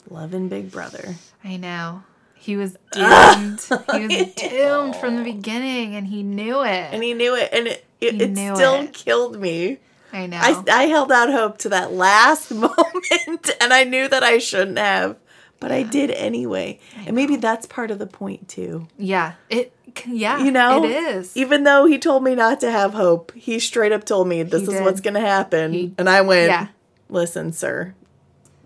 [0.09, 1.15] Loving Big Brother.
[1.45, 2.03] I know.
[2.35, 3.61] He was doomed.
[3.93, 6.89] he was doomed from the beginning and he knew it.
[6.93, 8.93] And he knew it, and it, it, it still it.
[8.93, 9.77] killed me.
[10.11, 10.37] I know.
[10.41, 14.77] I, I held out hope to that last moment, and I knew that I shouldn't
[14.77, 15.15] have,
[15.61, 16.79] but I did anyway.
[17.07, 18.87] and maybe that's part of the point, too.
[18.97, 19.33] yeah.
[19.49, 19.71] It
[20.07, 20.43] yeah.
[20.43, 20.83] You know?
[20.83, 21.35] It is.
[21.37, 24.61] Even though he told me not to have hope, he straight up told me this
[24.63, 24.83] He is did.
[24.83, 25.73] what's going to happen.
[25.73, 26.67] He- and I went, yeah.
[27.09, 27.93] listen, sir,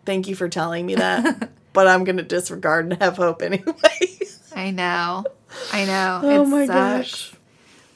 [0.05, 3.73] thank you for telling me that, but I'm going to disregard and have hope anyway.
[4.55, 5.25] I know.
[5.71, 6.21] I know.
[6.23, 6.71] oh it my sucks.
[7.31, 7.33] gosh.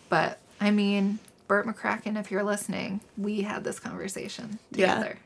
[0.09, 4.95] But I mean, Bert McCracken, if you're listening, we had this conversation Yeah.
[4.95, 5.19] together.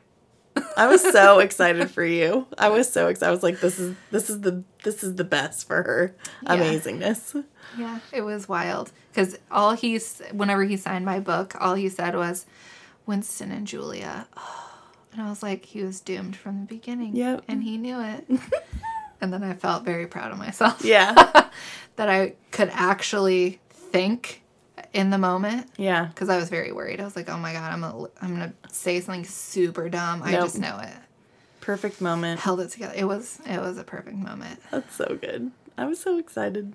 [0.76, 2.46] I was so excited for you.
[2.56, 3.28] I was so excited.
[3.28, 6.14] I was like, this is this is the this is the best for her
[6.44, 6.56] Yeah.
[6.56, 7.44] amazingness.
[7.78, 8.92] Yeah, it was wild.
[9.12, 12.46] Because all he's, whenever he signed my book, all he said was,
[13.06, 14.26] Winston and Julia.
[15.12, 17.16] And I was like, he was doomed from the beginning.
[17.16, 17.44] Yep.
[17.48, 18.28] And he knew it.
[19.22, 21.14] and then I felt very proud of myself Yeah.
[21.96, 24.42] that I could actually think
[24.92, 25.70] in the moment.
[25.78, 26.04] Yeah.
[26.04, 27.00] Because I was very worried.
[27.00, 30.22] I was like, oh my God, I'm going to I'm gonna say something super dumb.
[30.22, 30.92] I just know it.
[31.62, 32.40] Perfect moment.
[32.40, 32.92] Held it together.
[32.94, 34.60] It was it was a perfect moment.
[34.70, 35.50] That's so good.
[35.78, 36.74] I was so excited.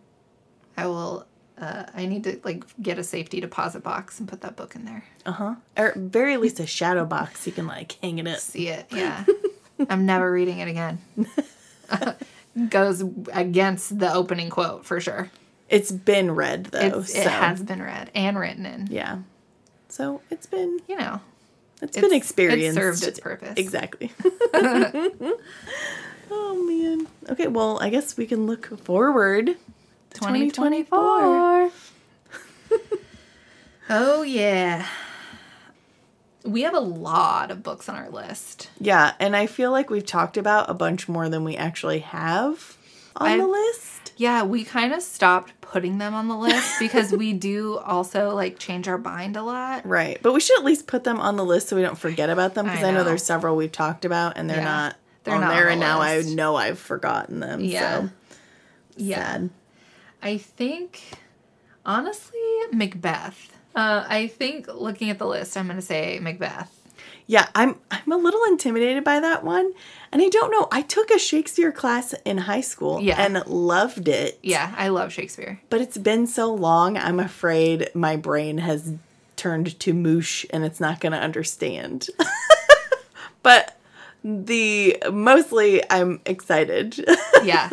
[0.77, 1.25] I will.
[1.59, 4.85] Uh, I need to like get a safety deposit box and put that book in
[4.85, 5.03] there.
[5.25, 5.55] Uh huh.
[5.77, 8.39] Or at very least a shadow box you can like hang it up.
[8.39, 9.25] See it, yeah.
[9.89, 10.99] I'm never reading it again.
[12.69, 15.29] Goes against the opening quote for sure.
[15.69, 16.99] It's been read though.
[16.99, 18.87] It's, so it has been read and written in.
[18.89, 19.19] yeah.
[19.89, 21.21] So it's been You know,
[21.81, 22.75] it's been It's- it experienced.
[22.77, 23.53] served its purpose.
[23.57, 24.11] Exactly.
[26.31, 27.07] oh man.
[27.29, 29.55] Okay, well I guess we can look forward.
[30.13, 31.71] To 2024.
[33.89, 34.85] oh yeah.
[36.43, 38.69] We have a lot of books on our list.
[38.79, 42.77] Yeah, and I feel like we've talked about a bunch more than we actually have
[43.15, 44.13] on I- the list.
[44.17, 48.59] Yeah, we kind of stopped putting them on the list because we do also like
[48.59, 49.85] change our mind a lot.
[49.85, 50.19] Right.
[50.21, 52.53] But we should at least put them on the list so we don't forget about
[52.53, 53.03] them because I I, know.
[53.03, 54.63] there's several we've talked about and they're Yeah.
[54.63, 56.01] not They're on not there on and the now.
[56.01, 57.61] I know I've forgotten them.
[57.61, 58.01] Yeah.
[58.01, 58.09] So
[58.97, 59.15] Yeah.
[59.31, 59.49] sad.
[60.21, 61.01] I think,
[61.85, 62.39] honestly,
[62.71, 63.57] Macbeth.
[63.75, 66.77] Uh, I think looking at the list, I'm going to say Macbeth.
[67.27, 69.71] Yeah, I'm I'm a little intimidated by that one.
[70.11, 70.67] And I don't know.
[70.71, 73.15] I took a Shakespeare class in high school Yeah.
[73.23, 74.37] and loved it.
[74.43, 75.61] Yeah, I love Shakespeare.
[75.69, 78.93] But it's been so long, I'm afraid my brain has
[79.37, 82.09] turned to moosh and it's not going to understand.
[83.43, 83.77] but
[84.23, 87.03] the mostly I'm excited.
[87.43, 87.71] Yeah,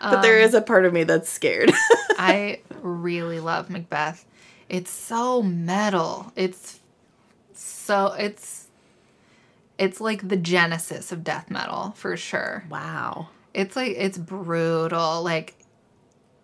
[0.00, 1.72] but there um, is a part of me that's scared.
[2.18, 4.24] I really love Macbeth.
[4.68, 6.32] It's so metal.
[6.36, 6.78] It's
[7.52, 8.68] so it's
[9.78, 12.64] it's like the genesis of death metal for sure.
[12.70, 13.28] wow.
[13.54, 15.24] It's like it's brutal.
[15.24, 15.56] Like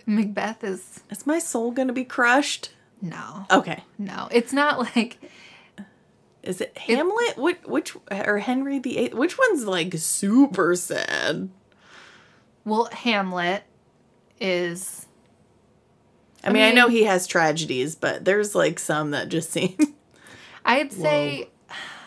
[0.04, 2.70] Macbeth is Is my soul going to be crushed?
[3.00, 3.46] no.
[3.52, 3.84] Okay.
[3.98, 4.26] No.
[4.32, 5.18] It's not like
[6.48, 7.36] Is it Hamlet?
[7.36, 9.12] Which which or Henry the Eighth?
[9.12, 11.50] Which one's like super sad?
[12.64, 13.64] well Hamlet
[14.40, 15.06] is
[16.44, 19.76] I mean, I, know he has tragedies, but there's like some that just seem
[20.64, 21.50] I'd say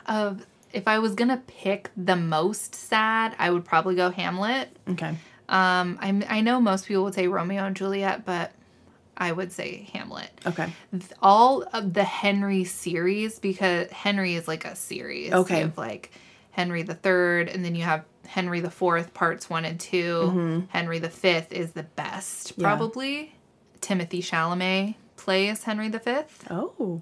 [0.06, 4.70] of if I was gonna pick the most sad, I would probably go Hamlet.
[4.90, 5.16] okay.
[5.50, 8.54] Um, I I know most people would say Romeo and Juliet, but
[9.22, 10.30] I would say Hamlet.
[10.48, 10.74] Okay.
[11.22, 15.32] All of the Henry series because Henry is like a series.
[15.32, 15.60] Okay.
[15.62, 16.12] Have like
[16.50, 20.98] Henry the Third, and then you have Henry the Fourth, parts one and 2 Henry
[21.00, 22.62] the Fifth is the best, Mm-hmm.
[22.62, 22.68] Yeah.
[22.68, 23.36] probably.
[23.80, 26.48] Timothy Chalamet plays Henry the Fifth.
[26.52, 27.02] Oh,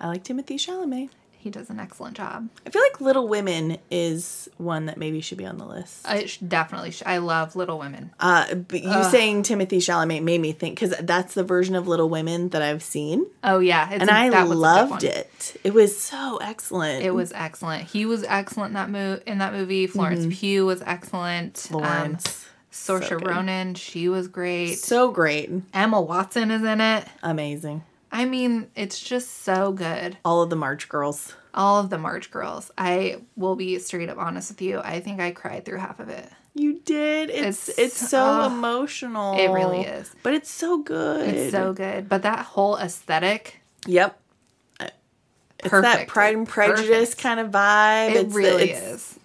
[0.00, 1.10] I like Timothy Chalamet.
[1.44, 2.48] He does an excellent job.
[2.66, 6.08] I feel like Little Women is one that maybe should be on the list.
[6.08, 6.90] I sh- definitely.
[6.90, 8.12] Sh- I love Little Women.
[8.18, 12.08] Uh, but you saying Timothy Chalamet made me think because that's the version of Little
[12.08, 15.04] Women that I've seen, Oh yeah, it's and a- I that was a good loved
[15.04, 15.60] it.
[15.64, 17.04] It was so excellent.
[17.04, 17.88] It was excellent.
[17.88, 19.86] He was excellent in that mo- in that movie.
[19.86, 21.68] Florence Pugh was excellent.
[21.70, 21.86] Um, Mm-hmm.
[21.86, 22.46] Florence.
[22.72, 23.26] Saoirse good.
[23.28, 24.78] Ronan, she was great.
[24.78, 25.50] So great.
[25.74, 27.06] Emma Watson is in it.
[27.22, 27.84] Amazing.
[28.14, 30.16] I mean, it's just so good.
[30.24, 31.34] All of the March girls.
[31.52, 32.70] All of the March girls.
[32.78, 34.78] I will be straight up honest with you.
[34.80, 36.28] I think I cried through half of it.
[36.54, 37.28] You did.
[37.30, 39.36] It's it's, It's- so oh, emotional.
[39.36, 40.14] it really is.
[40.22, 41.28] But it's so good.
[41.28, 42.08] It's so good.
[42.08, 44.18] But that whole aesthetic, Yep.
[44.80, 44.86] Uh,
[45.58, 47.18] It's that Pride and Prejudice Perfect.
[47.22, 48.10] kind of vibe.
[48.10, 49.18] it It's the- really it's- is.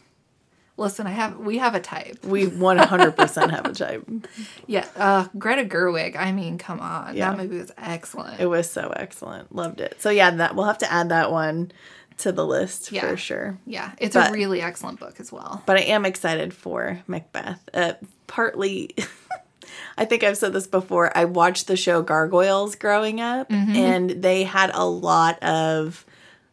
[0.80, 2.24] Listen, I have we have a type.
[2.26, 4.08] We 100% have a type.
[4.68, 6.16] Yeah, uh, Greta Gerwig.
[6.16, 7.30] I mean, come on, Yeah.
[7.32, 8.40] that movie was excellent.
[8.40, 9.54] It was so excellent.
[9.56, 10.00] Loved it.
[10.00, 11.72] So yeah, that we'll have to add that one
[12.20, 13.02] to the list Yeah.
[13.08, 13.58] for sure.
[13.66, 15.64] yeah, it's But- a really excellent book as well.
[15.66, 17.60] But I am excited for Macbeth.
[17.74, 17.94] Uh,
[18.28, 18.96] partly,
[19.98, 21.16] I think I've said this before.
[21.18, 23.76] I watched the show Gargoyles growing up, Mm-hmm.
[23.76, 26.06] and they had a lot of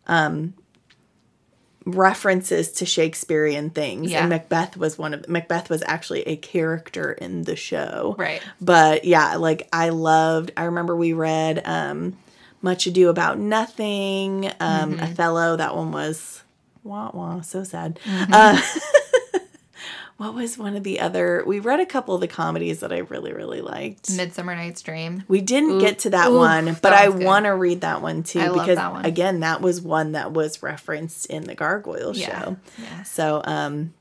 [0.06, 0.54] um,
[1.86, 4.10] references to Shakespearean things.
[4.10, 4.20] Yeah.
[4.20, 8.16] And Macbeth was one of Macbeth was actually a character in the show.
[8.18, 8.42] Right.
[8.60, 10.52] But yeah, like I loved.
[10.56, 12.18] I remember we read um,
[12.60, 15.00] Much Ado About Nothing, um, Mm-hmm.
[15.04, 15.56] Othello.
[15.56, 16.42] That one was
[16.82, 17.98] wah wah, so sad.
[18.04, 18.32] Mm-hmm.
[18.34, 18.60] Uh,
[20.18, 21.42] what was one of the other?
[21.46, 24.10] We read a couple of the comedies that I really really liked.
[24.16, 25.24] Midsummer Night's Dream.
[25.28, 28.40] We didn't get to that one, that but I want to read that one too
[28.40, 29.04] I love because that one.
[29.04, 32.40] again, that was one that was referenced in the Gargoyle Yeah.
[32.40, 32.56] show.
[32.78, 33.02] Yeah.
[33.02, 33.92] So, um,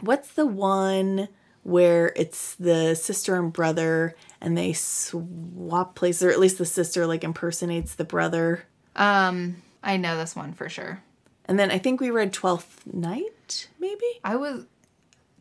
[0.00, 1.28] what's the one
[1.64, 7.06] where it's the sister and brother and they swap places, or at least the sister
[7.06, 8.64] like impersonates the brother?
[8.96, 11.02] Um, I know this one for sure.
[11.44, 14.64] And then I think we read Twelfth Night, maybe, I was.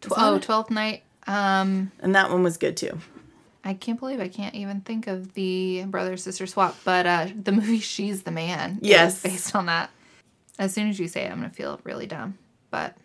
[0.01, 0.43] Tw- oh, it?
[0.43, 1.03] Twelfth Night.
[1.27, 2.97] Um, and that one was good too.
[3.63, 7.51] I can't believe I can't even think of the brother sister swap, but uh, the
[7.51, 8.79] movie She's the Man.
[8.81, 9.21] Yes.
[9.21, 9.91] based on that.
[10.57, 12.37] As soon as you say it, I'm gonna feel really dumb.
[12.71, 12.95] But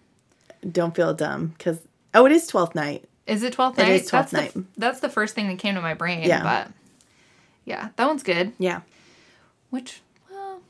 [0.71, 1.79] Don't feel dumb because
[2.15, 3.05] oh, it is Twelfth Night.
[3.27, 3.89] is it Twelfth Night?
[3.91, 4.69] is Twelfth that's The, Night.
[4.79, 6.23] that's the first thing that came to my brain.
[6.27, 6.43] Yeah.
[6.43, 6.71] But
[7.67, 8.53] yeah, that one's good.
[8.59, 8.81] Yeah,
[9.71, 10.01] Which,
[10.31, 10.61] well,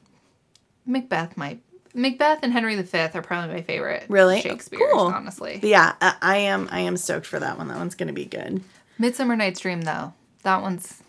[0.87, 1.61] Macbeth might.
[1.97, 4.05] Macbeth and Henry V are probably my favorite.
[4.09, 4.41] Really?
[4.43, 5.01] Shakespeare, Cool.
[5.07, 5.59] honestly.
[5.61, 6.69] but yeah, I, I am.
[6.71, 7.69] I am stoked for that one.
[7.69, 8.63] That one's gonna be good.
[8.99, 10.13] Midsummer Night's Dream, though,
[10.43, 11.03] that one's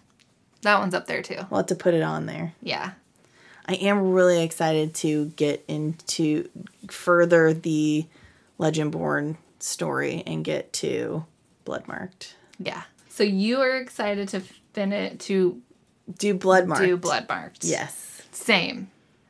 [0.62, 1.38] that one's up there too.
[1.50, 2.54] We'll have to put it on there.
[2.62, 2.92] Yeah.
[3.70, 6.50] I am really excited to get into
[6.90, 8.06] further the
[8.60, 11.26] Legendborn story and get to
[11.66, 12.34] Bloodmarked.
[12.60, 12.84] Yeah.
[13.10, 14.40] So you are excited to
[14.74, 15.62] finish to
[16.18, 16.78] Do Bloodmarked.
[16.80, 17.58] do Bloodmarked.
[17.62, 18.22] Yes.
[18.32, 18.90] Same.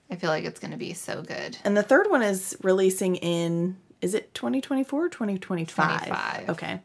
[0.09, 1.57] I feel like it's going to be so good.
[1.63, 6.07] And the third one is releasing in is it 2024 or 2025?
[6.07, 6.49] 25.
[6.49, 6.79] Okay.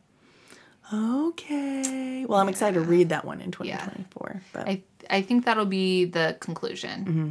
[0.93, 2.25] Okay.
[2.27, 4.43] Well, I'm excited to read that one in 2024.
[4.53, 7.05] But I I think that'll be the conclusion.
[7.05, 7.29] Mm-hmm.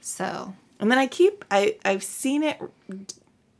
[0.00, 2.60] So And then I keep I I've seen it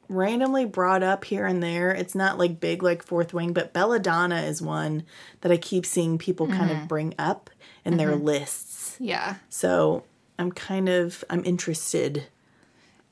[0.09, 1.91] randomly brought up here and there.
[1.91, 5.05] It's not like big like Fourth Wing, but Belladonna is one
[5.41, 6.83] that I keep seeing people kind Mm-hmm.
[6.83, 7.51] of bring up
[7.85, 8.97] in their lists.
[9.01, 10.05] yeah, So
[10.39, 12.27] I'm kind of I'm interested.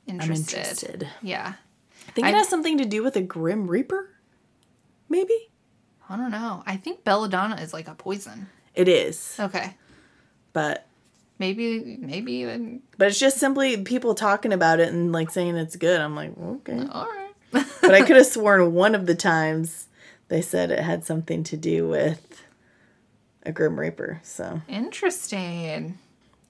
[0.07, 0.57] I'm interested.
[0.59, 1.07] interested.
[1.21, 1.53] Yeah.
[2.07, 4.09] I think it has something to do with a Grim Reaper.
[5.09, 5.49] Maybe
[6.09, 6.61] I don't know.
[6.65, 8.47] I think belladonna is like a poison.
[8.75, 9.75] it is, Okay.
[10.53, 10.87] but
[11.37, 15.75] Maybe maybe even but it's just simply people talking about it and like saying it's
[15.75, 15.99] good.
[15.99, 17.33] I'm like okay, all right.
[17.81, 19.87] but I could have sworn one of the times
[20.29, 22.41] they said it had something to do with
[23.43, 24.21] a Grim Reaper.
[24.23, 25.97] So Interesting.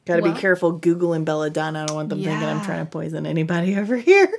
[0.05, 1.83] Got to Well- be careful googling belladonna.
[1.83, 4.31] I don't want them thinking I'm trying to poison anybody over here.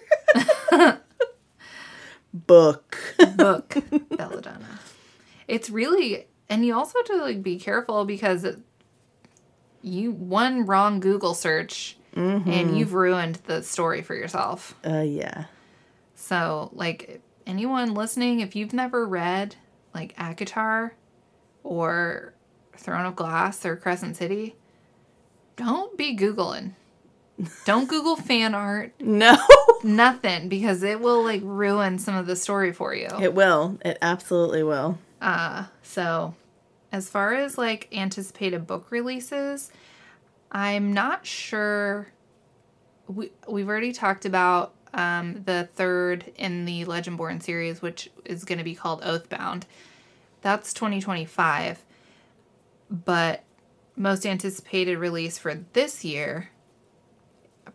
[2.33, 2.99] Book.
[3.37, 3.77] book
[4.11, 4.79] belladonna
[5.49, 8.59] it's really and you also have to like be careful because it,
[9.81, 12.51] you one wrong google search Mm-hmm.
[12.51, 15.45] and you've ruined the story for yourself Uh, yeah.
[16.15, 19.57] so like anyone listening if you've never read
[19.95, 20.93] like ACOTAR
[21.63, 22.33] or
[22.77, 24.57] throne of glass or crescent city
[25.57, 26.73] don't be googling
[27.65, 29.37] don't google fan art No,
[29.83, 33.79] nothing because it will like ruin some of the story for you it will.
[33.85, 34.99] It absolutely will.
[35.21, 36.35] Uh, so
[36.93, 39.71] as far as like anticipated book releases,
[40.51, 42.09] I'm not sure.
[43.07, 48.59] We we've already talked about um, the third in the Legendborn series, which is going
[48.59, 49.65] to be called Oathbound.
[50.43, 51.85] That's 2025,
[52.91, 53.43] but
[53.97, 56.51] most anticipated release for this year,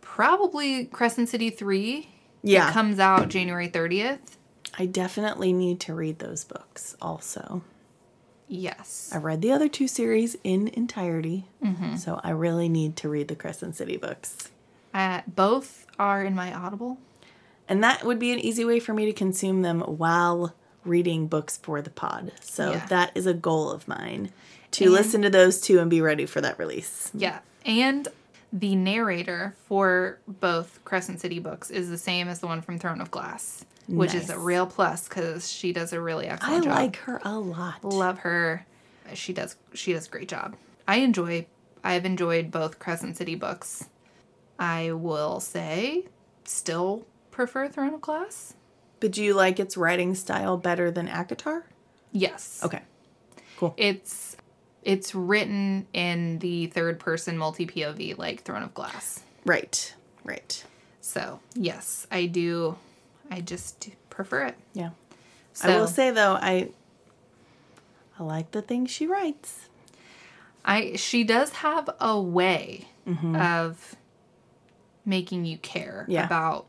[0.00, 2.08] probably Crescent City Three.
[2.44, 2.70] Yeah.
[2.70, 4.18] it comes out January 30th.
[4.76, 7.62] I definitely need to read those books also.
[8.48, 9.10] Yes.
[9.14, 11.96] I read the other two series in entirety, Mm-hmm.
[11.96, 14.50] so I really need to read the Crescent City books.
[14.92, 16.98] Uh, both are in my Audible.
[17.68, 20.52] And that would be an easy way for me to consume them while
[20.84, 22.32] reading books for the pod.
[22.40, 22.86] So Yeah.
[22.86, 24.32] that is a goal of mine
[24.72, 27.10] to And- listen to those two and be ready for that release.
[27.14, 27.40] Yeah.
[27.64, 28.08] And
[28.52, 33.00] the narrator for both Crescent City books is the same as the one from Throne
[33.00, 36.72] of Glass, which is a real plus because she does a really I excellent job.
[36.72, 37.84] I like her a lot.
[37.84, 38.66] love her.
[39.14, 40.54] She does she does a great job.
[40.86, 41.46] I enjoy
[41.84, 43.86] I've enjoyed both Crescent City books.
[44.58, 46.06] I will say
[46.44, 48.54] still prefer Throne of Glass.
[49.00, 51.62] But do you like its writing style better than ACOTAR?
[52.12, 52.60] Yes.
[52.62, 52.82] Okay.
[53.56, 53.74] Cool.
[53.76, 54.36] It's
[54.82, 59.22] it's written in the third person multi POV like Throne of Glass.
[59.44, 59.94] Right.
[60.24, 60.64] Right.
[61.00, 62.76] So, yes, I do
[63.30, 64.56] I just prefer it.
[64.74, 64.90] Yeah.
[65.54, 66.70] So, I will say though, I
[68.18, 69.68] I like the things she writes.
[70.64, 73.36] I she does have a way mm-hmm.
[73.36, 73.96] of
[75.04, 76.24] making you care Yeah.
[76.24, 76.66] about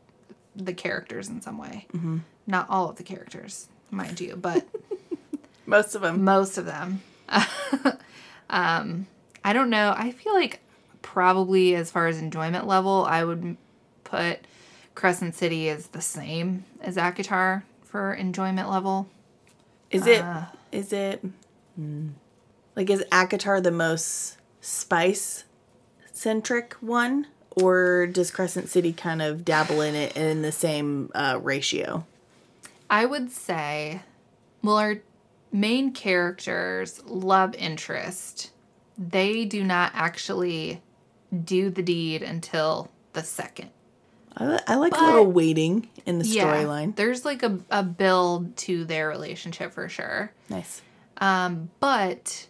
[0.56, 1.86] the characters in some way.
[1.92, 2.18] Mm-hmm.
[2.46, 4.66] Not all of the characters, mind you, but
[5.66, 6.24] Most of them.
[6.24, 7.02] most of them.
[8.50, 9.06] Um,
[9.42, 9.94] I don't know.
[9.96, 10.60] I feel like
[11.02, 13.56] probably as far as enjoyment level, I would
[14.04, 14.40] put
[14.94, 19.08] Crescent City as the same as ACOTAR for enjoyment level.
[19.90, 20.22] Is it?
[20.22, 20.44] Uh.
[20.72, 21.24] Is it?
[22.76, 25.44] Like, is ACOTAR the most spice
[26.12, 31.38] centric one, or does Crescent City kind of dabble in it in the same uh,
[31.42, 32.06] ratio?
[32.90, 34.02] I would say,
[34.62, 34.96] well, our
[35.54, 38.50] main characters' love interest,
[38.98, 40.82] they do not actually
[41.44, 43.70] do the deed until the second.
[44.36, 46.96] I, I like a little waiting in the storyline.
[46.96, 50.32] There's like a, a build to their relationship for sure.
[50.50, 50.82] Nice.
[51.18, 52.48] Um, but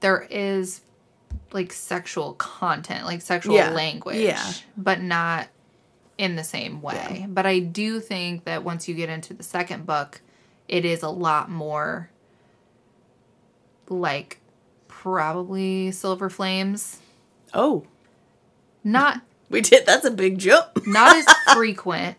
[0.00, 0.80] there is
[1.52, 3.70] like sexual content, like sexual Yeah.
[3.70, 4.52] language, Yeah.
[4.78, 5.48] but not
[6.16, 7.26] in the same way.
[7.28, 10.22] But I do think that once you get into the second book,
[10.68, 12.10] it is a lot more
[13.88, 14.38] like
[14.88, 16.98] probably Silver Flames.
[17.54, 17.84] Oh,
[18.84, 19.86] Not we did.
[19.86, 20.68] That's a big jump.
[20.86, 22.16] not as frequent,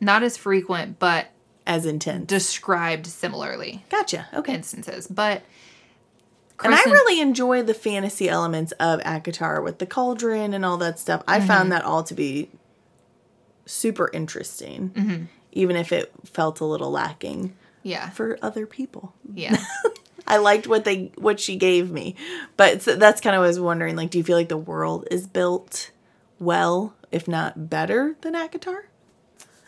[0.00, 1.26] not as frequent, but
[1.66, 2.26] As intense.
[2.28, 4.28] described similarly Gotcha.
[4.32, 4.54] Okay.
[4.54, 5.06] instances.
[5.08, 5.42] But
[6.62, 10.98] And I really enjoy the fantasy elements of ACOTAR with the cauldron and all that
[11.00, 11.22] stuff.
[11.26, 11.46] I Mm-hmm.
[11.48, 12.50] found that all to be
[13.66, 15.24] super interesting, Mm-hmm.
[15.52, 19.14] even if it felt a little lacking yeah, for other people.
[19.32, 19.56] yeah.
[20.26, 22.16] I liked what they what she gave me,
[22.56, 23.94] but so that's kind of what I was wondering.
[23.94, 25.90] Like, do you feel like the world is built
[26.40, 28.84] well, if not better, than ACOTAR?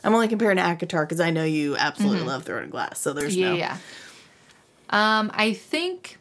[0.02, 3.12] I'm only comparing to ACOTAR because I know you absolutely love Throne of Glass, so
[3.12, 3.43] there's Mm-hmm.
[3.43, 3.56] Yeah, no.
[3.56, 3.78] yeah.
[4.88, 6.16] Um, I think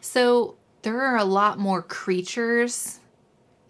[0.00, 0.56] so.
[0.82, 2.98] There are a lot more creatures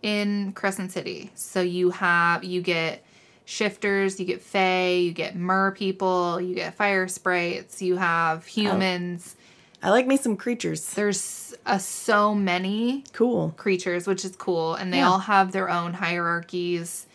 [0.00, 1.30] in Crescent City.
[1.34, 3.04] So you have you get
[3.44, 9.36] shifters, you get fae, you get mer people, you get fire sprites, you have humans.
[9.82, 10.94] I like me some creatures.
[10.94, 13.52] There's uh, so many Cool.
[13.56, 15.08] creatures, which is cool, and they Yeah.
[15.08, 17.06] all have their own hierarchies.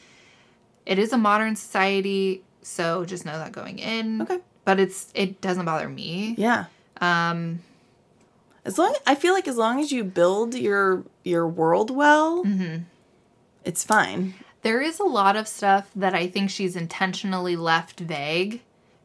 [0.86, 4.22] It is a modern society, so just know that going in.
[4.22, 4.40] Okay.
[4.66, 6.36] But it's it doesn't bother me.
[6.38, 6.66] Yeah.
[7.00, 7.60] Um,
[8.66, 12.84] As long I feel like as long as you build your your world well, Mm-hmm.
[13.64, 14.34] it's fine.
[14.62, 18.62] There is a lot of stuff that I think she's intentionally left vague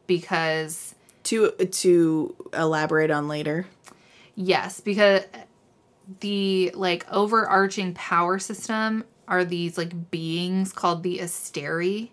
[0.07, 3.65] because To to elaborate on later.
[4.35, 5.21] yes, because
[6.19, 12.09] the like overarching power system are these like beings called the Asteri.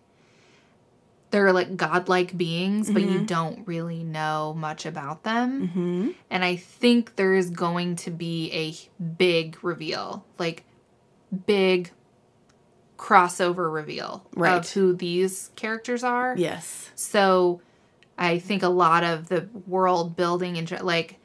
[1.32, 5.68] They're like godlike beings, but you don't really know much about them.
[5.68, 6.10] Mm-hmm.
[6.28, 10.64] And I think there is going to be a big reveal, like
[11.46, 11.92] big
[13.00, 14.58] crossover reveal Right.
[14.58, 16.34] of who these characters are.
[16.36, 16.90] Yes.
[16.94, 17.62] So
[18.18, 21.16] I think a lot of the world building and like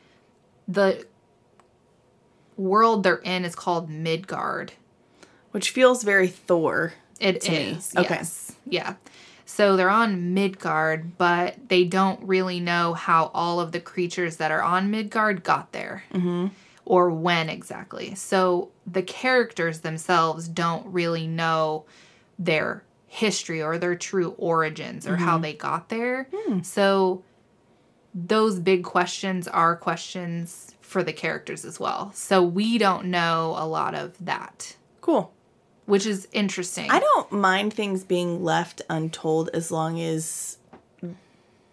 [0.70, 1.06] the
[2.56, 4.72] world they're in is called Midgard.
[5.52, 6.94] Which feels very Thor.
[7.20, 7.78] It To me.
[7.98, 8.16] Okay.
[8.16, 8.54] Yes.
[8.68, 8.96] Yeah.
[9.46, 14.52] So they're on Midgard, but they don't really know how all of the creatures that
[14.52, 16.48] are on Midgard got there Mm-hmm.
[16.86, 18.16] Or when exactly.
[18.16, 21.86] So the characters themselves don't really know
[22.38, 25.44] their history or their true origins or how mm-hmm.
[25.44, 26.28] they got there.
[26.34, 26.62] Hmm.
[26.62, 27.24] So
[28.14, 32.12] those big questions are questions for the characters as well.
[32.14, 35.34] So we don't know a lot of that, Cool.
[35.86, 36.90] which is interesting.
[36.92, 40.58] I don't mind things being left untold as long as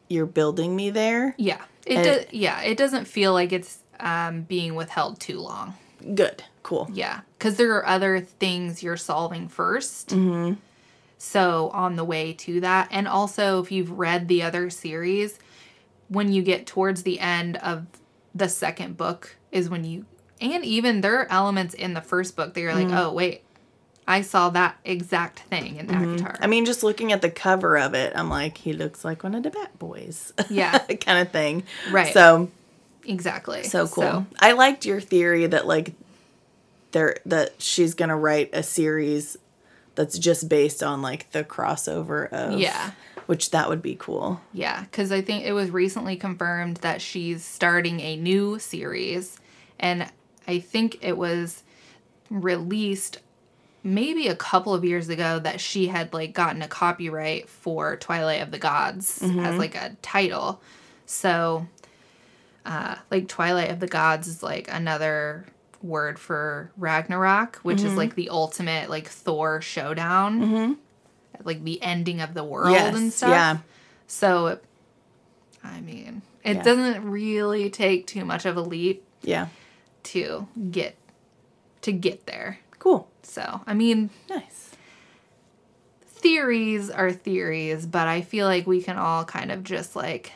[0.09, 1.35] you're building me there.
[1.39, 1.61] Yeah.
[1.87, 5.75] It uh, And- does yeah, it doesn't feel like it's um being withheld too long.
[6.15, 6.45] Good.
[6.63, 6.91] Cool.
[6.93, 10.55] Yeah, cuz there are other things you're solving 1st Mm-hmm.
[11.19, 15.39] So on the way to that and also if you've read the other series,
[16.09, 17.87] when you get towards the end of
[18.35, 20.05] the second book is when you
[20.41, 23.45] and even there are elements in the first book that you're like, oh wait,
[24.07, 26.39] I saw that exact thing in ACOTAR.
[26.41, 29.35] I mean, just looking at the cover of it, I'm like, he looks like one
[29.37, 30.33] of the Bat Boys.
[30.51, 30.77] Yeah.
[31.01, 31.63] kind of thing.
[31.93, 32.13] Right.
[32.13, 32.51] So
[33.07, 33.63] exactly.
[33.65, 34.27] so cool.
[34.39, 35.95] I liked your theory that like
[36.93, 39.37] there that she's gonna write a series
[39.95, 42.93] that's just based on like the crossover of Yeah.
[43.27, 44.41] which that would be cool.
[44.53, 49.39] Yeah, because I think it was recently confirmed that she's starting a new series,
[49.79, 50.11] and
[50.49, 51.63] I think it was
[52.31, 53.19] released
[53.85, 58.41] maybe a couple of years ago that she had like gotten a copyright for Twilight
[58.41, 59.41] of the Gods mm-hmm.
[59.41, 60.63] as like a title.
[61.05, 61.67] So,
[62.65, 65.47] uh, like Twilight of the Gods is like another
[65.83, 70.79] word for Ragnarok, which is like the ultimate like Thor showdown,
[71.43, 72.95] like the ending of the world yes.
[72.97, 73.31] and stuff.
[73.31, 73.59] Yeah.
[74.07, 74.61] So,
[75.65, 76.63] I mean, it Yeah.
[76.63, 79.49] doesn't really take too much of a leap Yeah.
[80.05, 80.97] to get
[81.83, 82.61] to get there.
[82.79, 83.09] Cool.
[83.25, 84.71] So, I mean, Nice.
[86.07, 90.33] theories are theories, but I feel like we can all kind of just like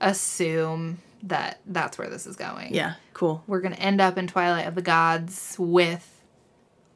[0.00, 2.74] assume that that's where this is going.
[2.74, 2.94] Yeah.
[3.14, 3.42] Cool.
[3.46, 6.20] We're going to end up in Twilight of the Gods with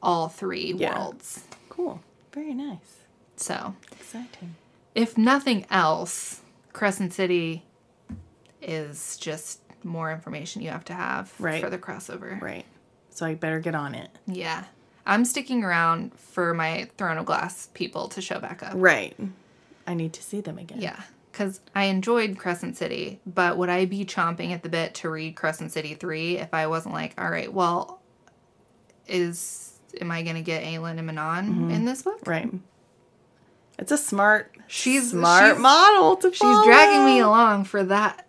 [0.01, 0.97] all three Yeah.
[0.97, 1.43] worlds.
[1.69, 2.01] Cool.
[2.33, 2.97] Very nice.
[3.35, 4.55] So, Exciting.
[4.95, 6.41] if nothing else,
[6.71, 7.63] Crescent City
[8.61, 11.61] is just more information you have to have Right.
[11.61, 12.39] for the crossover.
[12.41, 12.65] Right.
[13.09, 14.09] So I better get on it.
[14.25, 14.63] Yeah.
[15.05, 18.71] I'm sticking around for my Throne of Glass people to show back up.
[18.75, 19.15] Right.
[19.85, 20.79] I need to see them again.
[20.81, 21.01] Yeah.
[21.33, 25.35] Because I enjoyed Crescent City, but would I be chomping at the bit to read
[25.35, 27.99] Crescent City 3 if I wasn't like, all right, well,
[29.07, 29.71] is.
[30.01, 31.69] Am I going to get Aelin and Manon Mm-hmm.
[31.71, 32.19] in this book?
[32.25, 32.49] Right.
[33.77, 38.27] It's a smart, She's- smart she's- model to She's dragging me along for that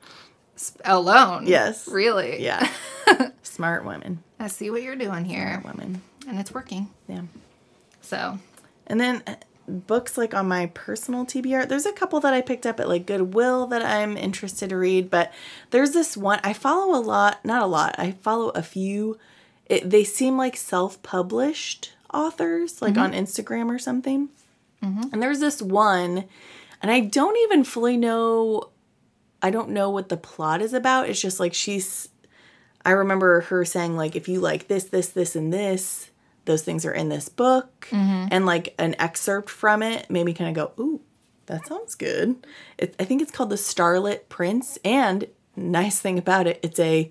[0.85, 1.47] alone.
[1.47, 1.89] Yes.
[1.89, 2.43] Really.
[2.43, 2.71] Yeah.
[3.43, 4.23] smart women.
[4.39, 6.03] I see what you're doing here, Smart women.
[6.29, 6.91] and it's working.
[7.09, 7.23] Yeah.
[8.03, 8.39] So,
[8.87, 9.23] And then
[9.69, 13.07] books like on my personal TBR, there's a couple that I picked up at like
[13.07, 15.33] Goodwill that I'm interested to read, but
[15.71, 17.95] there's this one I follow a lot, not a lot.
[17.99, 19.19] I follow a few.
[19.67, 23.03] It, they seem like self-published authors, like mm-hmm.
[23.03, 24.29] on Instagram or something.
[24.83, 25.09] Mm-hmm.
[25.13, 26.25] And there's this one,
[26.83, 28.71] and I don't even fully know.
[29.43, 31.09] I don't know what the plot is about.
[31.09, 32.09] It's just like she's.
[32.87, 36.11] I remember her saying like, if you like this, this, this, and this,
[36.45, 38.29] those things are in this book, mm-hmm.
[38.31, 41.01] and like an excerpt from it made me kind of go, ooh,
[41.47, 42.47] that sounds good.
[42.79, 45.27] It, I think it's called the Starlit Prince, and
[45.57, 47.11] nice thing about it, it's a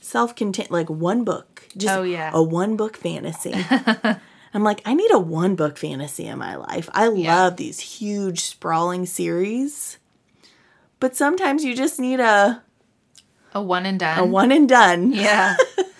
[0.00, 2.30] self-contained like one book, just Oh, yeah.
[2.34, 3.54] a one book fantasy.
[4.54, 6.88] I'm like, I need a one book fantasy in my life.
[6.92, 7.34] I Yeah.
[7.36, 9.98] love these huge sprawling series.
[11.00, 12.62] But sometimes you just need a,
[13.54, 14.18] a one and done.
[14.18, 15.12] a one and done.
[15.12, 15.56] Yeah.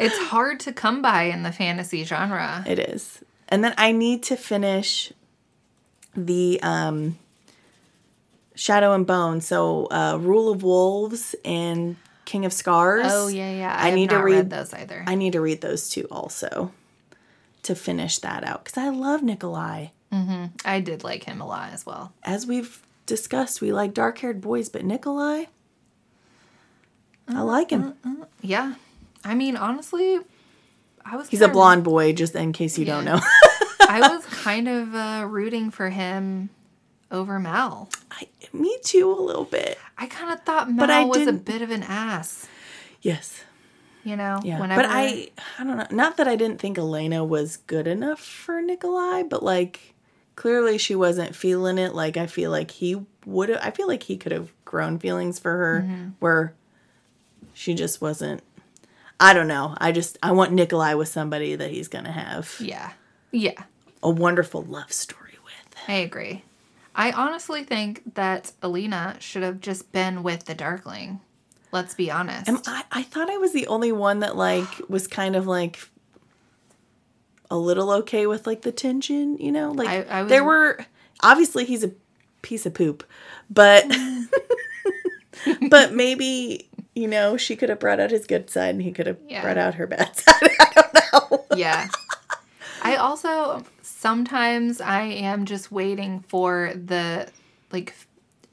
[0.00, 2.64] it's hard to come by in the fantasy genre.
[2.66, 3.22] It is.
[3.48, 5.12] And then I need to finish
[6.16, 7.18] the um
[8.54, 9.40] Shadow and Bone.
[9.40, 13.06] So uh Rule of Wolves and King of Scars.
[13.08, 13.76] Oh yeah, yeah.
[13.76, 15.04] I have need to not read- those either.
[15.06, 16.72] I need to read those two also
[17.62, 19.88] to finish that out because I love Nikolai.
[20.12, 20.46] Mm-hmm.
[20.64, 22.12] I did like him a lot as well.
[22.24, 25.44] As we've discussed, we like dark haired boys, but Nikolai,
[27.28, 27.94] I like him.
[28.40, 28.74] Yeah.
[29.24, 30.18] I mean, honestly,
[31.04, 33.20] I was He's a blonde boy, just in case you don't know.
[33.82, 36.50] I was kind of uh, rooting for him
[37.10, 37.88] over Mal.
[38.10, 39.78] I, me too, a little bit.
[39.98, 42.46] I kind of thought Mal I was a didn't- bit of an ass.
[43.02, 43.42] Yes.
[44.04, 45.28] You know, Yeah, whenever but I,
[45.58, 45.86] I don't know.
[45.90, 49.94] Not that I didn't think Alina was good enough for Nikolai, but like
[50.36, 51.94] clearly she wasn't feeling it.
[51.94, 53.50] Like I feel like he would.
[53.50, 56.08] have I feel like he could have grown feelings for her, Mm-hmm.
[56.20, 56.54] where
[57.52, 58.42] she just wasn't.
[59.20, 59.74] I don't know.
[59.78, 62.92] I just I want Nikolai with somebody that he's gonna have yeah,
[63.30, 63.64] yeah,
[64.02, 65.76] a wonderful love story with.
[65.86, 66.42] I agree.
[66.94, 71.20] I honestly think that Alina should have just been with the Darkling.
[71.72, 72.48] Let's be honest.
[72.48, 75.78] Am I, I thought I was the only one that like was kind of like
[77.50, 79.70] a little okay with like the tension, you know?
[79.70, 80.84] Like I- I was- there were
[81.22, 81.92] obviously he's a
[82.42, 83.04] piece of poop,
[83.50, 83.84] but
[85.70, 89.06] but maybe you know she could have brought out his good side and he could
[89.06, 89.42] have Yeah.
[89.42, 90.34] brought out her bad side.
[90.42, 91.44] I don't know.
[91.56, 91.88] yeah.
[92.82, 97.28] I also sometimes I am just waiting for the
[97.72, 97.94] like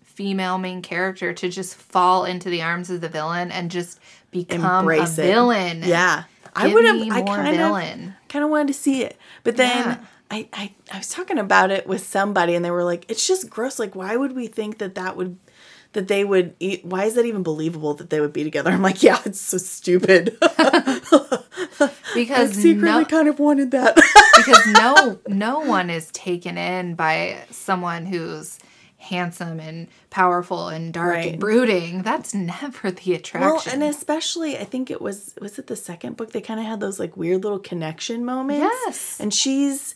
[0.04, 4.00] female main character to just fall into the arms of the villain and just
[4.32, 5.26] become Embrace a it.
[5.34, 5.82] villain.
[5.86, 6.24] Yeah,
[6.56, 7.02] I would have.
[7.12, 9.86] I kind of kind of wanted to see it, but then.
[9.86, 9.98] Yeah.
[10.30, 13.50] I, I, I was talking about it with somebody and they were like, it's just
[13.50, 13.80] gross.
[13.80, 15.38] Like, why would we think that that would
[15.98, 18.82] that they would eat why is that even believable that they would be together i'm
[18.82, 20.38] like yeah it's so stupid
[22.14, 26.96] because i secretly no, kind of wanted that because no no one is taken in
[26.96, 28.60] by someone who's
[29.00, 31.32] handsome and powerful and dark Right.
[31.34, 32.02] and brooding.
[32.02, 33.52] That's never the attraction.
[33.52, 36.66] well and especially i think it was was it the second book they kind of
[36.66, 39.18] had those like weird little connection moments Yes.
[39.20, 39.96] and she's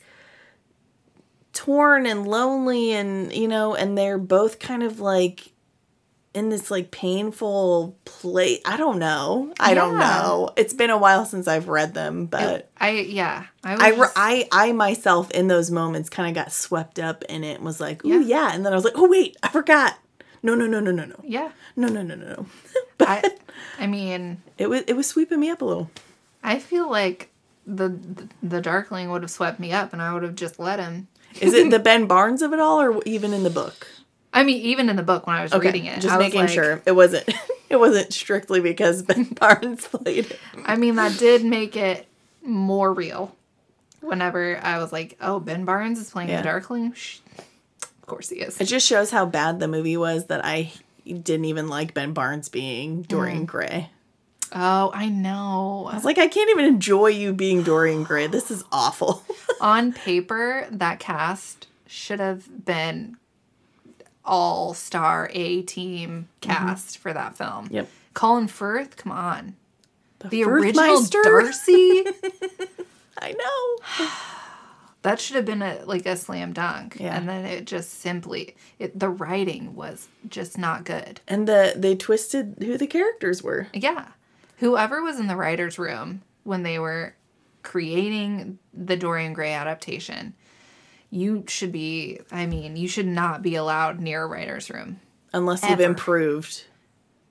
[1.53, 5.51] torn and lonely and you know and they're both kind of like
[6.33, 11.25] in this like painful place i don't know i don't know it's been a while
[11.25, 13.45] since i've read them but I yeah.
[13.63, 17.43] I was I, I I myself in those moments kind of got swept up in
[17.43, 18.19] it and was like, Yeah.
[18.19, 18.51] Yeah.
[18.53, 19.97] And then I was like, "Oh wait, I forgot."
[20.41, 21.15] No, no, no, no, no, no.
[21.23, 21.51] yeah.
[21.75, 22.45] No, no, no, no, no.
[22.97, 25.91] But I I mean, it was it was sweeping me up a little.
[26.43, 27.29] I feel like
[27.67, 27.99] the
[28.41, 31.07] the Darkling would have swept me up and I would have just let him.
[31.39, 33.87] Is it the Ben Barnes of it all or even in the book?
[34.33, 36.41] I mean, even in the book when I was reading it, Just I was making
[36.41, 37.29] like- sure it wasn't
[37.69, 40.39] it wasn't strictly because Ben Barnes played it.
[40.65, 42.07] I mean, that did make it
[42.43, 43.35] more real.
[43.99, 46.37] Whenever I was like, "Oh, Ben Barnes is playing Yeah.
[46.37, 48.59] the Darkling," of course he is.
[48.59, 50.71] It just shows how bad the movie was that I
[51.05, 53.47] didn't even like Ben Barnes being Dorian mm.
[53.47, 53.89] Gray.
[54.53, 55.87] Oh, I know.
[55.89, 58.27] I was like, I can't even enjoy you being Dorian Gray.
[58.27, 59.23] This is awful.
[59.61, 63.17] On paper, that cast should have been
[64.31, 66.49] all star A team mm-hmm.
[66.49, 67.67] cast for that film.
[67.69, 67.87] Yep.
[68.15, 69.55] Colin Firth, come on.
[70.19, 71.21] The Firth original Mister?
[71.21, 72.05] Darcy,
[73.19, 74.07] I know.
[75.01, 76.97] that should have been a like a slam dunk.
[76.99, 77.17] Yeah.
[77.17, 81.21] And then it just simply it, the writing was just not good.
[81.27, 83.67] And the they twisted who the characters were.
[83.73, 84.07] Yeah.
[84.57, 87.15] Whoever was in the writer's room when they were
[87.63, 90.35] creating the Dorian Gray adaptation,
[91.11, 94.99] you should be, I mean, you should not be allowed near a writer's room.
[95.33, 96.63] Unless you've improved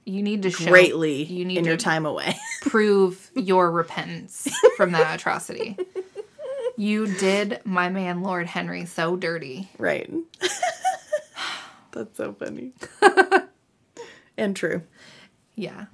[0.04, 2.36] You need to show greatly You need in your time away.
[2.62, 5.76] prove your repentance from that atrocity.
[6.76, 9.68] You did my man Lord Henry so dirty.
[9.78, 10.10] right.
[11.92, 12.72] That's so funny.
[14.36, 14.82] and true.
[15.56, 15.86] Yeah.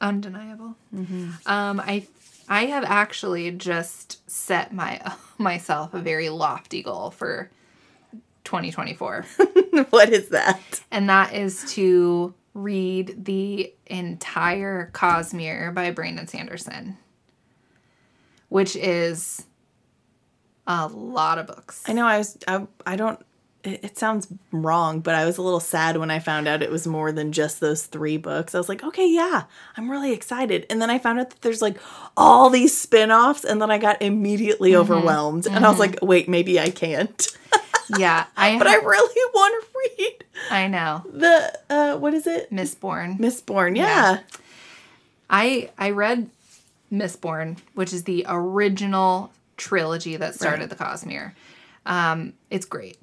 [0.00, 0.76] Undeniable.
[0.94, 1.30] Mm-hmm.
[1.46, 2.06] Um, I
[2.50, 5.00] I have actually just set my
[5.38, 7.50] myself a very lofty goal for
[8.44, 9.24] 2024.
[9.90, 10.82] what is that?
[10.90, 16.98] and that is to read the entire Cosmere by Brandon Sanderson,
[18.48, 19.46] which is
[20.66, 21.84] a lot of books.
[21.86, 23.24] I know I was I, I don't
[23.64, 26.70] it, it sounds wrong, but I was a little sad when I found out it
[26.70, 28.54] was more than just those three books.
[28.54, 29.44] I was like, okay, yeah,
[29.76, 30.66] I'm really excited.
[30.70, 31.76] And then I found out that there's like
[32.16, 34.80] all these spin-offs and then I got immediately Mm-hmm.
[34.92, 35.46] overwhelmed.
[35.46, 37.26] And I was like, wait, maybe I can't.
[37.98, 41.02] Yeah, I but I really want to read I know.
[41.12, 42.48] the uh what is it?
[42.52, 43.18] Mistborn.
[43.18, 43.76] Mistborn.
[43.76, 44.20] Yeah.
[45.28, 46.30] I I read
[46.92, 50.70] Mistborn, which is the original trilogy that started Right.
[50.70, 51.32] the Cosmere.
[51.86, 52.96] Um, it's great.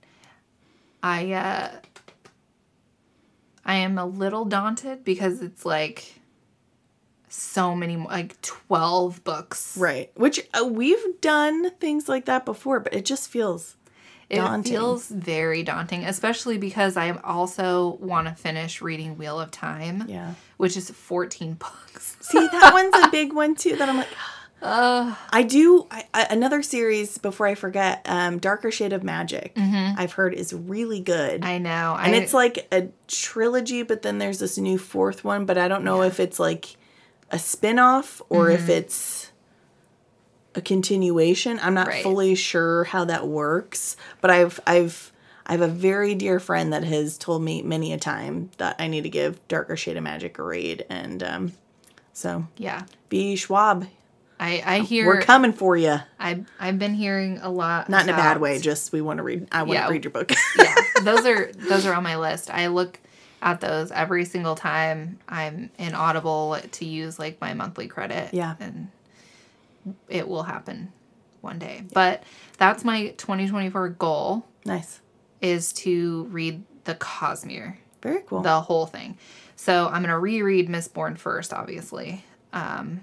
[1.08, 1.70] I uh,
[3.66, 6.16] I am a little daunted because it's like
[7.30, 9.78] so many like 12 books.
[9.78, 10.12] Right.
[10.16, 13.76] Which uh, we've done things like that before, but it just feels
[14.30, 14.74] It daunting.
[14.74, 20.34] feels very daunting, especially because I also want to finish reading Wheel of Time, yeah.
[20.58, 22.18] which is 14 books.
[22.22, 23.76] See, that one's a big one too.
[23.76, 24.08] That I'm like,
[24.62, 28.02] I do I, I, another series before I forget.
[28.06, 29.54] Um, Darker Shade of Magic.
[29.58, 31.96] I've heard is really good, I know.
[32.00, 33.84] and I, it's like a trilogy.
[33.84, 35.46] But then there's this new fourth one.
[35.46, 36.76] But I don't know if it's like
[37.32, 38.64] a spin-off or Mm-hmm.
[38.64, 39.32] if it's
[40.56, 41.60] a continuation.
[41.62, 42.02] I'm not Right.
[42.04, 43.96] fully sure how that works.
[44.22, 45.12] But I've I've
[45.46, 48.88] I have a very dear friend that has told me many a time that I
[48.88, 51.54] need to give Darker Shade of Magic a read, and um,
[52.12, 52.84] so yeah.
[53.10, 53.88] V Schwab,
[54.40, 55.98] I, I hear we're coming for you.
[56.20, 57.90] I I've been hearing a lot.
[57.90, 58.60] Not in a bad way.
[58.60, 59.48] Just we want to read.
[59.52, 59.88] I want Yeah.
[59.88, 60.32] to read your book.
[60.58, 62.52] yeah, those are those are on my list.
[62.52, 63.00] I look
[63.42, 68.34] at those every single time I'm in Audible to use like my monthly credit.
[68.34, 68.56] Yeah.
[68.60, 68.90] and
[70.10, 70.92] it will happen
[71.42, 71.84] one day.
[71.94, 72.24] But
[72.58, 75.00] that's my 2024 goal nice.
[75.42, 78.42] is to read the Cosmere, Very cool.
[78.42, 79.18] the whole thing.
[79.56, 82.24] So I'm gonna reread Mistborn first, obviously.
[82.54, 83.02] Um,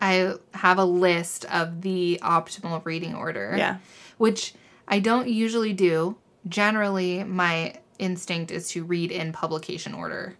[0.00, 3.78] I have a list of the optimal reading order yeah.
[4.16, 4.54] which
[4.86, 6.16] I don't usually do.
[6.48, 10.36] Generally, my instinct is to read in publication order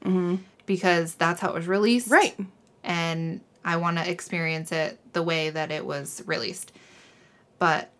[0.66, 2.10] because that's how it was released.
[2.10, 2.36] Right.
[2.84, 6.72] And I want to experience it the way that it was released.
[7.58, 7.90] But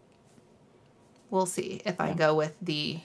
[1.31, 3.01] we'll see if I go with the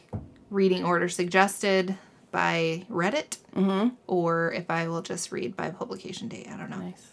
[0.49, 1.97] reading order suggested
[2.31, 3.95] by Reddit mm-hmm.
[4.07, 6.47] or if I will just read by publication date.
[6.49, 6.77] I don't know.
[6.77, 7.12] Nice.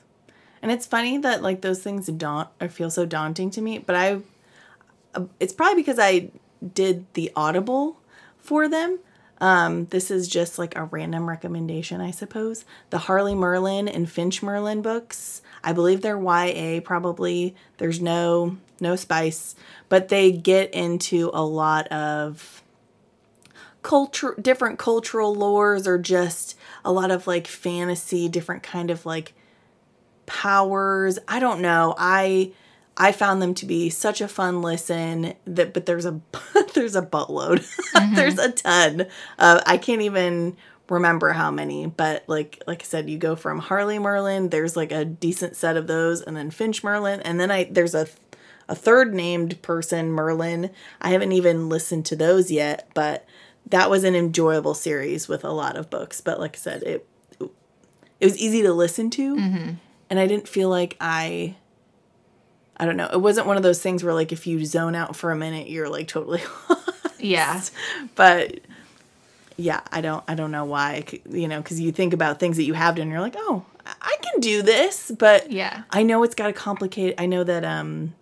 [0.63, 3.97] And it's funny that like those things don't or feel so daunting to me, but
[3.97, 4.21] I
[5.39, 6.31] it's probably because I
[6.75, 7.99] did the audible
[8.39, 8.99] for them.
[9.41, 12.67] Um, this is just like a random recommendation, I suppose.
[12.91, 15.41] The Harley Merlin and Finch Merlin books.
[15.65, 17.55] I believe they're YA probably.
[17.79, 19.55] There's no no spice,
[19.89, 22.63] but they get into a lot of
[23.83, 26.55] culture different cultural lores or just
[26.85, 29.33] a lot of like fantasy, different kind of like
[30.31, 31.19] powers.
[31.27, 31.95] I don't know.
[31.99, 32.53] I
[32.97, 36.21] I found them to be such a fun listen that but there's a
[36.75, 37.67] there's a buttload.
[37.95, 38.15] Mm-hmm.
[38.15, 39.07] there's a ton.
[39.39, 40.57] Uh, I can't even
[40.89, 44.93] remember how many, but like like I said, you go from Harley Merlin, there's like
[44.93, 48.07] a decent set of those, and then Finch Merlin, and then I there's a
[48.69, 50.71] a third named person, Merlin.
[51.01, 53.27] I haven't even listened to those yet, but
[53.67, 56.21] that was an enjoyable series with a lot of books.
[56.21, 57.07] But like I said, it
[57.41, 59.71] it was easy to listen to, mm-hmm.
[60.11, 61.57] And I didn't feel like I
[62.77, 63.09] I don't know.
[63.13, 65.69] It wasn't one of those things where like if you zone out for a minute,
[65.69, 67.21] you're like totally lost.
[67.21, 67.61] Yeah.
[68.15, 68.61] But
[69.57, 72.65] yeah, I don't I don't know why, you know, cuz you think about things that
[72.65, 75.83] you have done and you're like, "Oh, I can do this." But yeah.
[75.91, 78.15] I know it's got a complicated I know that um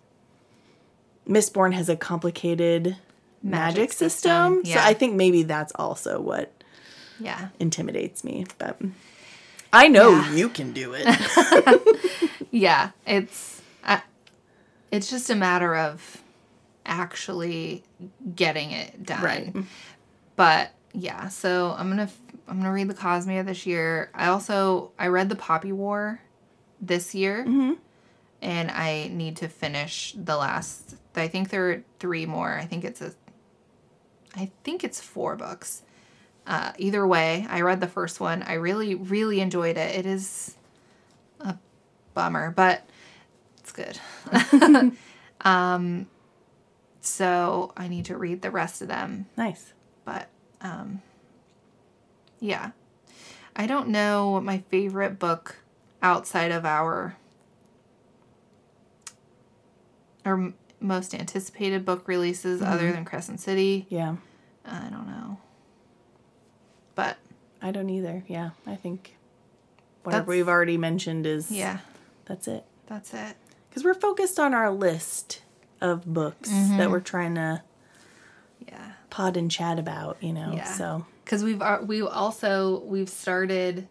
[1.27, 2.97] Mistborn has a complicated
[3.41, 4.55] magic, magic system.
[4.57, 4.61] system.
[4.65, 4.83] Yeah.
[4.83, 6.51] So I think maybe that's also what
[7.19, 8.77] yeah intimidates me, but
[9.71, 10.33] I know yeah.
[10.33, 12.41] you can do it.
[12.51, 13.59] yeah, it's
[14.91, 16.23] it's just a matter of
[16.85, 17.83] actually
[18.35, 19.23] getting it done.
[19.23, 19.55] Right.
[20.35, 22.09] But yeah, so I'm gonna
[22.47, 24.09] I'm gonna read the Cosmere this year.
[24.13, 26.21] I also I read the Poppy War
[26.81, 27.73] this year, mm-hmm.
[28.41, 30.95] and I need to finish the last.
[31.15, 32.53] I think there are three more.
[32.53, 33.13] I think it's a.
[34.35, 35.81] I think it's four books.
[36.49, 38.41] Uh, either way, I read the first one.
[38.41, 39.95] I really really enjoyed it.
[39.95, 40.55] It is
[41.39, 41.55] a
[42.15, 42.89] bummer, but
[43.59, 43.99] it's good.
[45.41, 46.07] um,
[47.01, 49.27] so I need to read the rest of them.
[49.37, 49.73] Nice.
[50.05, 51.03] But um,
[52.39, 52.71] yeah.
[53.55, 55.57] I don't know what my favorite book
[56.01, 57.15] outside of our
[60.25, 62.71] or most anticipated book releases mm-hmm.
[62.71, 63.85] other than Crescent City.
[63.89, 64.15] Yeah.
[64.65, 65.37] I don't know.
[67.61, 68.23] I don't either.
[68.27, 68.51] Yeah.
[68.65, 69.17] I think
[70.03, 71.79] whatever we've already mentioned is Yeah.
[72.25, 72.63] That's it.
[72.87, 73.35] That's it
[73.69, 75.41] because we're focused on our list
[75.81, 76.77] of books mm-hmm.
[76.77, 77.61] that we're trying to
[78.67, 80.65] yeah pod and chat about you know yeah.
[80.65, 83.87] so because we've we also we've started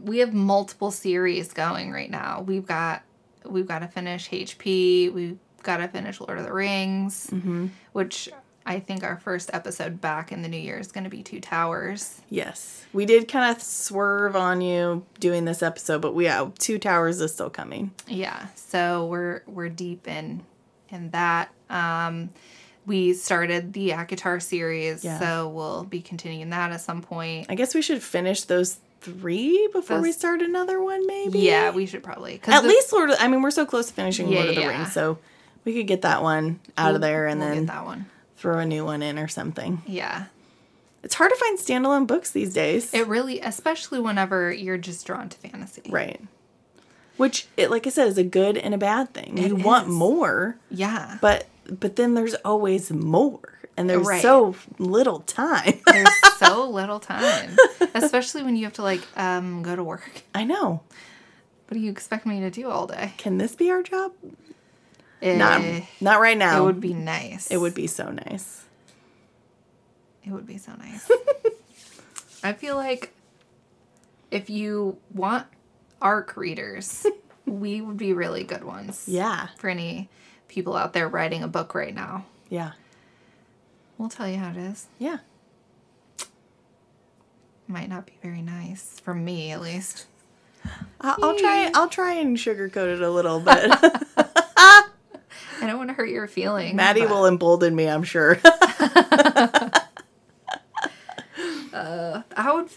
[0.00, 3.02] we have multiple series going right now we've got
[3.44, 7.66] we've got to finish hp we've got to finish lord of the rings mm-hmm.
[7.92, 8.30] which
[8.64, 11.40] I think our first episode back in the new year is going to be Two
[11.40, 12.20] Towers.
[12.28, 12.84] Yes.
[12.92, 17.20] We did kind of swerve on you doing this episode, but we yeah, Two Towers
[17.20, 17.92] is still coming.
[18.06, 18.46] Yeah.
[18.54, 20.44] So we're we're deep in
[20.88, 21.50] in that.
[21.70, 22.30] Um
[22.84, 25.18] we started the ACOTAR series, yeah.
[25.20, 27.46] so we'll be continuing that at some point.
[27.48, 31.40] I guess we should finish those three before those, we start another one, maybe.
[31.40, 32.40] Yeah, we should probably.
[32.44, 33.10] At the, least Lord.
[33.10, 34.68] Of, I mean, we're so close to finishing yeah, Lord of the yeah.
[34.68, 35.18] Rings, so
[35.64, 38.06] we could get that one out we'll, of there and we'll then that one
[38.42, 39.82] throw a new one in or something.
[39.86, 40.24] Yeah.
[41.04, 42.92] It's hard to find standalone books these days.
[42.92, 45.82] It really, especially whenever you're just drawn to fantasy.
[45.88, 46.20] Right.
[47.16, 49.38] Which, it, like I said, is a good and a bad thing.
[49.38, 49.64] It you is.
[49.64, 50.56] want more.
[50.70, 51.18] Yeah.
[51.20, 54.20] But but then there's always more, and there's right.
[54.20, 55.80] so little time.
[55.86, 56.08] there's
[56.38, 57.56] so little time,
[57.94, 60.22] especially when you have to like um, go to work.
[60.34, 60.82] I know.
[61.68, 63.14] What do you expect me to do all day?
[63.18, 64.12] Can this be our job?
[65.22, 66.62] Not eh, not right now.
[66.62, 67.50] It would be nice.
[67.50, 68.64] It would be so nice.
[70.24, 71.10] It would be so nice.
[72.44, 73.12] I feel like
[74.30, 75.46] if you want
[76.00, 77.06] ARC readers,
[77.46, 79.04] we would be really good ones.
[79.06, 79.48] Yeah.
[79.58, 80.08] For any
[80.48, 82.26] people out there writing a book right now.
[82.48, 82.72] Yeah.
[83.98, 84.86] We'll tell you how it is.
[84.98, 85.18] Yeah.
[87.68, 90.06] Might not be very nice for me, at least.
[91.00, 91.70] I'll, I'll try.
[91.74, 93.72] I'll try and sugarcoat it a little bit.
[95.62, 96.74] I don't want to hurt your feelings.
[96.74, 97.10] Maddie but...
[97.10, 98.38] will embolden me, I'm sure.
[98.44, 99.70] uh,
[102.36, 102.68] I would.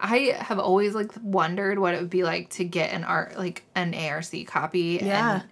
[0.00, 3.64] I have always like wondered what it would be like to get an art like
[3.74, 5.34] an ARC copy yeah.
[5.34, 5.44] and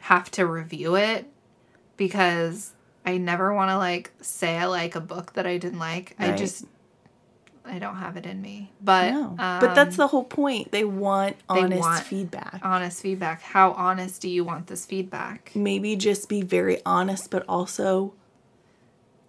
[0.00, 1.30] have to review it
[1.98, 2.72] because
[3.04, 6.16] I never want to like say I like a book that I didn't like.
[6.18, 6.32] Right.
[6.32, 6.64] I just
[7.68, 8.72] I don't have it in me.
[8.82, 9.24] But no.
[9.38, 10.72] um, but that's the whole point.
[10.72, 12.60] They want they honest want feedback.
[12.62, 13.42] Honest feedback.
[13.42, 15.52] How honest do you want this feedback?
[15.54, 18.14] Maybe just be very honest, but also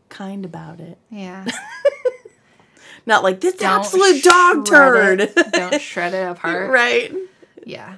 [0.10, 0.98] kind about it.
[1.10, 1.46] Yeah.
[3.06, 5.22] Not like this Don't absolute dog turd.
[5.22, 6.70] it- don't shred it apart.
[6.70, 7.12] right.
[7.66, 7.96] Yeah.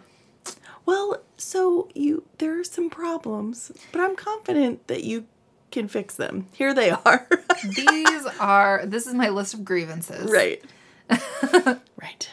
[0.86, 5.26] Well, so you there are some problems, but I'm confident that you
[5.72, 6.48] can fix them.
[6.54, 7.28] Here they are.
[7.76, 10.32] These are this is my list of grievances.
[10.32, 10.64] right.
[12.02, 12.30] right.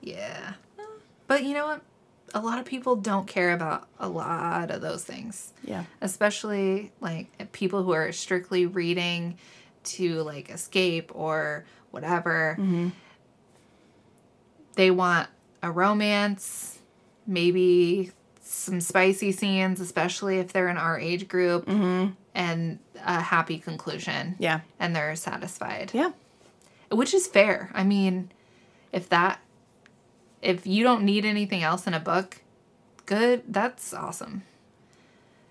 [0.00, 0.54] Yeah.
[1.26, 1.82] But you know what?
[2.34, 5.52] A lot of people don't care about a lot of those things.
[5.64, 5.84] Yeah.
[6.00, 9.38] Especially like people who are strictly reading
[9.84, 12.56] to like escape or whatever.
[12.58, 12.88] Mm-hmm.
[14.74, 15.28] They want
[15.62, 16.78] a romance,
[17.26, 22.12] maybe some spicy scenes, especially if they're in our age group, mm-hmm.
[22.38, 24.36] And a happy conclusion.
[24.38, 24.60] Yeah.
[24.78, 26.12] And they're satisfied Yeah.
[26.90, 27.70] which is fair.
[27.74, 28.30] I mean,
[28.92, 29.40] if that
[30.40, 32.38] if you don't need anything else in a book,
[33.06, 34.42] good, that's awesome.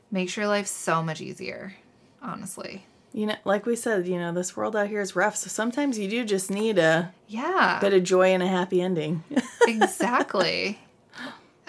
[0.09, 1.73] Makes your life so much easier,
[2.22, 2.85] honestly.
[3.11, 5.99] You know, like we said, you know, this world out here is rough, so sometimes
[5.99, 7.80] you do just need a Yeah.
[7.81, 9.23] bit of joy and a happy ending.
[9.68, 10.80] exactly.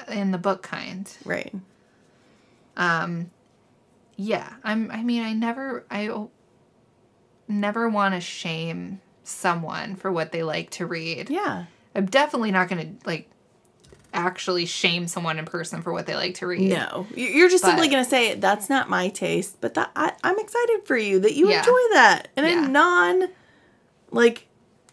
[0.06, 1.10] In the book kind.
[1.24, 1.52] right.
[2.76, 3.30] Um,
[4.20, 4.52] Yeah.
[4.64, 6.10] I'm I mean, I never I
[7.46, 11.30] never want to shame someone for what they like to read.
[11.30, 11.64] Yeah.
[11.94, 13.30] I'm definitely not going to like
[14.12, 16.68] actually shame someone in person for what they like to read.
[16.70, 20.38] No, You- you're just simply gonna say that's not my taste, but that I, I'm
[20.38, 21.58] excited for you that you Yeah.
[21.58, 22.64] enjoy that in Yeah.
[22.64, 23.28] a non,
[24.10, 24.46] like,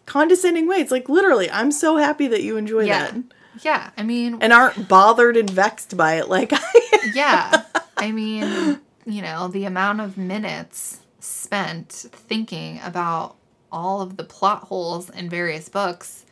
[0.04, 0.76] condescending way.
[0.76, 3.10] It's like literally, I'm so happy that you enjoy Yeah.
[3.10, 3.16] that
[3.62, 7.12] Yeah, I mean, and aren't bothered and vexed by it like I am.
[7.14, 7.62] yeah.
[7.96, 13.36] I mean, you know, the amount of minutes spent thinking about
[13.72, 16.24] all of the plot holes in various books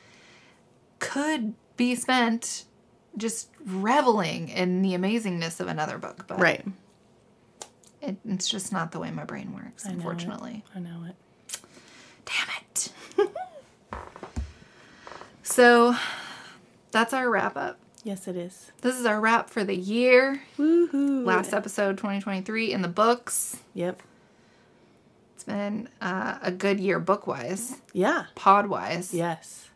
[0.98, 2.64] could be spent
[3.16, 6.26] just reveling in the amazingness of another book.
[6.26, 6.64] But Right.
[8.02, 9.92] it, it's just not the way my brain works, it.
[9.92, 10.64] unfortunately.
[10.74, 11.16] I know it.
[12.24, 12.92] Damn it.
[15.42, 15.94] so
[16.90, 17.78] that's our wrap up.
[18.04, 18.70] Yes, it is.
[18.82, 20.42] This is our wrap for the year.
[20.58, 21.24] Woohoo!
[21.24, 23.56] Last episode 2023 in the books.
[23.72, 24.02] Yep.
[25.34, 28.26] It's been uh, a good year book wise, Yeah.
[28.34, 29.14] pod wise.
[29.14, 29.70] Yes.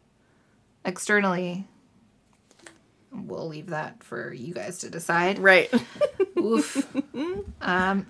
[0.84, 1.66] Externally,
[3.10, 5.38] we'll leave that for you guys to decide.
[5.38, 5.72] Right.
[6.38, 6.86] Oof.
[7.62, 8.06] um,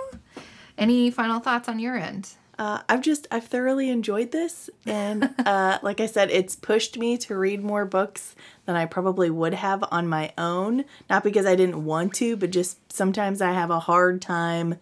[0.78, 2.30] any final thoughts on your end?
[2.58, 7.16] Uh, I've just I've thoroughly enjoyed this, and uh, like I said, it's pushed me
[7.18, 8.34] to read more books
[8.66, 10.84] than I probably would have on my own.
[11.10, 14.76] Not because I didn't want to, but just sometimes I have a hard time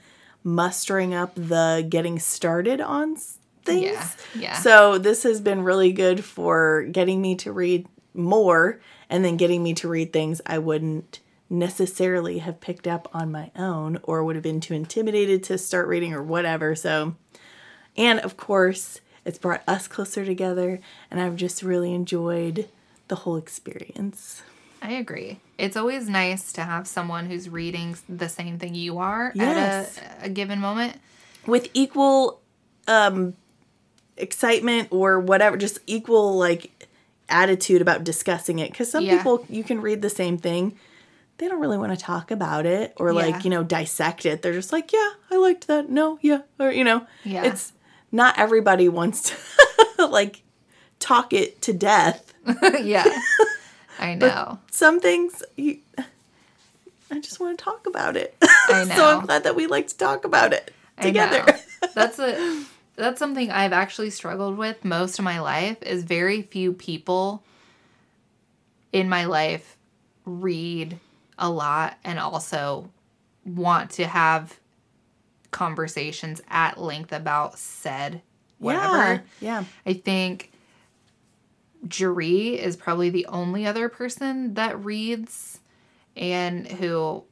[0.44, 3.16] mustering up the getting started on
[3.64, 3.84] things.
[3.84, 4.54] Yeah, yeah.
[4.54, 9.62] So this has been really good for getting me to read more, and then getting
[9.62, 11.20] me to read things I wouldn't
[11.52, 15.86] necessarily have picked up on my own or would have been too intimidated to start
[15.86, 16.74] reading or whatever.
[16.74, 17.14] So
[17.96, 22.68] and of course, it's brought us closer together, and I've just really enjoyed
[23.08, 24.42] the whole experience.
[24.80, 25.38] I agree.
[25.58, 29.98] It's always nice to have someone who's reading the same thing you are Yes.
[29.98, 30.96] at a, a given moment.
[31.46, 32.40] With equal
[32.88, 33.34] um
[34.16, 36.86] excitement or whatever, just equal like
[37.28, 39.16] attitude about discussing it cuz some Yeah.
[39.18, 40.76] people you can read the same thing
[41.38, 43.14] they don't really want to talk about it or Yeah.
[43.14, 44.42] like, you know, dissect it.
[44.42, 47.44] They're just like, "Yeah, I liked that." No, yeah, or you know, Yeah.
[47.44, 47.72] it's
[48.12, 49.32] not everybody wants
[49.96, 50.42] to like
[51.00, 52.32] talk it to death.
[52.80, 53.20] yeah.
[53.98, 54.58] I know.
[54.70, 55.78] some things you,
[57.10, 58.36] I just want to talk about it.
[58.42, 58.94] I know.
[58.96, 59.18] so.
[59.18, 61.58] I'm glad that we like to talk about it together.
[61.94, 62.64] That's a
[62.96, 67.42] that's something I've actually struggled with most of my life is very few people
[68.92, 69.76] in my life
[70.24, 70.98] read
[71.38, 72.90] a lot and also
[73.44, 74.58] want to have
[75.52, 78.20] conversations at length about said
[78.58, 79.22] whatever.
[79.40, 79.60] Yeah.
[79.60, 79.64] yeah.
[79.86, 80.50] I think
[81.86, 85.60] Jeree is probably the only other person that reads
[86.16, 87.22] and who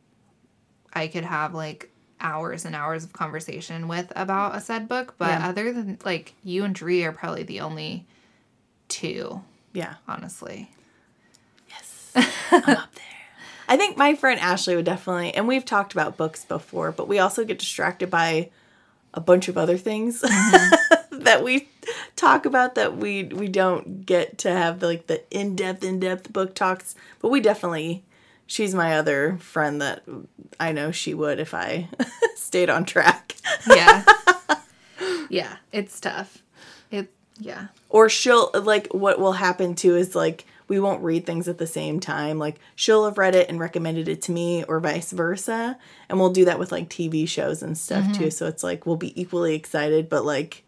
[0.92, 1.90] I could have like
[2.20, 5.14] hours and hours of conversation with about a said book.
[5.18, 5.48] But Yeah.
[5.48, 8.06] other than like you and Jeree are probably the only
[8.88, 9.42] two,
[9.72, 9.94] Yeah.
[10.08, 10.70] honestly.
[11.68, 12.12] Yes.
[12.50, 13.04] I'm up there.
[13.70, 17.18] I think my friend Ashley would definitely, and we've talked about books before, but we
[17.18, 18.50] also get distracted by
[19.14, 20.20] a bunch of other things
[21.10, 21.68] that we
[22.16, 26.94] talk about that we we don't get to have like the in-depth in-depth book talks
[27.20, 28.04] but we definitely
[28.46, 30.04] she's my other friend that
[30.60, 31.88] i know she would if i
[32.36, 33.34] stayed on track
[33.66, 34.04] Yeah.
[35.28, 36.42] yeah, it's tough.
[36.90, 37.68] It yeah.
[37.88, 41.66] or she'll like what will happen too is like we won't read things at the
[41.66, 45.76] same time like she'll have read it and recommended it to me or vice versa
[46.08, 48.12] and we'll do that with like tv shows and stuff mm-hmm.
[48.12, 50.64] too so it's like we'll be equally excited but like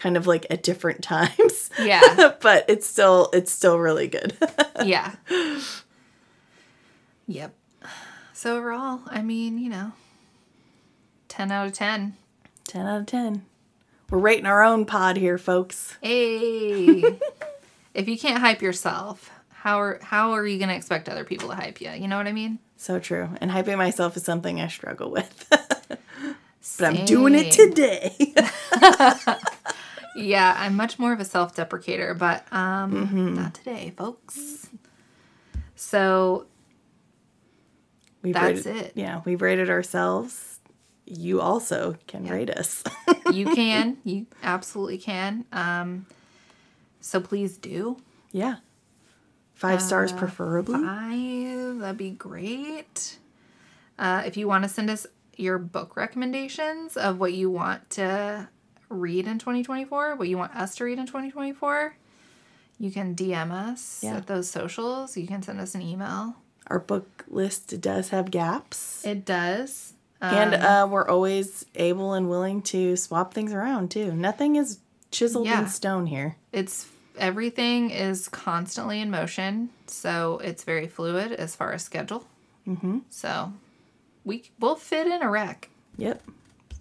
[0.00, 1.70] kind of like at different times.
[1.78, 2.32] Yeah.
[2.40, 4.36] but it's still it's still really good.
[4.84, 5.14] yeah.
[7.28, 7.54] Yep.
[8.32, 9.92] So overall, I mean, you know,
[11.28, 12.16] 10 out of 10.
[12.64, 13.44] 10 out of 10.
[14.08, 15.96] We're rating our own pod here, folks.
[16.00, 17.18] Hey.
[17.94, 21.48] If you can't hype yourself, how are how are you going to expect other people
[21.48, 21.90] to hype you?
[21.90, 22.58] You know what I mean?
[22.76, 23.28] So true.
[23.40, 25.46] And hyping myself is something I struggle with.
[25.50, 25.98] but
[26.80, 28.14] I'm doing it today.
[30.16, 34.68] yeah, I'm much more of a self-deprecator, but um not today, folks.
[35.74, 36.46] So
[38.22, 38.92] We've That's rated, it.
[38.96, 40.60] Yeah, we've rated ourselves.
[41.06, 42.84] You also can rate us.
[43.32, 45.44] you can, you absolutely can.
[45.52, 46.06] Um
[47.00, 47.98] so please do.
[48.32, 48.56] yeah.
[49.54, 50.82] Five stars preferably.
[50.82, 53.18] Five, that'd be great.
[53.98, 55.06] Uh, if you want to send us
[55.36, 58.48] your book recommendations of what you want to
[58.88, 61.94] read in 2024, what you want us to read in 2024,
[62.78, 64.16] you can DM us Yeah.
[64.16, 65.14] at those socials.
[65.18, 66.36] You can send us an email.
[66.68, 69.04] Our book list does have gaps.
[69.04, 69.92] It does.
[70.22, 74.12] and uh, we're always able and willing to swap things around too.
[74.12, 74.78] Nothing is
[75.10, 75.62] chiseled Yeah.
[75.62, 76.36] in stone here.
[76.52, 76.86] It's
[77.18, 82.24] everything is constantly in motion, so it's very fluid as far as schedule.
[82.66, 82.98] Mm-hmm.
[83.10, 83.52] So
[84.24, 85.68] we will fit in a rec.
[85.96, 86.22] Yep.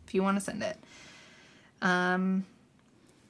[0.08, 0.78] if you want to send it.
[1.82, 2.46] Um,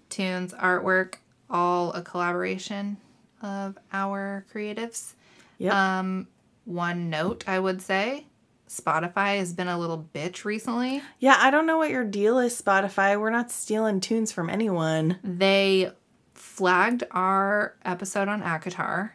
[0.09, 1.15] tunes, artwork,
[1.49, 2.97] all a collaboration
[3.41, 5.13] of our creatives.
[5.57, 5.73] Yep.
[5.73, 6.27] Um,
[6.65, 8.25] one note I would say
[8.69, 11.01] Spotify has been a little bitch recently.
[11.17, 13.19] yeah, I don't know what your deal is, Spotify.
[13.19, 15.17] We're not stealing tunes from anyone.
[15.23, 15.91] They
[16.35, 19.11] flagged our episode on ACOTAR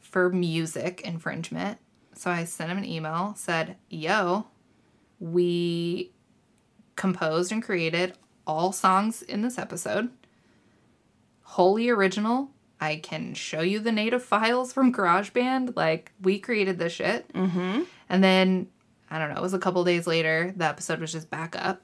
[0.00, 1.78] for music infringement.
[2.14, 4.46] So I sent him an email, said, Yo,
[5.18, 6.12] we
[6.94, 8.12] composed and created
[8.46, 10.10] all songs in this episode.
[11.42, 12.50] Wholly original.
[12.78, 15.76] I can show you the native files from GarageBand.
[15.76, 17.32] Like, we created this shit.
[17.32, 17.82] Mm-hmm.
[18.08, 18.68] And then,
[19.12, 21.82] I don't know, it was a couple days later, the episode was just back up.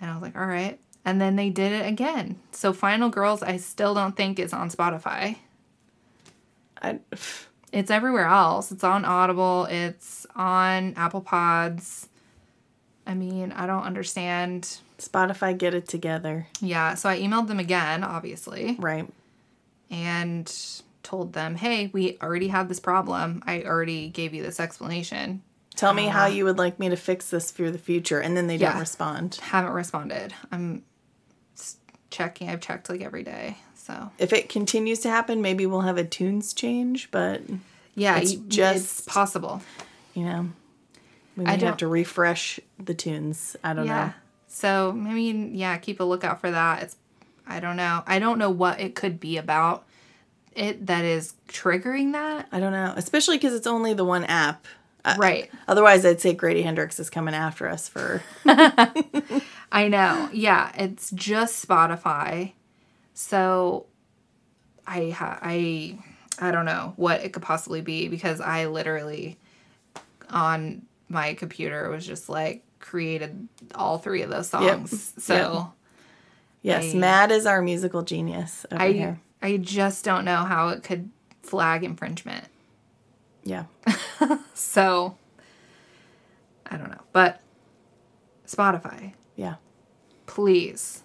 [0.00, 0.78] And I was like, all right.
[1.04, 2.38] And then they did it again.
[2.52, 5.36] So Final Girls, I still don't think is on Spotify.
[6.82, 7.00] I,
[7.72, 8.72] It's everywhere else.
[8.72, 9.66] It's on Audible.
[9.70, 12.08] It's on Apple Pods.
[13.06, 14.78] I mean, I don't understand.
[14.98, 16.46] Spotify, get it together.
[16.60, 19.08] Yeah, so I emailed them again, obviously, Right.
[19.90, 20.52] and
[21.02, 23.42] told them, hey, we already had this problem.
[23.46, 25.42] I already gave you this explanation.
[25.80, 28.20] Tell me how uh, you would like me to fix this for the future.
[28.20, 29.36] And then they don't respond.
[29.42, 30.34] Haven't responded.
[30.52, 30.82] I'm
[32.10, 32.48] checking.
[32.50, 33.56] I've checked like every day.
[33.74, 37.40] So, If it continues to happen, maybe we'll have a tunes change, but,
[37.94, 39.62] yeah, It's y- just- it's possible.
[40.14, 40.50] you know,
[41.36, 43.56] we may have to refresh the tunes.
[43.64, 44.06] I don't Yeah.
[44.06, 44.12] know.
[44.48, 46.82] So maybe yeah, keep a lookout for that.
[46.82, 46.96] It's
[47.46, 48.02] I don't know.
[48.06, 49.84] I don't know what it could be about
[50.54, 52.48] it that is triggering that.
[52.52, 52.92] I don't know.
[52.96, 54.66] Especially because it's only the one app.
[55.04, 55.50] Uh, Right.
[55.66, 58.22] Otherwise, I'd say Grady Hendrix is coming after us for.
[58.46, 60.28] I know.
[60.32, 62.52] Yeah, it's just Spotify.
[63.14, 63.86] So
[64.86, 65.98] I ha- I
[66.38, 69.38] I don't know what it could possibly be because I literally
[70.30, 75.12] on my computer was just like created all three of those songs.
[75.18, 75.72] So
[76.62, 79.20] Yes, I- Matt is our musical genius over I here.
[79.42, 81.10] I just don't know how it could
[81.42, 82.44] flag infringement.
[83.44, 83.64] Yeah.
[84.54, 85.16] So
[86.66, 87.00] I don't know.
[87.12, 87.40] But
[88.46, 89.54] Spotify, Yeah.
[90.26, 91.02] please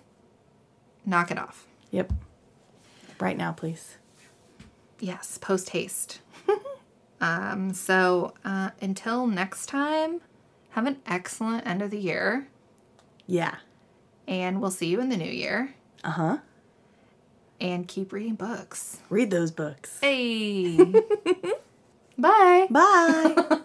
[1.05, 1.65] knock it off.
[1.91, 2.11] Yep.
[3.19, 3.97] Right now, please.
[4.99, 6.19] Yes, post haste.
[7.21, 10.19] um, so uh, until next time,
[10.71, 12.47] have an excellent end of the year,
[13.25, 13.55] Yeah.
[14.27, 15.73] and we'll see you in the new year.
[16.03, 16.37] Uh huh.
[17.61, 18.99] And keep reading books.
[19.09, 19.97] Read those books.
[20.01, 20.77] Hey.
[22.17, 22.67] Bye.
[22.69, 23.59] Bye.